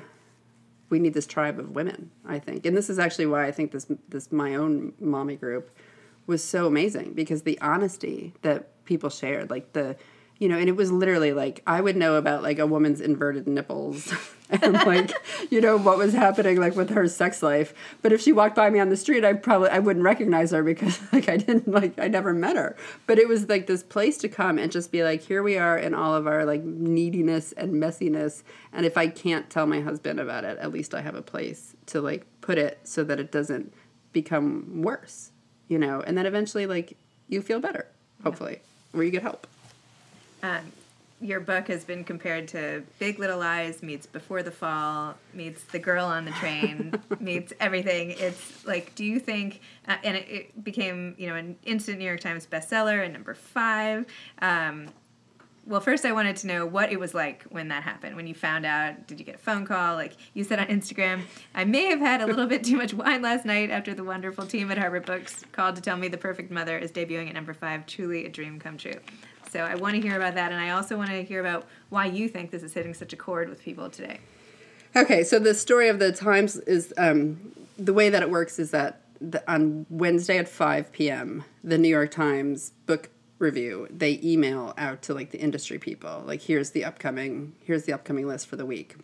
we 0.89 1.00
need 1.00 1.13
this 1.13 1.28
tribe 1.28 1.60
of 1.60 1.72
women 1.72 2.12
i 2.26 2.39
think. 2.39 2.65
And 2.65 2.76
this 2.76 2.89
is 2.89 3.00
actually 3.00 3.26
why 3.26 3.46
i 3.46 3.52
think 3.52 3.72
this 3.72 3.88
this 4.10 4.32
my 4.32 4.56
own 4.56 4.93
mommy 5.00 5.36
group 5.36 5.69
was 6.26 6.43
so 6.43 6.67
amazing 6.67 7.13
because 7.13 7.43
the 7.43 7.60
honesty 7.60 8.34
that 8.41 8.84
people 8.86 9.10
shared 9.10 9.50
like 9.50 9.74
the 9.74 9.96
you 10.39 10.50
know, 10.50 10.58
and 10.58 10.67
it 10.67 10.76
was 10.76 10.91
literally 10.91 11.32
like 11.32 11.62
I 11.65 11.80
would 11.80 11.96
know 11.96 12.15
about 12.15 12.43
like 12.43 12.60
a 12.60 12.67
woman's 12.67 13.00
inverted 13.00 13.48
nipples 13.48 14.13
and 14.50 14.74
like, 14.74 15.12
you 15.52 15.62
know, 15.62 15.78
what 15.78 15.98
was 15.98 16.13
happening 16.13 16.60
like 16.60 16.76
with 16.76 16.89
her 16.89 17.08
sex 17.08 17.41
life. 17.41 17.74
But 18.02 18.12
if 18.12 18.22
she 18.22 18.34
walked 18.34 18.56
by 18.56 18.69
me 18.69 18.80
on 18.80 18.89
the 18.89 18.98
street, 18.98 19.24
I 19.24 19.34
probably 19.34 19.69
I 19.69 19.80
wouldn't 19.80 20.04
recognize 20.04 20.52
her 20.52 20.63
because 20.63 21.00
like 21.13 21.30
I 21.30 21.38
didn't 21.38 21.67
like 21.67 21.98
I 22.00 22.08
never 22.08 22.34
met 22.34 22.56
her. 22.56 22.76
But 23.08 23.19
it 23.19 23.28
was 23.28 23.48
like 23.48 23.67
this 23.67 23.84
place 23.84 24.17
to 24.19 24.30
come 24.30 24.58
and 24.58 24.72
just 24.72 24.91
be 24.91 25.04
like, 25.04 25.22
here 25.22 25.43
we 25.43 25.58
are 25.58 25.78
in 25.78 25.93
all 25.93 26.15
of 26.15 26.28
our 26.28 26.46
like 26.46 26.63
neediness 26.63 27.52
and 27.54 27.74
messiness. 27.74 28.43
And 28.72 28.86
if 28.86 28.98
I 28.98 29.08
can't 29.08 29.50
tell 29.50 29.65
my 29.65 29.82
husband 29.82 30.19
about 30.19 30.43
it, 30.43 30.58
at 30.58 30.72
least 30.72 30.93
I 30.93 31.02
have 31.02 31.15
a 31.15 31.22
place 31.22 31.76
to 31.88 32.02
like 32.02 32.26
put 32.41 32.58
it 32.58 32.80
so 32.84 33.04
that 33.04 33.19
it 33.19 33.32
doesn't 33.32 33.74
become 34.12 34.82
worse, 34.82 35.32
you 35.67 35.80
know, 35.80 36.02
and 36.02 36.17
then 36.17 36.26
eventually 36.26 36.65
like 36.65 36.98
you 37.28 37.41
feel 37.41 37.60
better, 37.60 37.88
hopefully, 38.24 38.60
yeah. 38.93 39.00
or 39.00 39.04
you 39.04 39.12
get 39.12 39.22
help. 39.22 39.48
Um, 40.43 40.71
your 41.23 41.39
book 41.39 41.69
has 41.69 41.86
been 41.86 42.03
compared 42.03 42.49
to 42.49 42.84
Big 42.99 43.17
Little 43.17 43.39
Lies 43.39 43.82
meets 43.82 44.06
Before 44.06 44.43
the 44.43 44.51
Fall 44.51 45.15
meets 45.34 45.63
The 45.63 45.79
Girl 45.79 46.06
on 46.06 46.25
the 46.25 46.32
Train 46.32 46.93
meets 47.19 47.53
everything. 47.62 48.12
It's 48.12 48.65
like, 48.65 48.93
do 48.93 49.06
you 49.06 49.19
think? 49.19 49.62
Uh, 49.88 49.95
and 50.03 50.17
it, 50.17 50.27
it, 50.29 50.63
became 50.63 51.15
you 51.17 51.27
know 51.27 51.36
an 51.36 51.56
instant 51.65 51.99
New 51.99 52.06
York 52.06 52.19
Times 52.19 52.45
bestseller 52.45 53.03
and 53.03 53.13
number 53.13 53.34
five. 53.34 54.06
Um, 54.41 54.89
well, 55.65 55.79
first 55.79 56.03
I 56.03 56.12
wanted 56.12 56.36
to 56.38 56.47
know 56.47 56.65
what 56.65 56.91
it 56.91 56.99
was 56.99 57.13
like 57.13 57.43
when 57.43 57.69
that 57.69 57.84
happened. 57.84 58.17
When 58.17 58.27
you 58.27 58.34
found 58.34 58.65
out, 58.65 59.08
did 59.08 59.17
you 59.17 59.25
get 59.25 59.36
a 59.36 59.38
phone 59.38 59.65
call? 59.65 59.95
Like 59.95 60.17
you 60.34 60.43
said 60.43 60.60
on 60.60 60.67
Instagram, 60.67 61.21
I 61.56 61.63
may 61.63 61.86
have 61.86 62.01
had 62.01 62.21
a 62.21 62.25
little 62.25 62.47
bit 62.47 62.65
too 62.65 62.75
much 62.75 62.93
wine 62.93 63.21
last 63.21 63.45
night 63.45 63.69
after 63.69 63.93
the 63.93 64.03
wonderful 64.03 64.45
team 64.45 64.69
at 64.71 64.77
Harper 64.77 64.99
Books 64.99 65.45
called 65.53 65.77
to 65.77 65.82
tell 65.82 65.95
me 65.95 66.10
The 66.10 66.17
Perfect 66.17 66.51
Mother 66.51 66.77
is 66.77 66.91
debuting 66.91 67.29
at 67.29 67.34
number 67.34 67.53
five. 67.53 67.86
Truly 67.86 68.25
a 68.25 68.29
dream 68.29 68.60
come 68.60 68.77
true. 68.77 68.99
So 69.54 69.60
I 69.60 69.76
want 69.76 69.94
to 69.94 70.02
hear 70.02 70.16
about 70.16 70.34
that, 70.34 70.52
and 70.52 70.60
I 70.60 70.72
also 70.72 70.98
want 70.98 71.12
to 71.12 71.24
hear 71.24 71.39
about 71.39 71.68
why 71.89 72.08
you 72.08 72.28
think 72.28 72.50
this 72.50 72.63
is 72.63 72.74
hitting 72.74 72.96
such 72.96 73.13
a 73.13 73.16
chord 73.16 73.50
with 73.50 73.62
people 73.62 73.88
today. 73.88 74.20
Okay, 74.96 75.24
so 75.24 75.38
the 75.38 75.54
story 75.54 75.89
of 75.89 76.00
the 76.00 76.12
Times 76.12 76.56
is 76.56 76.92
um, 76.98 77.54
the 77.78 77.94
way 77.94 78.10
that 78.10 78.24
it 78.24 78.32
works 78.32 78.58
is 78.58 78.72
that 78.72 79.02
the, 79.22 79.44
on 79.52 79.86
Wednesday 79.92 80.39
at 80.39 80.50
5 80.50 80.92
p.m., 80.92 81.44
the 81.63 81.78
New 81.78 81.88
York 81.88 82.10
Times 82.10 82.72
book 82.88 83.12
review 83.38 83.88
they 83.92 84.20
email 84.24 84.74
out 84.78 85.02
to 85.02 85.13
like 85.13 85.32
the 85.32 85.39
industry 85.39 85.78
people 85.78 86.24
like 86.26 86.42
here's 86.44 86.70
the 86.70 86.86
upcoming 86.86 87.52
here's 87.66 87.84
the 87.84 87.92
upcoming 87.92 88.26
list 88.26 88.48
for 88.48 88.56
the 88.56 88.66
week 88.66 88.96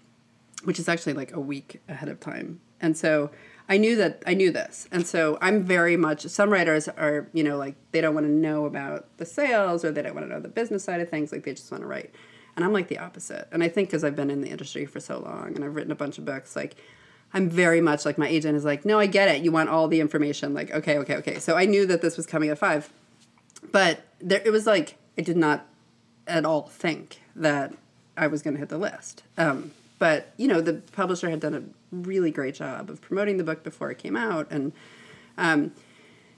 which 0.64 0.80
is 0.80 0.88
actually 0.88 1.12
like 1.12 1.34
a 1.34 1.40
week 1.40 1.82
ahead 1.90 2.08
of 2.08 2.22
time 2.22 2.62
and 2.80 2.96
so 2.96 3.30
I 3.70 3.78
knew 3.78 3.96
that 3.98 4.24
I 4.26 4.34
knew 4.34 4.52
this. 4.52 4.88
And 4.92 5.06
so 5.06 5.38
I'm 5.42 5.64
very 5.64 5.96
much 5.96 6.24
some 6.24 6.50
writers 6.50 6.88
are, 6.88 7.30
you 7.34 7.44
know, 7.44 7.56
like 7.56 7.76
they 7.92 8.02
don't 8.02 8.16
want 8.16 8.26
to 8.26 8.32
know 8.32 8.66
about 8.66 9.06
the 9.18 9.26
sales 9.26 9.86
or 9.86 9.92
they 9.92 10.02
don't 10.02 10.16
want 10.16 10.28
to 10.28 10.34
know 10.34 10.42
the 10.42 10.50
business 10.50 10.84
side 10.84 11.00
of 11.02 11.10
things, 11.10 11.32
like 11.32 11.44
they 11.44 11.54
just 11.54 11.72
want 11.72 11.84
to 11.84 11.88
write. 11.88 12.14
And 12.56 12.66
I'm 12.66 12.74
like 12.74 12.88
the 12.88 12.98
opposite. 12.98 13.48
And 13.52 13.64
I 13.64 13.70
think 13.70 13.90
because 13.90 14.04
I've 14.04 14.16
been 14.16 14.32
in 14.32 14.42
the 14.42 14.50
industry 14.50 14.88
for 14.88 15.00
so 15.00 15.20
long 15.20 15.56
and 15.56 15.64
I've 15.64 15.76
written 15.76 15.92
a 15.92 15.96
bunch 15.96 16.18
of 16.18 16.26
books, 16.26 16.56
like 16.56 16.76
I'm 17.32 17.48
very 17.48 17.80
much 17.80 18.06
like 18.06 18.18
my 18.18 18.28
agent 18.28 18.58
is 18.58 18.66
like, 18.66 18.86
no, 18.86 19.00
I 19.00 19.06
get 19.06 19.28
it. 19.28 19.44
You 19.44 19.52
want 19.52 19.70
all 19.70 19.88
the 19.88 20.02
information. 20.02 20.56
Like, 20.56 20.72
okay, 20.72 20.98
okay, 20.98 21.18
okay. 21.18 21.40
So 21.40 21.56
I 21.56 21.66
knew 21.66 21.86
that 21.86 22.02
this 22.02 22.18
was 22.18 22.26
coming 22.26 22.50
at 22.50 22.58
five, 22.58 22.92
but 23.72 24.02
there 24.20 24.42
it 24.44 24.52
was 24.52 24.66
like 24.66 24.98
I 25.16 25.22
did 25.22 25.38
not 25.38 25.68
at 26.28 26.44
all 26.44 26.64
think 26.64 27.22
that 27.36 27.74
I 28.18 28.26
was 28.26 28.42
going 28.42 28.56
to 28.56 28.60
hit 28.60 28.70
the 28.70 28.80
list. 28.80 29.24
Um, 29.38 29.72
but 30.00 30.34
you 30.38 30.48
know, 30.48 30.60
the 30.60 30.74
publisher 30.74 31.30
had 31.30 31.40
done 31.40 31.54
a 31.54 31.64
really 31.91 32.32
great 32.32 32.56
job 32.56 32.89
of 32.89 33.02
promoting 33.02 33.38
the 33.38 33.43
book 33.43 33.63
before 33.63 33.91
it 33.91 33.97
came 33.97 34.15
out, 34.15 34.47
and 34.52 34.73
um, 35.38 35.71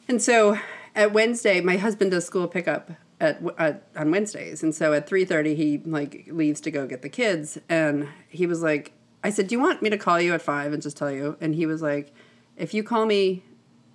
and 0.07 0.21
so 0.21 0.57
at 0.95 1.13
Wednesday, 1.13 1.61
my 1.61 1.77
husband 1.77 2.11
does 2.11 2.25
school 2.25 2.47
pickup 2.47 2.91
at, 3.19 3.41
at 3.57 3.87
on 3.95 4.11
Wednesdays, 4.11 4.63
and 4.63 4.73
so 4.73 4.93
at 4.93 5.07
three 5.07 5.25
thirty 5.25 5.55
he 5.55 5.79
like 5.85 6.27
leaves 6.31 6.61
to 6.61 6.71
go 6.71 6.87
get 6.87 7.01
the 7.01 7.09
kids, 7.09 7.57
and 7.69 8.07
he 8.27 8.45
was 8.45 8.61
like, 8.61 8.93
I 9.23 9.29
said, 9.29 9.47
"Do 9.47 9.55
you 9.55 9.61
want 9.61 9.81
me 9.81 9.89
to 9.89 9.97
call 9.97 10.19
you 10.19 10.33
at 10.33 10.41
five 10.41 10.73
and 10.73 10.81
just 10.81 10.97
tell 10.97 11.11
you?" 11.11 11.37
And 11.39 11.55
he 11.55 11.65
was 11.65 11.81
like, 11.81 12.13
"If 12.57 12.73
you 12.73 12.83
call 12.83 13.05
me." 13.05 13.43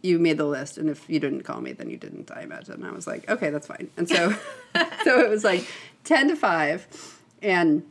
You 0.03 0.21
made 0.21 0.37
the 0.37 0.45
list, 0.45 0.79
and 0.79 0.89
if 0.89 1.09
you 1.09 1.19
didn't 1.19 1.43
call 1.43 1.61
me, 1.61 1.73
then 1.73 1.91
you 1.91 1.97
didn't. 1.97 2.31
I 2.31 2.43
imagine. 2.43 2.75
And 2.75 2.87
I 2.87 2.93
was 2.93 3.09
like, 3.09 3.29
okay, 3.29 3.51
that's 3.51 3.67
fine. 3.67 3.91
And 3.97 4.09
so, 4.09 4.37
so 5.05 5.19
it 5.19 5.29
was 5.29 5.43
like 5.43 5.67
ten 6.05 6.29
to 6.29 6.37
five, 6.37 6.87
and 7.43 7.83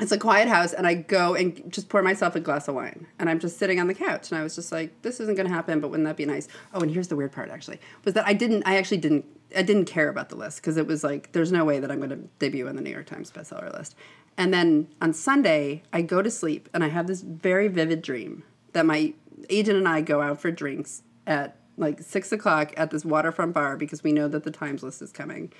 it's 0.00 0.12
a 0.12 0.18
quiet 0.18 0.48
house 0.48 0.72
and 0.72 0.86
I 0.86 0.94
go 0.94 1.34
and 1.34 1.70
just 1.72 1.88
pour 1.88 2.02
myself 2.02 2.34
a 2.34 2.40
glass 2.40 2.68
of 2.68 2.74
wine. 2.74 3.06
And 3.18 3.28
I'm 3.28 3.38
just 3.38 3.58
sitting 3.58 3.78
on 3.78 3.86
the 3.86 3.94
couch 3.94 4.30
and 4.30 4.38
I 4.38 4.42
was 4.42 4.54
just 4.54 4.72
like 4.72 5.02
this 5.02 5.20
isn't 5.20 5.36
going 5.36 5.46
to 5.46 5.52
happen 5.52 5.80
but 5.80 5.88
wouldn't 5.88 6.06
that 6.06 6.16
be 6.16 6.24
nice? 6.24 6.48
Oh 6.72 6.80
and 6.80 6.90
here's 6.90 7.08
the 7.08 7.16
weird 7.16 7.32
part 7.32 7.50
actually 7.50 7.80
was 8.04 8.14
that 8.14 8.26
I 8.26 8.32
didn't 8.32 8.62
I 8.66 8.76
actually 8.76 8.98
didn't 8.98 9.26
I 9.56 9.62
didn't 9.62 9.86
care 9.86 10.08
about 10.08 10.28
the 10.28 10.36
list 10.36 10.60
because 10.60 10.76
it 10.76 10.86
was 10.86 11.04
like 11.04 11.32
there's 11.32 11.52
no 11.52 11.64
way 11.64 11.80
that 11.80 11.90
I'm 11.90 11.98
going 11.98 12.10
to 12.10 12.28
debut 12.38 12.68
on 12.68 12.76
the 12.76 12.82
New 12.82 12.90
York 12.90 13.06
Times 13.06 13.30
bestseller 13.30 13.72
list. 13.76 13.94
And 14.36 14.54
then 14.54 14.88
on 15.02 15.12
Sunday 15.12 15.82
I 15.92 16.02
go 16.02 16.22
to 16.22 16.30
sleep 16.30 16.68
and 16.72 16.82
I 16.82 16.88
have 16.88 17.06
this 17.06 17.22
very 17.22 17.68
vivid 17.68 18.02
dream 18.02 18.44
that 18.72 18.86
my 18.86 19.14
agent 19.48 19.76
and 19.76 19.88
I 19.88 20.00
go 20.00 20.22
out 20.22 20.40
for 20.40 20.50
drinks 20.50 21.02
at 21.26 21.56
like 21.76 22.00
six 22.00 22.30
o'clock 22.30 22.72
at 22.76 22.90
this 22.90 23.04
waterfront 23.04 23.54
bar 23.54 23.76
because 23.76 24.02
we 24.02 24.12
know 24.12 24.28
that 24.28 24.44
the 24.44 24.50
Times 24.50 24.82
list 24.82 25.02
is 25.02 25.12
coming 25.12 25.52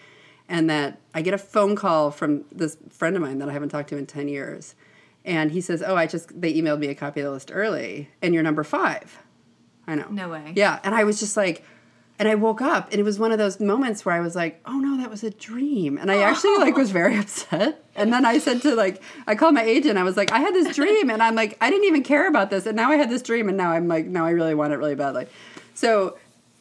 and 0.51 0.69
that 0.69 0.99
I 1.15 1.23
get 1.23 1.33
a 1.33 1.39
phone 1.39 1.77
call 1.77 2.11
from 2.11 2.45
this 2.53 2.77
friend 2.91 3.17
of 3.17 3.23
mine 3.23 3.39
that 3.39 3.49
I 3.49 3.53
haven't 3.53 3.71
talked 3.71 3.89
to 3.91 3.97
in 3.97 4.05
10 4.05 4.29
years. 4.29 4.75
And 5.25 5.53
he 5.53 5.61
says, 5.61 5.83
Oh, 5.83 5.97
I 5.97 6.07
just, 6.07 6.39
they 6.39 6.53
emailed 6.53 6.81
me 6.81 6.89
a 6.89 6.95
copy 6.95 7.21
of 7.21 7.27
the 7.27 7.31
list 7.31 7.51
early, 7.55 8.11
and 8.21 8.35
you're 8.35 8.43
number 8.43 8.65
five. 8.65 9.19
I 9.87 9.95
know. 9.95 10.09
No 10.11 10.29
way. 10.29 10.53
Yeah. 10.57 10.81
And 10.83 10.95
I 10.95 11.05
was 11.05 11.21
just 11.21 11.37
like, 11.37 11.65
and 12.19 12.29
I 12.29 12.35
woke 12.35 12.61
up 12.61 12.91
and 12.91 13.01
it 13.01 13.03
was 13.03 13.19
one 13.19 13.33
of 13.33 13.39
those 13.39 13.61
moments 13.61 14.05
where 14.05 14.15
I 14.15 14.21
was 14.21 14.37
like, 14.37 14.61
oh 14.67 14.79
no, 14.79 14.99
that 14.99 15.09
was 15.09 15.25
a 15.25 15.31
dream. 15.31 15.97
And 15.97 16.13
I 16.13 16.21
actually 16.23 16.59
like 16.59 16.77
was 16.77 16.91
very 17.01 17.17
upset. 17.17 17.83
And 17.97 18.13
then 18.13 18.27
I 18.27 18.39
said 18.39 18.61
to 18.63 18.75
like, 18.75 19.03
I 19.27 19.35
called 19.35 19.55
my 19.55 19.63
agent. 19.63 19.97
I 19.97 20.03
was 20.03 20.19
like, 20.19 20.31
I 20.31 20.41
had 20.41 20.55
this 20.55 20.77
dream 20.77 21.09
and 21.09 21.23
I'm 21.23 21.35
like, 21.35 21.57
I 21.63 21.71
didn't 21.71 21.87
even 21.87 22.03
care 22.03 22.29
about 22.29 22.51
this. 22.51 22.67
And 22.67 22.77
now 22.77 22.91
I 22.91 22.97
had 22.97 23.09
this 23.09 23.23
dream 23.23 23.49
and 23.49 23.57
now 23.57 23.73
I'm 23.73 23.89
like, 23.89 24.05
now 24.05 24.27
I 24.27 24.31
really 24.31 24.55
want 24.55 24.75
it 24.75 24.77
really 24.77 24.95
badly. 24.95 25.29
So, 25.73 26.19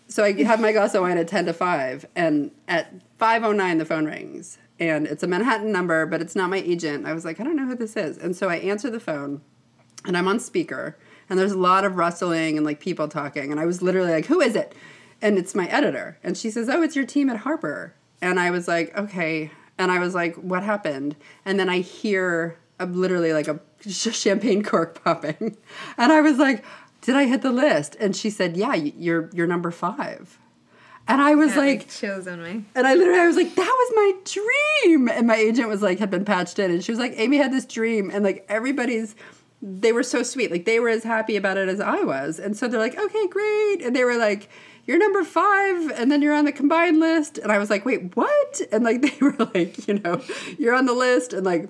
so 0.09 0.23
I 0.23 0.43
have 0.43 0.59
my 0.59 0.71
glass 0.71 0.93
of 0.93 1.01
wine 1.01 1.17
at 1.17 1.27
10 1.27 1.45
to 1.45 1.53
5 1.53 2.05
and 2.15 2.51
at 2.67 2.93
5.09 3.17 3.77
the 3.77 3.85
phone 3.85 4.05
rings 4.05 4.57
and 4.79 5.07
it's 5.07 5.23
a 5.23 5.27
Manhattan 5.27 5.71
number, 5.71 6.05
but 6.05 6.21
it's 6.21 6.35
not 6.35 6.49
my 6.49 6.57
agent. 6.57 7.05
I 7.05 7.13
was 7.13 7.25
like, 7.25 7.39
I 7.39 7.43
don't 7.43 7.55
know 7.55 7.65
who 7.65 7.75
this 7.75 7.97
is. 7.97 8.17
And 8.17 8.35
so 8.35 8.49
I 8.49 8.55
answer 8.55 8.89
the 8.89 8.99
phone 8.99 9.41
and 10.05 10.17
I'm 10.17 10.27
on 10.27 10.39
speaker 10.39 10.97
and 11.29 11.37
there's 11.37 11.51
a 11.51 11.57
lot 11.57 11.85
of 11.85 11.95
rustling 11.95 12.57
and 12.57 12.65
like 12.65 12.79
people 12.79 13.07
talking. 13.07 13.51
And 13.51 13.59
I 13.59 13.65
was 13.65 13.81
literally 13.81 14.11
like, 14.11 14.25
who 14.25 14.41
is 14.41 14.55
it? 14.55 14.73
and 15.21 15.37
it's 15.37 15.55
my 15.55 15.67
editor 15.67 16.17
and 16.23 16.37
she 16.37 16.49
says 16.49 16.69
oh 16.69 16.81
it's 16.81 16.95
your 16.95 17.05
team 17.05 17.29
at 17.29 17.37
harper 17.37 17.93
and 18.21 18.39
i 18.39 18.49
was 18.49 18.67
like 18.67 18.95
okay 18.97 19.51
and 19.77 19.91
i 19.91 19.99
was 19.99 20.15
like 20.15 20.35
what 20.35 20.63
happened 20.63 21.15
and 21.45 21.59
then 21.59 21.69
i 21.69 21.79
hear 21.79 22.57
a, 22.79 22.85
literally 22.85 23.33
like 23.33 23.47
a 23.47 23.59
champagne 23.89 24.63
cork 24.63 25.03
popping 25.03 25.57
and 25.97 26.11
i 26.11 26.21
was 26.21 26.37
like 26.37 26.63
did 27.09 27.15
i 27.15 27.25
hit 27.25 27.41
the 27.41 27.51
list? 27.51 27.97
And 27.99 28.15
she 28.15 28.29
said 28.29 28.55
yeah 28.55 28.75
you're 28.75 29.31
you're 29.33 29.47
number 29.47 29.71
five. 29.71 30.37
And 31.07 31.23
I 31.23 31.33
was 31.33 31.55
yeah, 31.55 31.61
like, 31.61 31.89
chills 31.89 32.27
on 32.27 32.43
me. 32.43 32.65
And 32.75 32.85
I 32.85 32.93
literally, 32.93 33.19
I 33.19 33.25
was 33.25 33.35
like, 33.35 33.55
that 33.55 33.75
was 33.79 33.91
my 33.95 34.13
dream. 34.83 35.09
And 35.09 35.25
my 35.25 35.37
agent 35.37 35.67
was 35.67 35.81
like, 35.81 35.97
had 35.97 36.11
been 36.11 36.23
patched 36.23 36.59
in, 36.59 36.69
and 36.69 36.83
she 36.83 36.91
was 36.91 36.99
like, 36.99 37.13
Aimee 37.17 37.37
had 37.37 37.51
this 37.51 37.65
dream, 37.65 38.11
and 38.13 38.23
like 38.23 38.45
everybody's, 38.47 39.15
they 39.59 39.91
were 39.91 40.03
so 40.03 40.21
sweet, 40.21 40.51
like 40.51 40.65
they 40.65 40.79
were 40.79 40.89
as 40.89 41.03
happy 41.03 41.35
about 41.35 41.57
it 41.57 41.67
as 41.67 41.79
I 41.79 42.03
was, 42.03 42.37
and 42.37 42.55
so 42.55 42.67
they're 42.67 42.79
like, 42.79 42.95
okay, 42.95 43.27
great, 43.27 43.81
and 43.81 43.95
they 43.95 44.03
were 44.03 44.17
like, 44.17 44.49
you're 44.85 44.99
number 44.99 45.23
five 45.23 45.91
and 45.99 46.11
then 46.11 46.21
you're 46.23 46.33
on 46.33 46.45
the 46.45 46.51
combined 46.51 46.99
list. 46.99 47.37
And 47.37 47.51
i 47.51 47.59
was 47.59 47.69
like 47.69 47.85
wait 47.85 48.15
what? 48.15 48.61
And 48.71 48.83
like 48.83 49.01
they 49.03 49.15
were 49.21 49.35
like 49.53 49.87
you 49.87 49.99
know 49.99 50.21
you're 50.57 50.73
on 50.73 50.87
the 50.87 50.93
list 50.93 51.31
and 51.31 51.45
like 51.45 51.69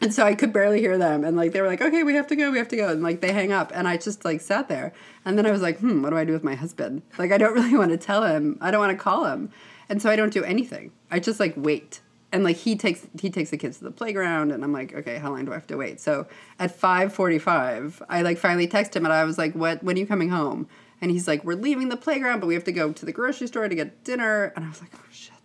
and 0.00 0.12
so 0.12 0.24
i 0.24 0.34
could 0.34 0.52
barely 0.52 0.80
hear 0.80 0.98
them. 0.98 1.24
And 1.24 1.36
like 1.36 1.52
they 1.52 1.60
were 1.60 1.66
like 1.66 1.82
okay 1.82 2.02
we 2.02 2.14
have 2.14 2.26
to 2.28 2.36
go 2.36 2.50
we 2.50 2.58
have 2.58 2.68
to 2.68 2.76
go. 2.76 2.88
And 2.88 3.02
like 3.02 3.20
they 3.20 3.32
hang 3.32 3.52
up. 3.52 3.72
And 3.74 3.88
i 3.88 3.96
just 3.96 4.24
like 4.24 4.40
sat 4.40 4.68
there. 4.68 4.92
And 5.24 5.36
then 5.36 5.46
i 5.46 5.50
was 5.50 5.62
like 5.62 5.78
hmm 5.78 6.02
what 6.02 6.10
do 6.10 6.16
i 6.16 6.24
do 6.24 6.32
with 6.32 6.44
my 6.44 6.54
husband? 6.54 7.02
Like 7.18 7.32
i 7.32 7.38
don't 7.38 7.54
really 7.60 7.76
want 7.76 7.90
to 7.90 7.98
tell 7.98 8.24
him. 8.24 8.58
I 8.60 8.70
don't 8.70 8.80
want 8.80 8.96
to 8.96 9.02
call 9.02 9.24
him. 9.26 9.50
And 9.88 10.00
so 10.00 10.10
i 10.10 10.16
don't 10.16 10.32
do 10.32 10.44
anything. 10.44 10.92
I 11.10 11.20
just 11.20 11.40
like 11.40 11.54
wait. 11.56 12.00
And 12.30 12.44
like 12.44 12.56
he 12.56 12.76
takes 12.76 13.06
he 13.20 13.30
takes 13.30 13.50
the 13.50 13.56
kids 13.56 13.78
to 13.78 13.84
the 13.84 13.90
playground. 13.90 14.52
And 14.52 14.62
i'm 14.64 14.72
like 14.72 14.94
okay 14.94 15.18
how 15.18 15.30
long 15.30 15.44
do 15.44 15.52
i 15.52 15.54
have 15.54 15.66
to 15.68 15.76
wait? 15.76 16.00
So 16.00 16.26
at 16.58 16.78
5.45 16.78 18.02
i 18.08 18.22
like 18.22 18.38
finally 18.38 18.66
text 18.66 18.94
him. 18.94 19.04
And 19.04 19.12
i 19.12 19.24
was 19.24 19.38
like 19.38 19.54
what 19.54 19.82
when 19.82 19.96
are 19.96 20.00
you 20.00 20.06
coming 20.06 20.30
home? 20.30 20.68
And 21.00 21.10
he's 21.10 21.28
like, 21.28 21.44
We're 21.44 21.54
leaving 21.54 21.88
the 21.88 21.96
playground, 21.96 22.40
but 22.40 22.46
we 22.46 22.54
have 22.54 22.64
to 22.64 22.72
go 22.72 22.92
to 22.92 23.06
the 23.06 23.12
grocery 23.12 23.46
store 23.46 23.68
to 23.68 23.74
get 23.74 24.04
dinner. 24.04 24.52
And 24.56 24.64
I 24.64 24.68
was 24.68 24.80
like, 24.80 24.90
Oh 24.94 25.04
shit. 25.10 25.37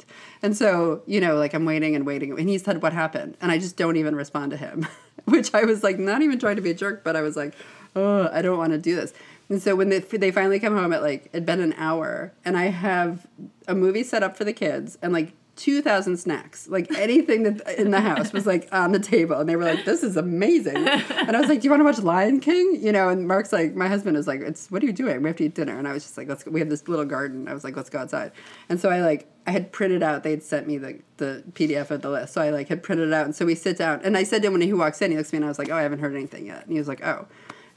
And 0.43 0.55
so, 0.57 1.01
you 1.07 1.21
know, 1.21 1.35
like 1.35 1.53
I'm 1.53 1.63
waiting 1.63 1.95
and 1.95 2.05
waiting. 2.05 2.37
And 2.37 2.49
he 2.49 2.57
said, 2.57 2.81
What 2.83 2.91
happened? 2.93 3.37
And 3.41 3.49
I 3.51 3.57
just 3.57 3.77
don't 3.77 3.95
even 3.95 4.15
respond 4.15 4.51
to 4.51 4.57
him, 4.57 4.85
which 5.25 5.53
I 5.53 5.63
was 5.63 5.83
like, 5.83 5.97
not 5.97 6.21
even 6.21 6.37
trying 6.37 6.57
to 6.57 6.61
be 6.61 6.71
a 6.71 6.75
jerk, 6.75 7.03
but 7.03 7.15
I 7.15 7.21
was 7.21 7.37
like, 7.37 7.55
Oh, 7.95 8.29
I 8.31 8.41
don't 8.41 8.57
want 8.57 8.73
to 8.73 8.77
do 8.77 8.95
this. 8.95 9.13
And 9.49 9.61
so 9.61 9.75
when 9.75 9.89
they, 9.89 9.99
they 9.99 10.31
finally 10.31 10.59
come 10.59 10.75
home 10.75 10.93
at 10.93 11.01
like, 11.01 11.29
it'd 11.31 11.45
been 11.45 11.61
an 11.61 11.73
hour, 11.73 12.33
and 12.43 12.57
I 12.57 12.65
have 12.65 13.25
a 13.67 13.75
movie 13.75 14.03
set 14.03 14.23
up 14.23 14.35
for 14.35 14.43
the 14.43 14.53
kids 14.53 14.97
and 15.01 15.13
like 15.13 15.31
2,000 15.55 16.17
snacks. 16.17 16.67
Like 16.67 16.91
anything 16.97 17.43
that 17.43 17.79
in 17.79 17.91
the 17.91 18.01
house 18.01 18.33
was 18.33 18.47
like 18.47 18.67
on 18.71 18.91
the 18.91 18.99
table. 18.99 19.37
And 19.37 19.47
they 19.47 19.55
were 19.55 19.63
like, 19.63 19.85
this 19.85 20.01
is 20.01 20.17
amazing. 20.17 20.77
And 20.77 21.35
I 21.35 21.39
was 21.39 21.47
like, 21.47 21.61
do 21.61 21.65
you 21.65 21.69
want 21.69 21.81
to 21.81 21.85
watch 21.85 21.99
Lion 21.99 22.39
King? 22.39 22.79
You 22.81 22.91
know, 22.91 23.09
and 23.09 23.27
Mark's 23.27 23.53
like, 23.53 23.75
my 23.75 23.87
husband 23.87 24.17
is 24.17 24.27
like, 24.27 24.41
it's, 24.41 24.71
what 24.71 24.81
are 24.81 24.85
you 24.85 24.93
doing? 24.93 25.21
We 25.21 25.29
have 25.29 25.37
to 25.37 25.45
eat 25.45 25.53
dinner. 25.53 25.77
And 25.77 25.87
I 25.87 25.93
was 25.93 26.03
just 26.03 26.17
like, 26.17 26.27
let's 26.27 26.43
go. 26.43 26.51
We 26.51 26.59
have 26.59 26.69
this 26.69 26.87
little 26.87 27.05
garden. 27.05 27.47
I 27.47 27.53
was 27.53 27.63
like, 27.63 27.75
let's 27.75 27.89
go 27.89 27.99
outside. 27.99 28.31
And 28.67 28.79
so 28.79 28.89
I 28.89 29.01
like, 29.01 29.27
I 29.45 29.51
had 29.51 29.71
printed 29.71 30.01
out, 30.01 30.23
they'd 30.23 30.41
sent 30.41 30.67
me 30.67 30.77
the, 30.77 30.99
the 31.17 31.43
PDF 31.51 31.91
of 31.91 32.01
the 32.01 32.09
list. 32.09 32.33
So 32.33 32.41
I 32.41 32.49
like 32.49 32.69
had 32.69 32.81
printed 32.81 33.09
it 33.09 33.13
out. 33.13 33.25
And 33.25 33.35
so 33.35 33.45
we 33.45 33.55
sit 33.55 33.77
down 33.77 34.01
and 34.03 34.17
I 34.17 34.23
said 34.23 34.41
to 34.41 34.47
him 34.47 34.53
when 34.53 34.61
he 34.61 34.73
walks 34.73 35.01
in, 35.01 35.11
he 35.11 35.17
looks 35.17 35.29
at 35.29 35.33
me 35.33 35.37
and 35.37 35.45
I 35.45 35.49
was 35.49 35.59
like, 35.59 35.69
oh, 35.69 35.75
I 35.75 35.83
haven't 35.83 35.99
heard 35.99 36.15
anything 36.15 36.47
yet. 36.47 36.63
And 36.63 36.71
he 36.71 36.79
was 36.79 36.87
like, 36.87 37.05
oh. 37.05 37.27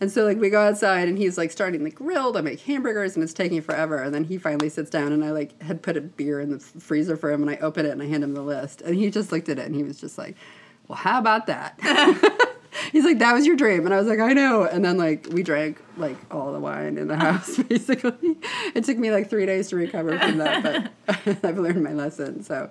And 0.00 0.12
so 0.12 0.24
like 0.24 0.38
we 0.38 0.50
go 0.50 0.60
outside 0.60 1.08
and 1.08 1.16
he's 1.16 1.38
like 1.38 1.50
starting 1.50 1.84
the 1.84 1.90
grill 1.90 2.32
to 2.34 2.42
make 2.42 2.60
hamburgers 2.60 3.14
and 3.14 3.24
it's 3.24 3.32
taking 3.32 3.62
forever. 3.62 4.02
And 4.02 4.14
then 4.14 4.24
he 4.24 4.36
finally 4.36 4.68
sits 4.68 4.90
down 4.90 5.12
and 5.12 5.24
I 5.24 5.30
like 5.30 5.60
had 5.62 5.82
put 5.82 5.96
a 5.96 6.02
beer 6.02 6.38
in 6.38 6.50
the 6.50 6.58
freezer 6.58 7.16
for 7.16 7.30
him 7.30 7.42
and 7.42 7.50
I 7.50 7.56
open 7.56 7.86
it 7.86 7.90
and 7.90 8.02
I 8.02 8.06
hand 8.06 8.22
him 8.22 8.34
the 8.34 8.42
list 8.42 8.82
and 8.82 8.94
he 8.94 9.10
just 9.10 9.32
looked 9.32 9.48
at 9.48 9.58
it 9.58 9.66
and 9.66 9.74
he 9.74 9.82
was 9.82 9.98
just 9.98 10.18
like, 10.18 10.36
"Well, 10.86 10.98
how 10.98 11.18
about 11.18 11.46
that?" 11.46 11.80
he's 12.92 13.04
like, 13.04 13.18
"That 13.20 13.32
was 13.32 13.46
your 13.46 13.56
dream," 13.56 13.84
and 13.84 13.94
I 13.94 13.98
was 13.98 14.06
like, 14.06 14.20
"I 14.20 14.32
know." 14.32 14.64
And 14.64 14.84
then 14.84 14.98
like 14.98 15.28
we 15.30 15.42
drank 15.42 15.80
like 15.96 16.16
all 16.30 16.52
the 16.52 16.60
wine 16.60 16.98
in 16.98 17.08
the 17.08 17.16
house 17.16 17.56
basically. 17.68 18.36
it 18.74 18.84
took 18.84 18.98
me 18.98 19.10
like 19.10 19.30
three 19.30 19.46
days 19.46 19.68
to 19.68 19.76
recover 19.76 20.18
from 20.18 20.38
that, 20.38 20.92
but 21.06 21.38
I've 21.44 21.58
learned 21.58 21.82
my 21.82 21.92
lesson. 21.92 22.42
So 22.42 22.70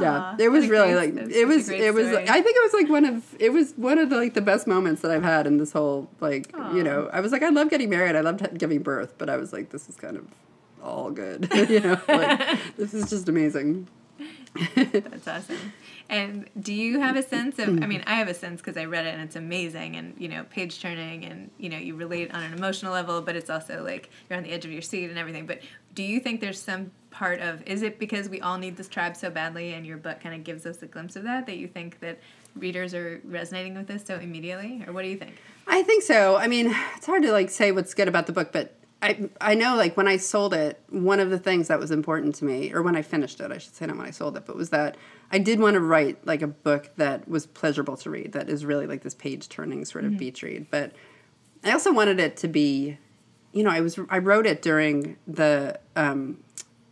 yeah, 0.00 0.36
it 0.38 0.48
was 0.48 0.68
really 0.68 0.94
like 0.94 1.14
it 1.14 1.46
was 1.46 1.68
it 1.68 1.94
was 1.94 2.08
I 2.08 2.42
think 2.42 2.56
it 2.56 2.62
was 2.62 2.72
like 2.72 2.88
one 2.88 3.04
of 3.04 3.36
it 3.38 3.50
was 3.52 3.72
one 3.76 3.98
of 3.98 4.10
the 4.10 4.16
like 4.16 4.34
the 4.34 4.40
best 4.40 4.66
moments 4.66 5.02
that 5.02 5.10
I've 5.10 5.22
had 5.22 5.46
in 5.46 5.58
this 5.58 5.72
whole 5.72 6.08
like 6.20 6.50
Aww. 6.52 6.74
you 6.74 6.82
know 6.82 7.08
I 7.12 7.20
was 7.20 7.32
like 7.32 7.42
I 7.42 7.50
love 7.50 7.70
getting 7.70 7.90
married 7.90 8.16
I 8.16 8.20
loved 8.20 8.58
giving 8.58 8.82
birth 8.82 9.14
but 9.18 9.30
I 9.30 9.36
was 9.36 9.52
like 9.52 9.70
this 9.70 9.88
is 9.88 9.96
kind 9.96 10.16
of 10.16 10.26
all 10.82 11.10
good 11.10 11.48
you 11.68 11.80
know 11.80 12.00
like 12.08 12.58
this 12.76 12.94
is 12.94 13.08
just 13.08 13.28
amazing. 13.28 13.88
That's 14.74 15.26
awesome. 15.26 15.72
And 16.14 16.48
do 16.60 16.72
you 16.72 17.00
have 17.00 17.16
a 17.16 17.24
sense 17.24 17.58
of? 17.58 17.70
I 17.70 17.72
mm. 17.72 17.88
mean, 17.88 18.04
I 18.06 18.14
have 18.14 18.28
a 18.28 18.34
sense 18.34 18.60
because 18.60 18.76
I 18.76 18.84
read 18.84 19.04
it 19.04 19.14
and 19.14 19.20
it's 19.20 19.34
amazing, 19.34 19.96
and 19.96 20.14
you 20.16 20.28
know, 20.28 20.44
page 20.44 20.80
turning, 20.80 21.24
and 21.24 21.50
you 21.58 21.68
know, 21.68 21.76
you 21.76 21.96
relate 21.96 22.32
on 22.32 22.44
an 22.44 22.52
emotional 22.52 22.92
level, 22.92 23.20
but 23.20 23.34
it's 23.34 23.50
also 23.50 23.82
like 23.82 24.10
you're 24.30 24.36
on 24.36 24.44
the 24.44 24.52
edge 24.52 24.64
of 24.64 24.70
your 24.70 24.80
seat 24.80 25.10
and 25.10 25.18
everything. 25.18 25.44
But 25.44 25.62
do 25.92 26.04
you 26.04 26.20
think 26.20 26.40
there's 26.40 26.62
some 26.62 26.92
part 27.10 27.40
of? 27.40 27.66
Is 27.66 27.82
it 27.82 27.98
because 27.98 28.28
we 28.28 28.40
all 28.40 28.58
need 28.58 28.76
this 28.76 28.86
tribe 28.86 29.16
so 29.16 29.28
badly, 29.28 29.72
and 29.72 29.84
your 29.84 29.96
book 29.96 30.20
kind 30.20 30.36
of 30.36 30.44
gives 30.44 30.66
us 30.66 30.80
a 30.82 30.86
glimpse 30.86 31.16
of 31.16 31.24
that? 31.24 31.46
That 31.46 31.56
you 31.56 31.66
think 31.66 31.98
that 31.98 32.20
readers 32.54 32.94
are 32.94 33.20
resonating 33.24 33.74
with 33.74 33.88
this 33.88 34.04
so 34.04 34.14
immediately, 34.14 34.84
or 34.86 34.92
what 34.92 35.02
do 35.02 35.08
you 35.08 35.16
think? 35.16 35.34
I 35.66 35.82
think 35.82 36.04
so. 36.04 36.36
I 36.36 36.46
mean, 36.46 36.72
it's 36.94 37.06
hard 37.06 37.24
to 37.24 37.32
like 37.32 37.50
say 37.50 37.72
what's 37.72 37.92
good 37.92 38.06
about 38.06 38.28
the 38.28 38.32
book, 38.32 38.52
but 38.52 38.76
I 39.04 39.28
I 39.38 39.54
know 39.54 39.76
like 39.76 39.98
when 39.98 40.08
I 40.08 40.16
sold 40.16 40.54
it, 40.54 40.80
one 40.88 41.20
of 41.20 41.28
the 41.28 41.38
things 41.38 41.68
that 41.68 41.78
was 41.78 41.90
important 41.90 42.34
to 42.36 42.46
me, 42.46 42.72
or 42.72 42.80
when 42.80 42.96
I 42.96 43.02
finished 43.02 43.38
it, 43.38 43.52
I 43.52 43.58
should 43.58 43.74
say 43.74 43.84
not 43.84 43.98
when 43.98 44.06
I 44.06 44.10
sold 44.10 44.34
it, 44.38 44.46
but 44.46 44.56
was 44.56 44.70
that 44.70 44.96
I 45.30 45.38
did 45.38 45.60
want 45.60 45.74
to 45.74 45.80
write 45.80 46.26
like 46.26 46.40
a 46.40 46.46
book 46.46 46.90
that 46.96 47.28
was 47.28 47.46
pleasurable 47.46 47.98
to 47.98 48.08
read, 48.08 48.32
that 48.32 48.48
is 48.48 48.64
really 48.64 48.86
like 48.86 49.02
this 49.02 49.14
page 49.14 49.50
turning 49.50 49.84
sort 49.84 50.04
of 50.04 50.12
mm-hmm. 50.12 50.18
beach 50.20 50.42
read. 50.42 50.68
But 50.70 50.92
I 51.62 51.72
also 51.72 51.92
wanted 51.92 52.18
it 52.18 52.38
to 52.38 52.48
be, 52.48 52.96
you 53.52 53.62
know, 53.62 53.70
I 53.70 53.82
was 53.82 53.98
I 54.08 54.18
wrote 54.18 54.46
it 54.46 54.62
during 54.62 55.18
the 55.26 55.78
um, 55.96 56.38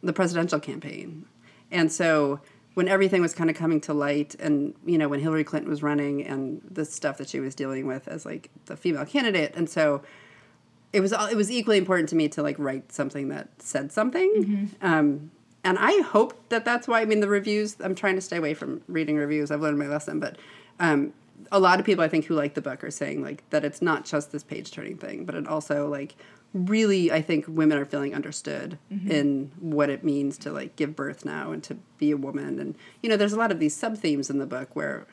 the 0.02 0.12
presidential 0.12 0.60
campaign, 0.60 1.24
and 1.70 1.90
so 1.90 2.40
when 2.74 2.88
everything 2.88 3.22
was 3.22 3.32
kind 3.32 3.48
of 3.48 3.56
coming 3.56 3.80
to 3.80 3.94
light 3.94 4.34
and 4.38 4.74
you 4.84 4.96
know 4.96 5.06
when 5.06 5.20
hillary 5.20 5.44
clinton 5.44 5.68
was 5.68 5.82
running 5.82 6.24
and 6.24 6.62
the 6.70 6.86
stuff 6.86 7.18
that 7.18 7.28
she 7.28 7.38
was 7.38 7.54
dealing 7.54 7.86
with 7.86 8.08
as 8.08 8.24
like 8.24 8.48
the 8.64 8.74
female 8.74 9.04
candidate 9.04 9.52
and 9.54 9.68
so 9.68 10.00
it 10.92 11.00
was 11.00 11.12
it 11.12 11.36
was 11.36 11.50
equally 11.50 11.78
important 11.78 12.08
to 12.10 12.16
me 12.16 12.28
to 12.28 12.42
like 12.42 12.56
write 12.58 12.92
something 12.92 13.28
that 13.28 13.48
said 13.62 13.92
something. 13.92 14.32
Mm-hmm. 14.36 14.86
Um, 14.86 15.30
and 15.64 15.78
I 15.78 16.00
hope 16.02 16.48
that 16.48 16.64
that's 16.64 16.88
why. 16.88 17.00
I 17.00 17.04
mean, 17.04 17.20
the 17.20 17.28
reviews. 17.28 17.76
I'm 17.80 17.94
trying 17.94 18.16
to 18.16 18.20
stay 18.20 18.36
away 18.36 18.54
from 18.54 18.82
reading 18.88 19.16
reviews. 19.16 19.50
I've 19.50 19.60
learned 19.60 19.78
my 19.78 19.86
lesson, 19.86 20.20
but 20.20 20.36
um, 20.80 21.12
a 21.50 21.58
lot 21.58 21.80
of 21.80 21.86
people 21.86 22.04
I 22.04 22.08
think 22.08 22.26
who 22.26 22.34
like 22.34 22.54
the 22.54 22.62
book 22.62 22.84
are 22.84 22.90
saying 22.90 23.22
like 23.22 23.48
that 23.50 23.64
it's 23.64 23.80
not 23.80 24.04
just 24.04 24.32
this 24.32 24.42
page 24.42 24.70
turning 24.70 24.96
thing, 24.96 25.24
but 25.24 25.34
it 25.34 25.46
also 25.46 25.88
like 25.88 26.14
really 26.52 27.10
I 27.10 27.22
think 27.22 27.46
women 27.48 27.78
are 27.78 27.84
feeling 27.84 28.14
understood 28.14 28.78
mm-hmm. 28.92 29.10
in 29.10 29.52
what 29.58 29.88
it 29.88 30.04
means 30.04 30.36
to 30.38 30.52
like 30.52 30.76
give 30.76 30.94
birth 30.94 31.24
now 31.24 31.52
and 31.52 31.62
to 31.64 31.76
be 31.98 32.10
a 32.10 32.16
woman. 32.16 32.58
And 32.58 32.74
you 33.02 33.08
know, 33.08 33.16
there's 33.16 33.32
a 33.32 33.38
lot 33.38 33.50
of 33.50 33.58
these 33.58 33.74
sub 33.74 33.96
themes 33.96 34.28
in 34.28 34.38
the 34.38 34.46
book 34.46 34.74
where 34.76 35.06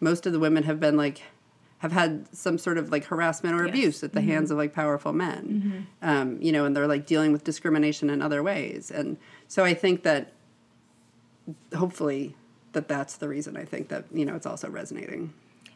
most 0.00 0.26
of 0.26 0.32
the 0.32 0.38
women 0.38 0.62
have 0.62 0.80
been 0.80 0.96
like 0.96 1.22
have 1.78 1.92
had 1.92 2.26
some 2.34 2.58
sort 2.58 2.76
of 2.76 2.90
like 2.90 3.04
harassment 3.04 3.54
or 3.54 3.64
yes. 3.64 3.74
abuse 3.74 4.04
at 4.04 4.12
the 4.12 4.20
mm-hmm. 4.20 4.30
hands 4.30 4.50
of 4.50 4.58
like 4.58 4.72
powerful 4.72 5.12
men 5.12 5.86
mm-hmm. 6.02 6.08
um, 6.08 6.40
you 6.40 6.52
know 6.52 6.64
and 6.64 6.76
they're 6.76 6.86
like 6.86 7.06
dealing 7.06 7.32
with 7.32 7.44
discrimination 7.44 8.10
in 8.10 8.20
other 8.20 8.42
ways 8.42 8.90
and 8.90 9.16
so 9.46 9.64
i 9.64 9.74
think 9.74 10.02
that 10.02 10.32
hopefully 11.76 12.34
that 12.72 12.88
that's 12.88 13.16
the 13.16 13.28
reason 13.28 13.56
i 13.56 13.64
think 13.64 13.88
that 13.88 14.04
you 14.12 14.24
know 14.24 14.34
it's 14.34 14.46
also 14.46 14.68
resonating 14.68 15.32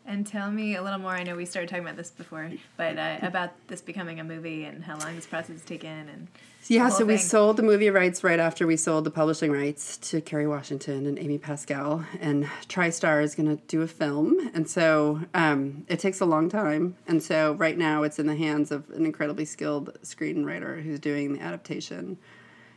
and 0.06 0.26
tell 0.26 0.50
me 0.50 0.76
a 0.76 0.82
little 0.82 0.98
more. 0.98 1.12
I 1.12 1.22
know 1.22 1.36
we 1.36 1.44
started 1.44 1.68
talking 1.68 1.84
about 1.84 1.96
this 1.96 2.10
before, 2.10 2.50
but 2.76 2.98
uh, 2.98 3.18
about 3.22 3.50
this 3.68 3.80
becoming 3.80 4.20
a 4.20 4.24
movie 4.24 4.64
and 4.64 4.84
how 4.84 4.98
long 4.98 5.14
this 5.14 5.26
process 5.26 5.56
has 5.56 5.64
taken. 5.64 6.08
And 6.08 6.28
yeah, 6.66 6.88
so 6.88 6.98
thing. 6.98 7.08
we 7.08 7.16
sold 7.16 7.56
the 7.56 7.62
movie 7.62 7.90
rights 7.90 8.22
right 8.22 8.38
after 8.38 8.66
we 8.66 8.76
sold 8.76 9.04
the 9.04 9.10
publishing 9.10 9.50
rights 9.50 9.96
to 9.98 10.20
Kerry 10.20 10.46
Washington 10.46 11.06
and 11.06 11.18
Amy 11.18 11.38
Pascal, 11.38 12.04
and 12.20 12.44
TriStar 12.68 13.22
is 13.22 13.34
going 13.34 13.56
to 13.56 13.62
do 13.66 13.82
a 13.82 13.88
film, 13.88 14.50
and 14.54 14.68
so 14.68 15.20
um, 15.34 15.84
it 15.88 15.98
takes 15.98 16.20
a 16.20 16.24
long 16.24 16.48
time. 16.48 16.96
And 17.06 17.22
so 17.22 17.54
right 17.54 17.76
now 17.76 18.02
it's 18.02 18.18
in 18.18 18.26
the 18.26 18.36
hands 18.36 18.70
of 18.70 18.88
an 18.90 19.04
incredibly 19.04 19.44
skilled 19.44 19.98
screenwriter 20.02 20.82
who's 20.82 21.00
doing 21.00 21.32
the 21.32 21.40
adaptation. 21.40 22.18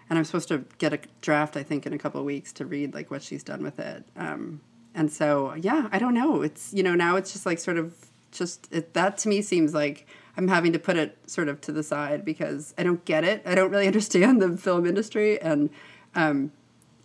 And 0.10 0.20
I'm 0.20 0.26
supposed 0.26 0.50
to 0.50 0.66
get 0.78 0.94
a 0.94 1.00
draft, 1.22 1.58
I 1.58 1.64
think, 1.64 1.88
in 1.88 1.94
a 1.94 1.98
couple 1.98 2.20
of 2.20 2.26
weeks 2.26 2.54
to 2.54 2.66
read 2.66 2.94
like 2.94 3.10
what 3.10 3.24
she's 3.24 3.44
done 3.44 3.64
with 3.64 3.80
it. 3.80 4.06
Um, 4.16 4.62
and 4.96 5.12
so 5.12 5.54
yeah 5.56 5.88
i 5.92 6.00
don't 6.00 6.14
know 6.14 6.42
it's 6.42 6.74
you 6.74 6.82
know 6.82 6.96
now 6.96 7.16
it's 7.16 7.32
just 7.32 7.46
like 7.46 7.60
sort 7.60 7.78
of 7.78 7.94
just 8.32 8.68
it, 8.72 8.94
that 8.94 9.18
to 9.18 9.30
me 9.30 9.42
seems 9.42 9.74
like 9.74 10.08
I'm 10.38 10.48
having 10.48 10.74
to 10.74 10.80
put 10.80 10.98
it 10.98 11.18
sort 11.28 11.48
of 11.48 11.62
to 11.62 11.72
the 11.72 11.84
side 11.84 12.26
because 12.26 12.74
I 12.78 12.84
don't 12.84 13.04
get 13.06 13.24
it. 13.24 13.42
I 13.46 13.56
don't 13.56 13.72
really 13.72 13.88
understand 13.94 14.42
the 14.42 14.58
film 14.58 14.86
industry, 14.86 15.42
and 15.42 15.70
um, 16.14 16.52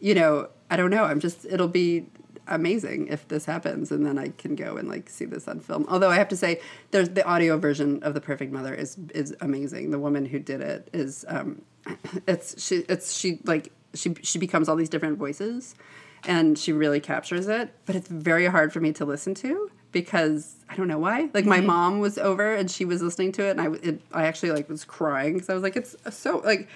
you 0.00 0.14
know, 0.14 0.48
I 0.70 0.76
don't 0.76 0.90
know. 0.90 1.04
I'm 1.04 1.20
just 1.20 1.44
it'll 1.44 1.68
be 1.68 2.06
amazing 2.48 3.06
if 3.06 3.28
this 3.28 3.44
happens 3.44 3.92
and 3.92 4.04
then 4.04 4.18
I 4.18 4.30
can 4.30 4.56
go 4.56 4.76
and 4.76 4.88
like 4.88 5.08
see 5.08 5.24
this 5.24 5.46
on 5.46 5.60
film. 5.60 5.86
Although 5.88 6.10
I 6.10 6.16
have 6.16 6.28
to 6.28 6.36
say 6.36 6.60
there's 6.90 7.10
the 7.10 7.24
audio 7.24 7.56
version 7.58 8.02
of 8.02 8.14
The 8.14 8.20
Perfect 8.20 8.52
Mother 8.52 8.74
is 8.74 8.96
is 9.14 9.34
amazing. 9.40 9.90
The 9.90 9.98
woman 9.98 10.26
who 10.26 10.40
did 10.40 10.60
it 10.60 10.88
is 10.92 11.24
um 11.28 11.62
it's 12.26 12.60
she 12.62 12.84
it's 12.88 13.16
she 13.16 13.40
like 13.44 13.72
she 13.94 14.14
she 14.22 14.38
becomes 14.38 14.68
all 14.68 14.76
these 14.76 14.88
different 14.88 15.18
voices 15.18 15.76
and 16.24 16.58
she 16.58 16.72
really 16.72 17.00
captures 17.00 17.48
it, 17.48 17.72
but 17.86 17.96
it's 17.96 18.08
very 18.08 18.46
hard 18.46 18.72
for 18.72 18.80
me 18.80 18.92
to 18.94 19.04
listen 19.04 19.34
to 19.36 19.70
because 19.92 20.56
I 20.68 20.76
don't 20.76 20.86
know 20.88 20.98
why. 20.98 21.30
Like 21.34 21.46
my 21.46 21.58
Mm-hmm. 21.58 21.66
mom 21.66 21.98
was 22.00 22.18
over 22.18 22.54
and 22.54 22.70
she 22.70 22.84
was 22.84 23.02
listening 23.02 23.32
to 23.32 23.46
it 23.46 23.50
and 23.56 23.60
I 23.60 23.66
it, 23.88 24.00
I 24.12 24.26
actually 24.26 24.52
like 24.52 24.68
was 24.68 24.84
crying 24.84 25.34
because 25.34 25.50
I 25.50 25.54
was 25.54 25.62
like 25.62 25.76
it's 25.76 25.96
so 26.10 26.38
like 26.44 26.68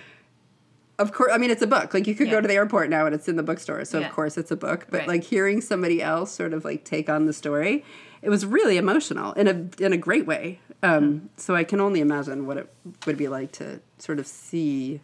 of 0.99 1.13
course 1.13 1.33
i 1.35 1.39
mean 1.39 1.51
it's 1.51 1.61
a 1.63 1.67
book 1.67 1.93
like 1.93 2.07
you 2.07 2.15
could 2.15 2.29
Yeah. 2.29 2.35
go 2.35 2.41
to 2.41 2.47
the 2.47 2.55
airport 2.55 2.89
now 2.89 3.05
and 3.05 3.15
it's 3.17 3.29
in 3.29 3.35
the 3.35 3.43
bookstore 3.43 3.85
so 3.85 3.99
Yeah. 3.99 4.07
of 4.07 4.13
course 4.13 4.39
it's 4.39 4.53
a 4.53 4.57
book 4.57 4.87
but 4.91 4.99
Right. 5.01 5.09
like 5.09 5.25
hearing 5.25 5.61
somebody 5.61 6.01
else 6.01 6.31
sort 6.33 6.53
of 6.55 6.65
like 6.65 6.85
take 6.85 7.09
on 7.09 7.27
the 7.27 7.33
story 7.33 7.85
it 8.23 8.31
was 8.31 8.47
really 8.47 8.77
emotional 8.77 9.33
in 9.33 9.49
a 9.49 9.85
in 9.85 9.93
a 9.93 9.97
great 9.97 10.25
way 10.27 10.61
um, 10.85 11.31
so 11.37 11.57
i 11.57 11.65
can 11.65 11.81
only 11.81 11.99
imagine 11.99 12.47
what 12.47 12.59
it 12.59 12.73
would 13.07 13.17
be 13.17 13.27
like 13.27 13.51
to 13.53 13.81
sort 13.99 14.21
of 14.21 14.27
see 14.29 15.01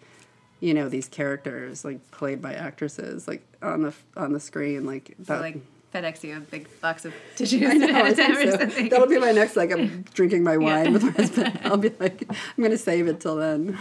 you 0.60 0.74
know 0.74 0.88
these 0.88 1.08
characters 1.08 1.84
like 1.84 2.10
played 2.10 2.40
by 2.42 2.54
actresses 2.54 3.26
like 3.26 3.42
on 3.62 3.82
the 3.82 3.94
on 4.16 4.32
the 4.32 4.40
screen 4.40 4.84
like 4.86 5.16
So 5.26 5.38
like 5.40 5.56
FedEx 5.94 6.22
you 6.22 6.34
have 6.34 6.42
a 6.44 6.46
big 6.46 6.80
box 6.80 7.04
of 7.04 7.12
tissues 7.34 7.62
I 7.68 7.72
know, 7.74 7.86
ahead 7.90 8.04
I 8.04 8.08
of 8.10 8.16
time 8.16 8.34
think 8.36 8.48
or 8.48 8.50
so. 8.52 8.58
something. 8.58 8.88
That'll 8.90 9.08
be 9.08 9.18
my 9.18 9.32
next. 9.32 9.56
Like 9.56 9.72
I'm 9.72 10.02
drinking 10.14 10.44
my 10.44 10.56
wine 10.66 10.84
Yeah. 10.86 10.90
with 10.92 11.02
my 11.02 11.10
husband. 11.10 11.60
I'll 11.64 11.76
be 11.78 11.88
like, 11.98 12.24
I'm 12.30 12.62
gonna 12.62 12.76
save 12.78 13.08
it 13.08 13.18
till 13.20 13.34
then. 13.36 13.76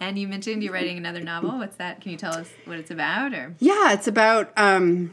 And 0.00 0.18
you 0.18 0.28
mentioned 0.28 0.62
you're 0.62 0.72
writing 0.72 0.96
another 0.96 1.20
novel. 1.20 1.58
What's 1.58 1.76
that? 1.76 2.00
Can 2.00 2.12
you 2.12 2.16
tell 2.16 2.32
us 2.34 2.48
what 2.64 2.78
it's 2.78 2.90
about 2.90 3.34
or 3.34 3.54
Yeah, 3.58 3.92
it's 3.92 4.06
about 4.06 4.52
um, 4.56 5.12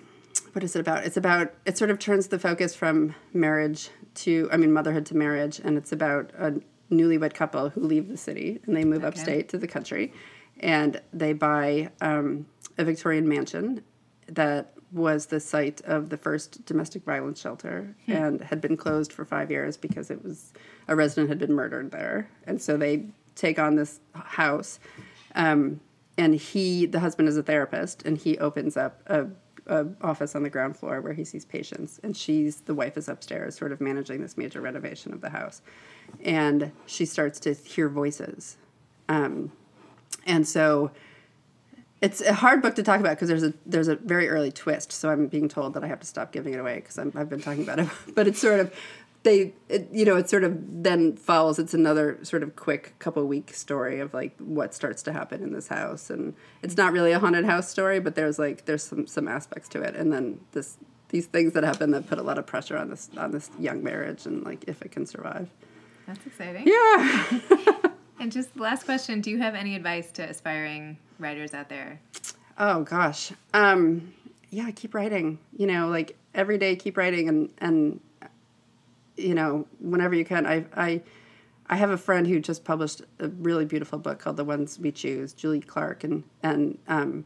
what 0.54 0.64
is 0.64 0.76
it 0.76 0.80
about? 0.80 1.04
It's 1.06 1.18
about 1.18 1.54
it 1.66 1.78
sort 1.78 1.90
of 1.90 2.00
turns 2.00 2.28
the 2.28 2.40
focus 2.40 2.74
from 2.76 3.16
marriage 3.34 3.90
to 4.16 4.48
I 4.52 4.58
mean 4.58 4.72
motherhood 4.72 5.06
to 5.08 5.18
marriage, 5.18 5.60
and 5.64 5.78
it's 5.78 5.92
about 5.92 6.32
a 6.38 6.54
newlywed 6.92 7.34
couple 7.34 7.70
who 7.70 7.82
leave 7.82 8.08
the 8.10 8.18
city 8.18 8.60
and 8.66 8.76
they 8.76 8.84
move 8.86 9.00
Okay. 9.00 9.08
upstate 9.08 9.50
to 9.50 9.58
the 9.58 9.68
country, 9.68 10.14
and 10.62 11.02
they 11.12 11.34
buy 11.34 11.90
um, 12.00 12.46
a 12.78 12.84
Victorian 12.84 13.28
mansion 13.28 13.84
that 14.28 14.74
was 14.92 15.28
the 15.28 15.40
site 15.40 15.82
of 15.82 16.10
the 16.10 16.18
first 16.18 16.66
domestic 16.66 17.04
violence 17.04 17.40
shelter 17.40 17.96
and 18.08 18.42
had 18.42 18.60
been 18.60 18.76
closed 18.76 19.14
for 19.14 19.24
five 19.24 19.50
years 19.50 19.78
because 19.78 20.12
it 20.12 20.24
was 20.24 20.54
a 20.88 20.96
resident 20.96 21.30
had 21.30 21.40
been 21.40 21.54
murdered 21.54 21.92
there, 21.92 22.30
and 22.46 22.62
so 22.62 22.78
they 22.78 23.06
take 23.36 23.58
on 23.58 23.76
this 23.76 24.00
house. 24.14 24.80
Um, 25.36 25.80
and 26.18 26.36
he 26.36 26.86
the 26.86 27.00
husband 27.00 27.30
is 27.30 27.38
a 27.38 27.44
therapist 27.44 28.04
and 28.04 28.18
he 28.18 28.38
opens 28.38 28.76
up 28.76 29.02
a, 29.08 29.28
a 29.68 29.88
office 30.02 30.36
on 30.36 30.44
the 30.44 30.50
ground 30.50 30.76
floor 30.76 31.02
where 31.02 31.14
he 31.14 31.24
sees 31.24 31.46
patients. 31.46 32.00
And 32.04 32.16
she's 32.16 32.62
the 32.62 32.76
wife 32.76 32.98
is 32.98 33.08
upstairs 33.08 33.56
sort 33.56 33.72
of 33.72 33.80
managing 33.80 34.22
this 34.22 34.38
major 34.38 34.62
renovation 34.62 35.14
of 35.14 35.22
the 35.22 35.30
house. 35.30 35.62
And 36.24 36.72
she 36.86 37.06
starts 37.06 37.40
to 37.42 37.54
hear 37.54 37.88
voices 37.88 38.58
um, 39.08 39.52
and 40.26 40.48
so 40.48 40.92
it's 42.02 42.20
a 42.22 42.34
hard 42.34 42.62
book 42.62 42.76
to 42.76 42.84
talk 42.84 43.00
about 43.00 43.12
because 43.12 43.30
there's 43.30 43.44
a 43.44 43.54
there's 43.66 43.88
a 43.88 43.96
very 43.96 44.28
early 44.28 44.52
twist. 44.52 44.92
So 44.92 45.10
i'm 45.10 45.28
being 45.28 45.48
told 45.48 45.74
that 45.76 45.84
i 45.84 45.88
have 45.88 46.00
to 46.00 46.08
stop 46.08 46.32
giving 46.32 46.54
it 46.54 46.60
away 46.60 46.76
because 46.76 46.98
i've 46.98 47.30
been 47.30 47.42
talking 47.42 47.64
about 47.64 47.80
it. 47.80 47.88
But 48.16 48.28
it's 48.28 48.40
sort 48.40 48.60
of 48.60 48.74
they 49.24 49.54
it, 49.70 49.88
you 49.92 50.04
know 50.04 50.18
it 50.18 50.28
sort 50.30 50.44
of 50.44 50.58
then 50.84 51.16
follows 51.16 51.60
it's 51.60 51.76
another 51.76 52.18
sort 52.24 52.42
of 52.42 52.56
quick 52.56 52.98
couple 52.98 53.26
week 53.28 53.54
story 53.54 54.00
of 54.00 54.14
like 54.14 54.36
what 54.40 54.74
starts 54.74 55.04
to 55.04 55.14
happen 55.14 55.44
in 55.44 55.54
this 55.54 55.68
house. 55.68 56.10
And 56.10 56.34
it's 56.64 56.76
not 56.76 56.92
really 56.92 57.12
a 57.12 57.20
haunted 57.20 57.46
house 57.46 57.70
story 57.70 58.00
but 58.00 58.16
there's 58.16 58.40
like 58.40 58.66
there's 58.66 58.84
some 58.84 59.06
some 59.06 59.28
aspects 59.28 59.70
to 59.70 59.82
it. 59.82 59.96
And 59.96 60.12
then 60.12 60.40
this 60.54 60.78
these 61.10 61.28
things 61.28 61.54
that 61.54 61.64
happen 61.64 61.92
that 61.92 62.08
put 62.08 62.18
a 62.18 62.24
lot 62.24 62.38
of 62.40 62.48
pressure 62.48 62.78
on 62.78 62.90
this 62.90 63.10
on 63.18 63.32
this 63.32 63.52
young 63.60 63.84
marriage 63.84 64.26
and 64.26 64.44
like 64.44 64.64
if 64.68 64.82
it 64.82 64.92
can 64.92 65.06
survive. 65.06 65.50
That's 66.08 66.26
exciting. 66.26 66.68
yeah 66.68 67.40
And 68.22 68.32
just 68.32 68.54
the 68.54 68.62
last 68.62 68.86
question, 68.86 69.20
do 69.20 69.32
you 69.32 69.40
have 69.40 69.56
any 69.56 69.76
advice 69.76 70.12
to 70.12 70.22
aspiring 70.22 71.00
writers 71.18 71.56
out 71.56 71.70
there? 71.70 72.00
Oh 72.60 72.84
gosh. 72.84 73.32
Um 73.52 74.14
yeah, 74.52 74.70
keep 74.70 74.94
writing. 74.94 75.40
You 75.58 75.66
know, 75.66 75.88
like 75.88 76.16
every 76.36 76.60
day 76.60 76.76
keep 76.76 76.98
writing 76.98 77.28
and 77.28 77.52
and 77.58 78.00
you 79.18 79.34
know, 79.34 79.66
whenever 79.80 80.14
you 80.14 80.24
can. 80.24 80.46
I 80.46 80.66
I 80.78 81.02
I 81.68 81.78
have 81.78 81.90
a 81.90 81.98
friend 81.98 82.28
who 82.28 82.40
just 82.40 82.64
published 82.64 83.02
a 83.18 83.28
really 83.28 83.66
beautiful 83.66 83.98
book 83.98 84.20
called 84.20 84.38
The 84.38 84.46
Ones 84.46 84.78
We 84.78 84.92
Choose, 84.92 85.34
Julie 85.34 85.60
Clark 85.60 86.04
and 86.04 86.24
and 86.44 86.78
um 86.88 87.26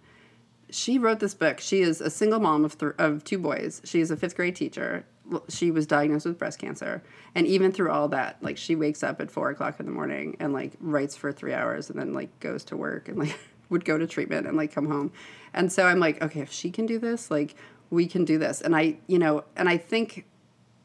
she 0.69 0.97
wrote 0.97 1.19
this 1.19 1.33
book. 1.33 1.59
She 1.59 1.81
is 1.81 1.99
a 1.99 2.09
single 2.09 2.39
mom 2.39 2.63
of 2.63 2.77
th- 2.77 2.93
of 2.97 3.25
two 3.25 3.37
boys. 3.37 3.81
She 3.83 3.99
is 3.99 4.11
a 4.11 4.15
5th 4.15 4.35
grade 4.37 4.55
teacher. 4.55 5.05
She 5.49 5.71
was 5.71 5.87
diagnosed 5.87 6.25
with 6.25 6.37
breast 6.37 6.59
cancer, 6.59 7.03
and 7.33 7.47
even 7.47 7.71
through 7.71 7.91
all 7.91 8.07
that, 8.09 8.37
like 8.41 8.57
she 8.57 8.75
wakes 8.75 9.03
up 9.03 9.19
at 9.21 9.31
four 9.31 9.49
o'clock 9.49 9.79
in 9.79 9.85
the 9.85 9.91
morning 9.91 10.37
and 10.39 10.53
like 10.53 10.73
writes 10.79 11.15
for 11.15 11.31
three 11.31 11.53
hours, 11.53 11.89
and 11.89 11.99
then 11.99 12.13
like 12.13 12.39
goes 12.39 12.63
to 12.65 12.77
work 12.77 13.07
and 13.07 13.17
like 13.17 13.37
would 13.69 13.85
go 13.85 13.97
to 13.97 14.05
treatment 14.05 14.45
and 14.47 14.55
like 14.55 14.71
come 14.71 14.87
home. 14.87 15.11
And 15.53 15.71
so 15.71 15.85
I'm 15.85 15.99
like, 15.99 16.21
okay, 16.21 16.41
if 16.41 16.51
she 16.51 16.69
can 16.69 16.85
do 16.85 16.99
this, 16.99 17.31
like 17.31 17.55
we 17.89 18.07
can 18.07 18.25
do 18.25 18.37
this. 18.37 18.61
And 18.61 18.75
I, 18.75 18.97
you 19.07 19.17
know, 19.17 19.43
and 19.55 19.67
I 19.67 19.77
think 19.77 20.25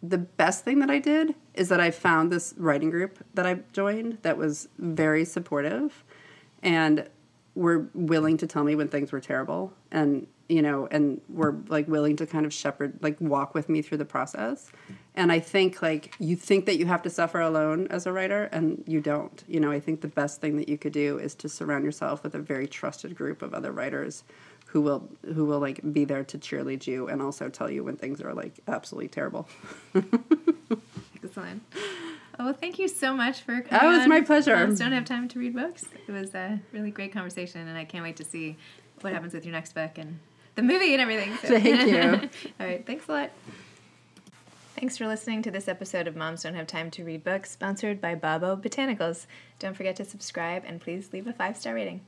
the 0.03 0.19
best 0.19 0.65
thing 0.65 0.79
that 0.79 0.91
I 0.91 0.99
did 0.99 1.35
is 1.55 1.69
that 1.69 1.81
I 1.81 1.91
found 1.91 2.33
this 2.33 2.55
writing 2.57 2.91
group 2.91 3.19
that 3.35 3.47
I 3.47 3.61
joined 3.73 4.19
that 4.23 4.39
was 4.39 4.69
very 4.79 5.25
supportive 5.25 6.05
and 6.63 7.07
were 7.55 7.89
willing 7.95 8.37
to 8.39 8.47
tell 8.47 8.65
me 8.65 8.75
when 8.75 8.89
things 8.89 9.13
were 9.13 9.21
terrible 9.21 9.73
and 9.91 10.27
you 10.51 10.61
know 10.61 10.89
and 10.91 11.21
were 11.29 11.57
like 11.69 11.87
willing 11.87 12.17
to 12.17 12.27
kind 12.27 12.45
of 12.45 12.53
shepherd 12.53 12.99
like 13.01 13.21
walk 13.21 13.55
with 13.55 13.69
me 13.69 13.81
through 13.81 13.99
the 13.99 14.05
process 14.05 14.73
and 15.15 15.31
i 15.31 15.39
think 15.39 15.81
like 15.81 16.15
you 16.19 16.35
think 16.35 16.67
that 16.67 16.77
you 16.77 16.87
have 16.87 17.03
to 17.03 17.09
suffer 17.11 17.41
alone 17.41 17.87
as 17.89 18.07
a 18.07 18.13
writer 18.13 18.49
and 18.53 18.83
you 18.87 19.01
don't 19.01 19.45
you 19.47 19.61
know 19.61 19.71
i 19.71 19.79
think 19.79 20.01
the 20.01 20.09
best 20.09 20.41
thing 20.41 20.57
that 20.57 20.69
you 20.69 20.77
could 20.77 20.93
do 20.93 21.19
is 21.19 21.35
to 21.35 21.49
surround 21.49 21.85
yourself 21.85 22.23
with 22.25 22.35
a 22.35 22.39
very 22.39 22.67
trusted 22.67 23.15
group 23.15 23.43
of 23.43 23.55
other 23.55 23.71
writers 23.71 24.25
who 24.67 24.81
will 24.81 25.09
who 25.35 25.45
will 25.45 25.61
like 25.61 25.81
be 25.93 26.05
there 26.05 26.25
to 26.25 26.37
cheerlead 26.37 26.87
you 26.87 27.09
and 27.09 27.23
also 27.23 27.49
tell 27.49 27.71
you 27.71 27.85
when 27.85 27.97
things 27.97 28.21
are 28.21 28.35
like 28.35 28.59
absolutely 28.67 29.09
terrible 29.09 29.49
Excellent. 31.23 31.63
Oh, 32.39 32.47
well, 32.47 32.55
thank 32.55 32.79
you 32.79 32.89
so 32.89 33.15
much 33.15 33.43
for 33.43 33.57
oh, 33.57 33.61
coming. 33.61 33.95
Oh, 33.95 33.99
it's 33.99 34.09
my 34.09 34.23
pleasure. 34.23 34.57
Moms 34.57 34.79
don't 34.79 34.93
have 34.93 35.05
time 35.05 35.29
to 35.29 35.39
read 35.39 35.55
books. 35.55 35.85
It 36.09 36.11
was 36.11 36.35
a 36.35 36.59
really 36.73 36.91
great 36.91 37.13
conversation, 37.13 37.69
and 37.69 37.77
I 37.77 37.85
can't 37.85 38.03
wait 38.03 38.17
to 38.17 38.25
see 38.25 38.57
what 39.03 39.13
happens 39.13 39.35
with 39.35 39.45
your 39.45 39.53
next 39.53 39.75
book 39.75 39.99
and 39.99 40.19
the 40.55 40.63
movie 40.63 40.93
and 40.93 41.01
everything. 41.03 41.37
So- 41.37 41.59
Thank 41.61 41.87
you. 41.91 42.29
All 42.61 42.67
right, 42.67 42.87
thanks 42.87 43.09
a 43.09 43.13
lot. 43.13 43.31
Thanks 44.77 44.97
for 44.97 45.07
listening 45.07 45.43
to 45.43 45.51
this 45.51 45.69
episode 45.69 46.07
of 46.07 46.17
Moms 46.17 46.43
Don't 46.43 46.55
Have 46.55 46.67
Time 46.67 46.91
to 46.93 47.05
Read 47.05 47.23
Books, 47.23 47.51
sponsored 47.51 48.01
by 48.01 48.15
Babo 48.15 48.57
Botanicals. 48.57 49.27
Don't 49.59 49.77
forget 49.77 49.97
to 49.97 50.05
subscribe 50.07 50.63
and 50.67 50.81
please 50.81 51.11
leave 51.13 51.27
a 51.27 51.33
five 51.35 51.57
star 51.59 51.75
rating. 51.75 52.01